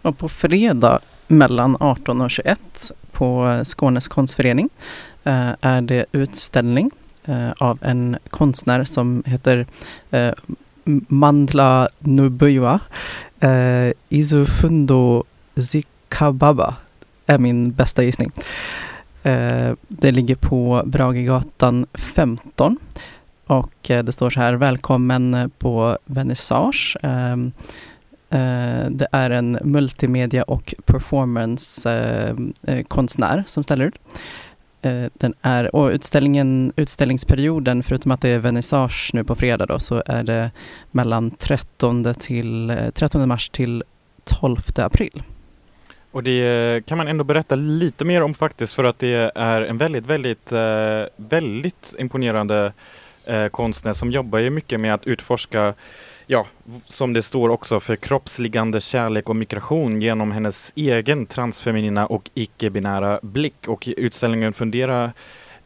Och 0.03 0.19
på 0.19 0.29
fredag 0.29 1.01
mellan 1.27 1.77
18 1.81 2.21
och 2.21 2.31
21 2.31 2.93
på 3.23 3.61
Skånes 3.65 4.09
konstförening 4.09 4.69
eh, 5.25 5.51
är 5.61 5.81
det 5.81 6.07
utställning 6.13 6.91
eh, 7.25 7.51
av 7.51 7.79
en 7.83 8.17
konstnär 8.31 8.85
som 8.85 9.23
heter 9.27 9.67
eh, 10.11 10.33
Mandla 11.09 11.89
Nubuiwa. 11.99 12.81
Eh, 13.41 13.93
Izufundo 14.09 15.25
Zikababa 15.57 16.77
är 17.27 17.39
min 17.39 17.73
bästa 17.73 18.03
gissning. 18.03 18.33
Eh, 19.23 19.73
det 19.89 20.11
ligger 20.11 20.35
på 20.35 20.83
Bragegatan 20.87 21.87
15 21.95 22.79
och 23.47 23.91
eh, 23.91 24.05
det 24.05 24.13
står 24.13 24.31
så 24.31 24.41
här 24.41 24.55
Välkommen 24.55 25.51
på 25.59 25.99
vernissage. 26.05 26.97
Eh, 27.03 27.37
Eh, 28.33 28.91
det 28.91 29.09
är 29.13 29.31
en 29.31 29.59
multimedia 29.65 30.43
och 30.43 30.75
performance-konstnär 30.85 33.37
eh, 33.37 33.39
eh, 33.39 33.45
som 33.47 33.65
ställer 33.65 33.85
ut. 33.85 33.95
Den 35.13 35.35
är, 35.43 35.77
och 35.77 35.91
utställningen, 35.91 36.73
utställningsperioden, 36.77 37.83
förutom 37.83 38.13
att 38.13 38.21
det 38.21 38.29
är 38.29 38.39
vernissage 38.39 39.11
nu 39.13 39.25
på 39.25 39.35
fredag 39.35 39.67
då, 39.67 39.79
så 39.79 40.03
är 40.07 40.23
det 40.23 40.51
mellan 40.91 41.31
13, 41.31 42.15
till, 42.15 42.77
13 42.95 43.29
mars 43.29 43.49
till 43.49 43.85
12 44.25 44.59
april. 44.77 45.23
Och 46.13 46.23
det 46.23 46.87
kan 46.87 46.99
man 46.99 47.09
ändå 47.09 47.25
berätta 47.25 47.55
lite 47.55 48.05
mer 48.05 48.23
om 48.23 48.35
faktiskt 48.35 48.73
för 48.73 48.85
att 48.85 48.99
det 48.99 49.33
är 49.35 49.63
en 49.63 49.79
väldigt, 49.79 50.07
väldigt, 50.07 50.53
väldigt 51.17 51.95
imponerande 51.99 52.73
konstnär 53.51 53.93
som 53.93 54.11
jobbar 54.11 54.39
ju 54.39 54.51
mycket 54.51 54.81
med 54.81 54.95
att 54.95 55.07
utforska 55.07 55.75
ja, 56.33 56.47
som 56.89 57.13
det 57.13 57.23
står 57.23 57.49
också, 57.49 57.81
för 57.81 57.97
kroppsligande 57.97 58.81
kärlek 58.81 59.29
och 59.29 59.37
migration 59.37 60.03
genom 60.03 60.33
hennes 60.33 60.73
egen 60.75 61.27
transfeminina 61.27 62.07
och 62.07 62.31
icke-binära 62.35 63.21
blick. 63.23 63.69
Och 63.69 63.89
utställningen 63.97 64.53
funderar 64.53 65.13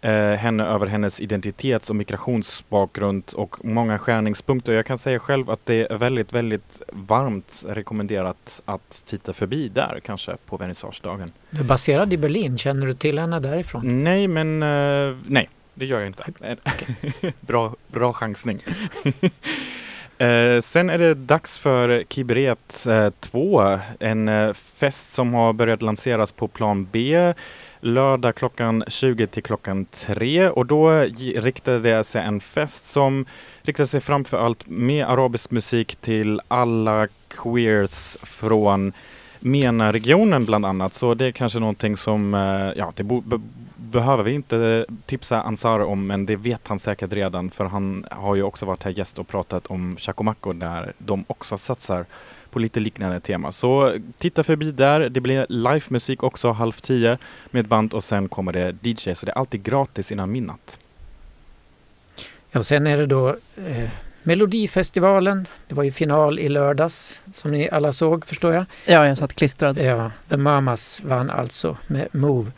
eh, 0.01 0.13
henne 0.13 0.65
över 0.65 0.87
hennes 0.87 1.21
identitets 1.21 1.91
och 1.91 1.97
migrationsbakgrund 1.97 3.25
och 3.37 3.65
många 3.65 3.99
skärningspunkter. 3.99 4.73
Jag 4.73 4.87
kan 4.87 4.99
säga 4.99 5.19
själv 5.19 5.51
att 5.51 5.67
det 5.67 5.93
är 5.93 5.99
väldigt, 5.99 6.33
väldigt 6.33 6.83
varmt 6.93 7.65
rekommenderat 7.69 8.63
att 8.65 9.03
titta 9.07 9.33
förbi 9.33 9.69
där 9.69 10.01
kanske 10.05 10.37
på 10.47 10.57
vernissagedagen. 10.57 11.33
Du 11.51 11.61
är 11.61 11.65
baserad 11.65 12.13
i 12.13 12.17
Berlin, 12.17 12.59
känner 12.59 12.87
du 12.87 12.95
till 12.95 13.19
henne 13.19 13.41
därifrån? 13.41 14.05
Nej, 14.05 14.29
men 14.29 14.63
eh, 14.63 15.17
nej, 15.27 15.49
det 15.75 15.87
gör 15.87 15.99
jag 15.99 16.07
inte. 16.07 16.27
bra, 17.41 17.75
bra 17.89 18.13
chansning. 18.13 18.59
Eh, 20.19 20.61
sen 20.61 20.91
är 20.91 20.99
det 20.99 21.15
dags 21.15 21.59
för 21.59 22.05
Kibret 22.09 22.87
eh, 22.89 23.11
2, 23.21 23.79
en 24.01 24.29
eh, 24.29 24.53
fest 24.53 25.13
som 25.13 25.35
har 25.35 25.53
börjat 25.53 25.83
lanseras 25.83 26.33
på 26.33 26.49
plan 26.49 26.89
B 26.93 27.33
lördag 27.81 28.35
klockan 28.35 28.85
20 28.89 29.27
till 29.27 29.43
klockan 29.43 29.85
3 29.85 30.49
och 30.49 30.67
då 30.67 30.91
riktade 30.91 31.41
riktar 31.41 31.79
det 31.79 32.05
sig 32.05 32.23
en 32.23 32.41
fest 32.41 32.87
som 32.87 33.27
riktar 33.63 33.87
sig 33.87 34.01
framför 34.01 34.37
allt 34.37 34.67
med 34.67 35.07
arabisk 35.07 35.51
musik 35.51 35.97
till 35.97 36.41
alla 36.49 37.09
queers 37.29 38.17
från 38.23 38.93
MENA-regionen 39.41 40.45
bland 40.45 40.67
annat. 40.67 40.93
Så 40.93 41.15
det 41.15 41.27
är 41.27 41.33
kanske 41.33 41.59
någonting 41.59 41.97
som, 41.97 42.35
eh, 42.35 42.73
ja, 42.77 42.93
det 42.97 43.03
behöver 43.97 44.23
vi 44.23 44.33
inte 44.33 44.87
tipsa 45.07 45.43
Ansar 45.43 45.81
om, 45.81 46.07
men 46.07 46.27
det 46.27 46.37
vet 46.37 46.69
han 46.69 46.79
säkert 46.79 47.13
redan 47.13 47.51
för 47.51 47.65
han 47.65 48.07
har 48.11 48.35
ju 48.35 48.43
också 48.43 48.67
varit 48.67 48.83
här 48.83 48.91
gäst 48.91 49.19
och 49.19 49.29
pratat 49.29 49.67
om 49.67 49.97
Chacomaco 49.97 50.53
där 50.53 50.93
de 50.99 51.25
också 51.27 51.59
satsar 51.59 52.05
på 52.51 52.59
lite 52.59 52.81
liknande 52.81 53.21
tema. 53.21 53.53
Så 53.53 53.95
titta 54.19 54.43
förbi 54.43 54.71
där. 54.71 55.09
Det 55.09 55.21
blir 55.21 55.47
livemusik 55.49 56.23
också 56.23 56.53
halv 56.53 56.73
tio 56.73 57.19
med 57.51 57.61
ett 57.61 57.67
band 57.67 57.95
och 57.95 58.05
sen 58.05 58.29
kommer 58.29 58.53
det 58.53 58.75
DJ, 58.83 59.15
så 59.15 59.27
det 59.27 59.33
är 59.33 59.39
alltid 59.39 59.63
gratis 59.63 60.13
innan 60.13 60.33
midnatt. 60.33 60.79
Ja, 62.51 62.59
och 62.59 62.67
sen 62.67 62.87
är 62.87 62.97
det 62.97 63.07
då 63.07 63.29
eh, 63.57 63.91
Melodifestivalen. 64.23 65.47
Det 65.69 65.75
var 65.75 65.85
ju 65.85 65.93
final 65.93 66.39
i 66.39 66.49
lördags 66.49 67.23
som 67.33 67.51
ni 67.51 67.71
alla 67.71 67.93
såg 67.93 68.27
förstår 68.27 68.55
jag. 68.55 68.65
Ja, 68.85 69.07
jag 69.07 69.19
satt 69.19 69.35
klistrad. 69.35 69.79
Ja, 69.79 70.11
The 70.29 70.37
Mamas 70.37 71.03
vann 71.05 71.31
alltså 71.31 71.77
med 71.87 72.09
Move. 72.13 72.53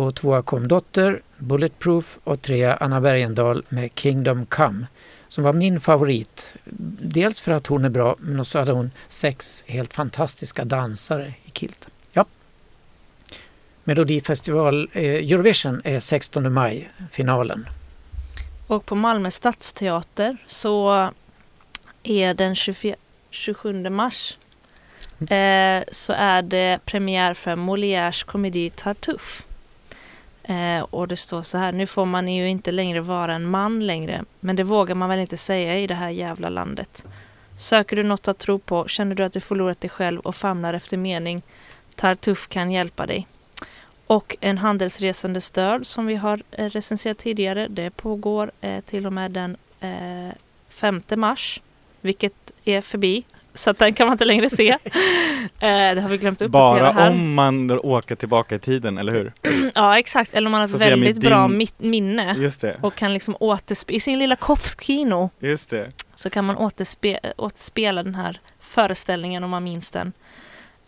Och 0.00 0.14
tvåa 0.14 0.42
kom 0.42 0.68
Dotter, 0.68 1.22
Bulletproof 1.38 2.18
och 2.24 2.42
trea 2.42 2.76
Anna 2.76 3.00
Bergendahl 3.00 3.64
med 3.68 3.90
Kingdom 3.94 4.46
Come. 4.46 4.86
Som 5.28 5.44
var 5.44 5.52
min 5.52 5.80
favorit. 5.80 6.54
Dels 7.00 7.40
för 7.40 7.52
att 7.52 7.66
hon 7.66 7.84
är 7.84 7.88
bra 7.88 8.16
men 8.18 8.40
också 8.40 8.58
hade 8.58 8.72
hon 8.72 8.90
sex 9.08 9.64
helt 9.66 9.94
fantastiska 9.94 10.64
dansare 10.64 11.34
i 11.44 11.50
kilt. 11.50 11.88
Ja. 12.12 12.24
Melodifestival 13.84 14.88
eh, 14.92 15.02
Eurovision 15.04 15.80
är 15.84 16.00
16 16.00 16.52
maj, 16.52 16.90
finalen. 17.10 17.66
Och 18.66 18.86
på 18.86 18.94
Malmö 18.94 19.30
stadsteater 19.30 20.36
så 20.46 21.10
är 22.02 22.34
den 22.34 22.54
24, 22.54 22.96
27 23.30 23.90
mars 23.90 24.38
eh, 25.20 25.82
så 25.92 26.12
är 26.12 26.42
det 26.42 26.78
premiär 26.84 27.34
för 27.34 27.56
Molières 27.56 28.26
komedi 28.26 28.70
Tartuffe. 28.70 29.44
Eh, 30.42 30.80
och 30.80 31.08
det 31.08 31.16
står 31.16 31.42
så 31.42 31.58
här, 31.58 31.72
nu 31.72 31.86
får 31.86 32.06
man 32.06 32.28
ju 32.28 32.48
inte 32.48 32.70
längre 32.72 33.00
vara 33.00 33.34
en 33.34 33.46
man 33.50 33.86
längre, 33.86 34.24
men 34.40 34.56
det 34.56 34.62
vågar 34.62 34.94
man 34.94 35.08
väl 35.08 35.18
inte 35.18 35.36
säga 35.36 35.78
i 35.78 35.86
det 35.86 35.94
här 35.94 36.10
jävla 36.10 36.48
landet. 36.48 37.04
Söker 37.56 37.96
du 37.96 38.02
något 38.02 38.28
att 38.28 38.38
tro 38.38 38.58
på, 38.58 38.88
känner 38.88 39.14
du 39.14 39.24
att 39.24 39.32
du 39.32 39.40
förlorat 39.40 39.80
dig 39.80 39.90
själv 39.90 40.20
och 40.20 40.36
famlar 40.36 40.74
efter 40.74 40.96
mening, 40.96 41.42
Tartuffe 41.94 42.48
kan 42.48 42.70
hjälpa 42.70 43.06
dig. 43.06 43.26
Och 44.06 44.36
en 44.40 44.58
handelsresande 44.58 45.40
stöd 45.40 45.86
som 45.86 46.06
vi 46.06 46.14
har 46.14 46.42
eh, 46.50 46.70
recenserat 46.70 47.18
tidigare. 47.18 47.68
Det 47.68 47.90
pågår 47.90 48.50
eh, 48.60 48.80
till 48.80 49.06
och 49.06 49.12
med 49.12 49.30
den 49.30 49.56
eh, 49.80 50.34
5 50.68 51.02
mars. 51.16 51.60
Vilket 52.00 52.52
är 52.64 52.80
förbi. 52.80 53.24
Så 53.60 53.70
att 53.70 53.78
den 53.78 53.94
kan 53.94 54.06
man 54.06 54.14
inte 54.14 54.24
längre 54.24 54.50
se. 54.50 54.68
eh, 54.70 54.78
det 55.60 56.00
har 56.00 56.08
vi 56.08 56.18
glömt 56.18 56.42
uppdatera 56.42 56.82
Bara 56.92 56.92
här. 56.92 57.10
om 57.10 57.34
man 57.34 57.70
åker 57.70 58.14
tillbaka 58.14 58.54
i 58.54 58.58
tiden, 58.58 58.98
eller 58.98 59.12
hur? 59.12 59.32
Ja 59.74 59.98
exakt. 59.98 60.34
Eller 60.34 60.46
om 60.48 60.52
man 60.52 60.60
har 60.60 60.64
ett 60.66 60.70
Sofia, 60.70 60.90
väldigt 60.90 61.20
bra 61.20 61.48
din- 61.48 61.56
mitt 61.58 61.80
minne. 61.80 62.34
Just 62.38 62.60
det, 62.60 62.76
Och 62.80 62.94
kan 62.94 63.12
liksom 63.14 63.36
återspela, 63.40 63.96
i 63.96 64.00
sin 64.00 64.18
lilla 64.18 64.36
Kopfkino 64.36 65.30
just 65.40 65.70
det. 65.70 65.90
så 66.14 66.30
kan 66.30 66.44
man 66.44 66.56
återspe 66.56 67.18
återspela 67.36 68.02
den 68.02 68.14
här 68.14 68.40
föreställningen 68.60 69.44
om 69.44 69.50
man 69.50 69.64
minns 69.64 69.90
den. 69.90 70.12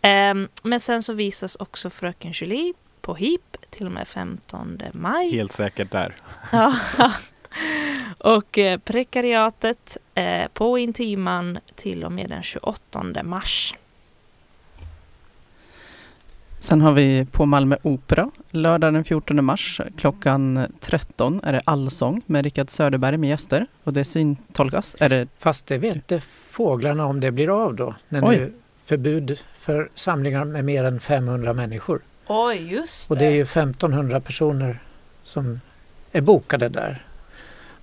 Ehm, 0.01 0.47
men 0.63 0.79
sen 0.79 1.03
så 1.03 1.13
visas 1.13 1.55
också 1.55 1.89
Fröken 1.89 2.31
Julie 2.31 2.73
på 3.01 3.15
HIP 3.15 3.57
till 3.69 3.85
och 3.85 3.91
med 3.91 4.07
15 4.07 4.79
maj. 4.93 5.31
Helt 5.35 5.51
säkert 5.51 5.91
där. 5.91 6.15
Ja. 6.51 6.73
Och 8.23 8.57
eh, 8.57 8.79
prekariatet 8.79 9.97
eh, 10.15 10.47
på 10.53 10.77
Intiman 10.77 11.59
till 11.75 12.03
och 12.03 12.11
med 12.11 12.29
den 12.29 12.43
28 12.43 13.23
mars. 13.23 13.75
Sen 16.59 16.81
har 16.81 16.93
vi 16.93 17.27
på 17.31 17.45
Malmö 17.45 17.77
Opera 17.81 18.31
lördag 18.51 18.93
den 18.93 19.03
14 19.03 19.45
mars 19.45 19.81
klockan 19.97 20.65
13 20.79 21.41
är 21.43 21.53
det 21.53 21.61
allsång 21.65 22.21
med 22.25 22.43
Rickard 22.43 22.69
Söderberg 22.69 23.17
med 23.17 23.29
gäster 23.29 23.67
och 23.83 23.93
det 23.93 24.03
syntolkas. 24.03 24.95
Är 24.99 25.09
det, 25.09 25.27
Fast 25.37 25.67
det 25.67 25.77
vet 25.77 25.95
inte 25.95 26.19
fåglarna 26.49 27.05
om 27.05 27.19
det 27.19 27.31
blir 27.31 27.63
av 27.63 27.75
då. 27.75 27.95
När 28.09 28.27
Oj. 28.27 28.37
nu 28.37 28.53
förbud 28.85 29.39
för 29.57 29.89
samlingar 29.95 30.45
med 30.45 30.65
mer 30.65 30.83
än 30.83 30.99
500 30.99 31.53
människor. 31.53 32.01
Oj, 32.27 32.73
just 32.73 33.11
Och 33.11 33.17
det 33.17 33.25
är 33.25 33.31
ju 33.31 33.41
1500 33.41 34.19
personer 34.19 34.79
som 35.23 35.59
är 36.11 36.21
bokade 36.21 36.69
där. 36.69 37.03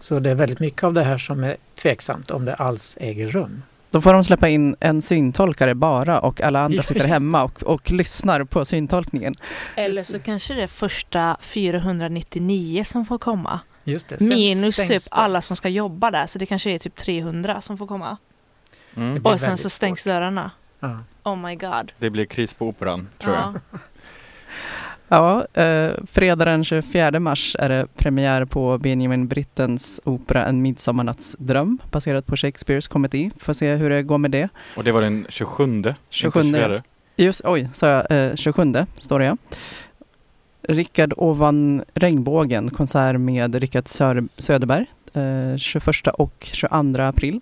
Så 0.01 0.19
det 0.19 0.31
är 0.31 0.35
väldigt 0.35 0.61
mycket 0.61 0.85
av 0.85 0.95
det 0.95 1.03
här 1.03 1.19
som 1.19 1.45
är 1.45 1.57
tveksamt 1.75 2.31
om 2.31 2.45
det 2.45 2.55
alls 2.55 2.97
äger 3.01 3.29
rum. 3.29 3.63
då 3.91 4.01
får 4.01 4.13
de 4.13 4.25
släppa 4.25 4.49
in 4.49 4.77
en 4.81 5.03
syntolkare 5.03 5.75
bara 5.75 6.21
och 6.21 6.41
alla 6.41 6.61
andra 6.61 6.83
sitter 6.83 7.07
hemma 7.07 7.43
och, 7.43 7.63
och 7.63 7.91
lyssnar 7.91 8.45
på 8.45 8.65
syntolkningen. 8.65 9.35
Eller 9.77 10.03
så 10.03 10.19
kanske 10.19 10.55
det 10.55 10.63
är 10.63 10.67
första 10.67 11.37
499 11.41 12.85
som 12.85 13.07
får 13.07 13.19
komma. 13.19 13.61
Just 13.85 14.09
det. 14.09 14.19
sen 14.19 14.29
Minus 14.29 14.89
typ 14.89 15.03
alla 15.11 15.41
som 15.41 15.57
ska 15.57 15.69
jobba 15.69 16.11
där. 16.11 16.27
Så 16.27 16.39
det 16.39 16.47
kanske 16.47 16.71
är 16.71 16.79
typ 16.79 16.97
300 16.97 17.61
som 17.61 17.79
får 17.79 17.87
komma. 17.87 18.17
Mm. 18.97 19.23
Och 19.23 19.41
sen 19.41 19.59
så 19.59 19.71
stängs 19.71 20.03
svårt. 20.03 20.13
dörrarna. 20.13 20.51
Ja. 20.81 20.99
Oh 21.23 21.37
my 21.37 21.57
god. 21.57 21.93
Det 21.99 22.11
blir 22.11 22.25
kris 22.25 22.55
på 22.55 22.69
Operan, 22.69 23.09
tror 23.19 23.35
jag. 23.35 23.61
Ja. 25.13 25.47
Eh, 25.63 25.91
fredag 26.07 26.45
den 26.45 26.65
24 26.65 27.21
mars 27.21 27.57
är 27.59 27.69
det 27.69 27.87
premiär 27.97 28.45
på 28.45 28.79
Benjamin 28.79 29.29
Brittens 29.29 30.01
opera 30.05 30.45
En 30.47 30.63
midsommarnattsdröm 30.63 31.79
baserat 31.91 32.27
på 32.27 32.37
Shakespeares 32.37 32.89
komedi. 32.89 33.31
Får 33.39 33.53
se 33.53 33.75
hur 33.75 33.91
det 33.91 34.03
går 34.03 34.19
med 34.19 34.31
det. 34.31 34.49
Och 34.77 34.85
det 34.85 34.93
var 34.93 35.01
den 35.03 35.27
27, 35.29 35.95
27. 36.11 36.41
inte 36.41 36.59
24. 36.59 36.83
Just, 37.17 37.41
oj, 37.45 37.69
sa 37.73 37.87
jag 37.89 38.27
eh, 38.31 38.35
27 38.35 38.63
står 38.97 39.19
det 39.19 39.25
ja. 39.25 39.37
Rickard 40.63 41.13
ovan 41.17 41.85
regnbågen, 41.95 42.71
konsert 42.71 43.21
med 43.21 43.55
Rickard 43.55 43.89
Sör- 43.89 44.29
Söderberg 44.39 44.87
eh, 45.13 45.57
21 45.57 45.87
och 46.19 46.49
22 46.53 47.03
april. 47.03 47.41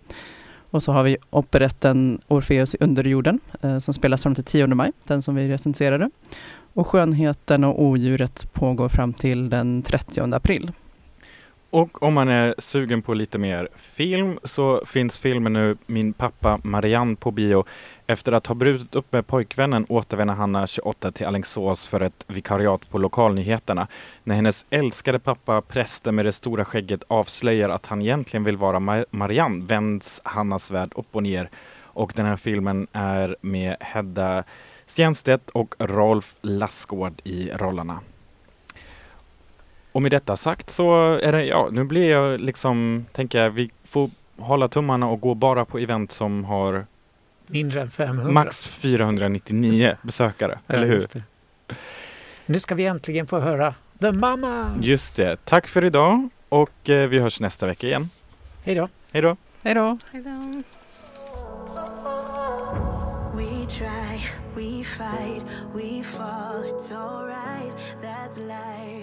Och 0.71 0.83
så 0.83 0.93
har 0.93 1.03
vi 1.03 1.17
operetten 1.31 2.21
Orfeus 2.29 2.75
i 2.75 2.79
underjorden 2.81 3.41
eh, 3.63 3.79
som 3.79 3.95
spelas 3.95 4.23
fram 4.23 4.35
till 4.35 4.45
10 4.45 4.67
maj, 4.67 4.93
den 5.05 5.23
som 5.23 5.35
vi 5.35 5.49
recenserade. 5.49 6.11
Och 6.79 6.87
Skönheten 6.87 7.65
och 7.65 7.83
odjuret 7.83 8.53
pågår 8.53 8.89
fram 8.89 9.13
till 9.13 9.51
den 9.51 9.83
30 9.83 10.35
april. 10.35 10.73
Och 11.71 12.03
om 12.03 12.15
man 12.15 12.29
är 12.29 12.55
sugen 12.59 13.03
på 13.03 13.15
lite 13.15 13.39
mer 13.39 13.69
film 13.77 14.39
så 14.45 14.85
finns 14.87 15.19
filmen 15.19 15.53
nu 15.53 15.77
Min 15.87 16.13
pappa 16.13 16.61
Marianne 16.63 17.17
på 17.17 17.31
bio. 17.31 17.65
Efter 18.07 18.33
att 18.33 18.47
ha 18.47 18.55
brutit 18.55 18.95
upp 18.95 19.13
med 19.13 19.27
pojkvännen 19.27 19.87
återvänder 19.89 20.35
Hanna 20.35 20.67
28 20.67 21.13
till 21.13 21.27
Alingsås 21.27 21.87
för 21.87 22.01
ett 22.01 22.25
vikariat 22.27 22.91
på 22.91 22.99
lokalnyheterna. 22.99 23.87
När 24.25 24.35
hennes 24.35 24.65
älskade 24.71 25.19
pappa, 25.19 25.61
prästen 25.61 26.15
med 26.15 26.25
det 26.25 26.33
stora 26.33 26.65
skägget, 26.65 27.05
avslöjar 27.09 27.69
att 27.69 27.87
han 27.87 28.03
egentligen 28.03 28.45
vill 28.45 28.57
vara 28.57 28.79
Mar- 28.79 29.07
Marianne 29.11 29.65
vänds 29.65 30.21
Hannas 30.25 30.71
värld 30.71 30.93
upp 30.97 31.17
och 31.17 31.23
ner. 31.23 31.51
Och 31.99 32.13
den 32.17 32.27
här 32.27 32.37
filmen 32.37 32.87
är 32.93 33.37
med 33.41 33.77
Hedda 33.81 34.45
Stenstedt 34.89 35.51
och 35.51 35.75
Rolf 35.79 36.35
Lassgård 36.41 37.21
i 37.25 37.51
rollerna. 37.55 38.01
Och 39.93 40.03
med 40.03 40.11
detta 40.11 40.37
sagt 40.37 40.71
så 40.71 41.15
är 41.15 41.33
det, 41.33 41.45
ja, 41.45 41.69
nu 41.73 41.85
blir 41.85 42.11
jag 42.11 42.41
liksom, 42.41 43.07
tänker 43.13 43.43
jag, 43.43 43.51
vi 43.51 43.71
får 43.85 44.11
hålla 44.37 44.69
tummarna 44.69 45.09
och 45.09 45.21
gå 45.21 45.35
bara 45.35 45.65
på 45.65 45.79
event 45.79 46.13
som 46.13 46.45
har 46.45 46.87
Mindre 47.47 47.81
än 47.81 47.91
500. 47.91 48.33
max 48.33 48.67
499 48.67 49.97
besökare, 50.03 50.59
Ja, 50.67 50.75
eller 50.75 50.87
hur? 50.87 51.03
Nu 52.47 52.61
ska 52.61 52.75
vi 52.75 52.87
äntligen 52.87 53.27
få 53.27 53.39
höra 53.39 53.75
The 54.01 54.13
Mamas. 54.13 54.73
Just 54.81 55.17
det. 55.17 55.45
Tack 55.45 55.67
för 55.67 55.85
idag 55.85 56.29
och 56.49 56.91
eh, 56.91 57.09
vi 57.09 57.19
hörs 57.19 57.41
nästa 57.41 57.67
vecka 57.67 57.87
igen. 57.87 58.11
Hej 58.65 58.75
då. 58.75 58.89
Hej 59.13 59.23
då! 59.23 59.37
Hej 59.63 59.75
då! 59.75 59.99
Fight, 64.99 65.45
we 65.73 66.03
fall. 66.03 66.61
It's 66.65 66.91
alright, 66.91 67.73
that's 68.01 68.37
life. 68.39 68.98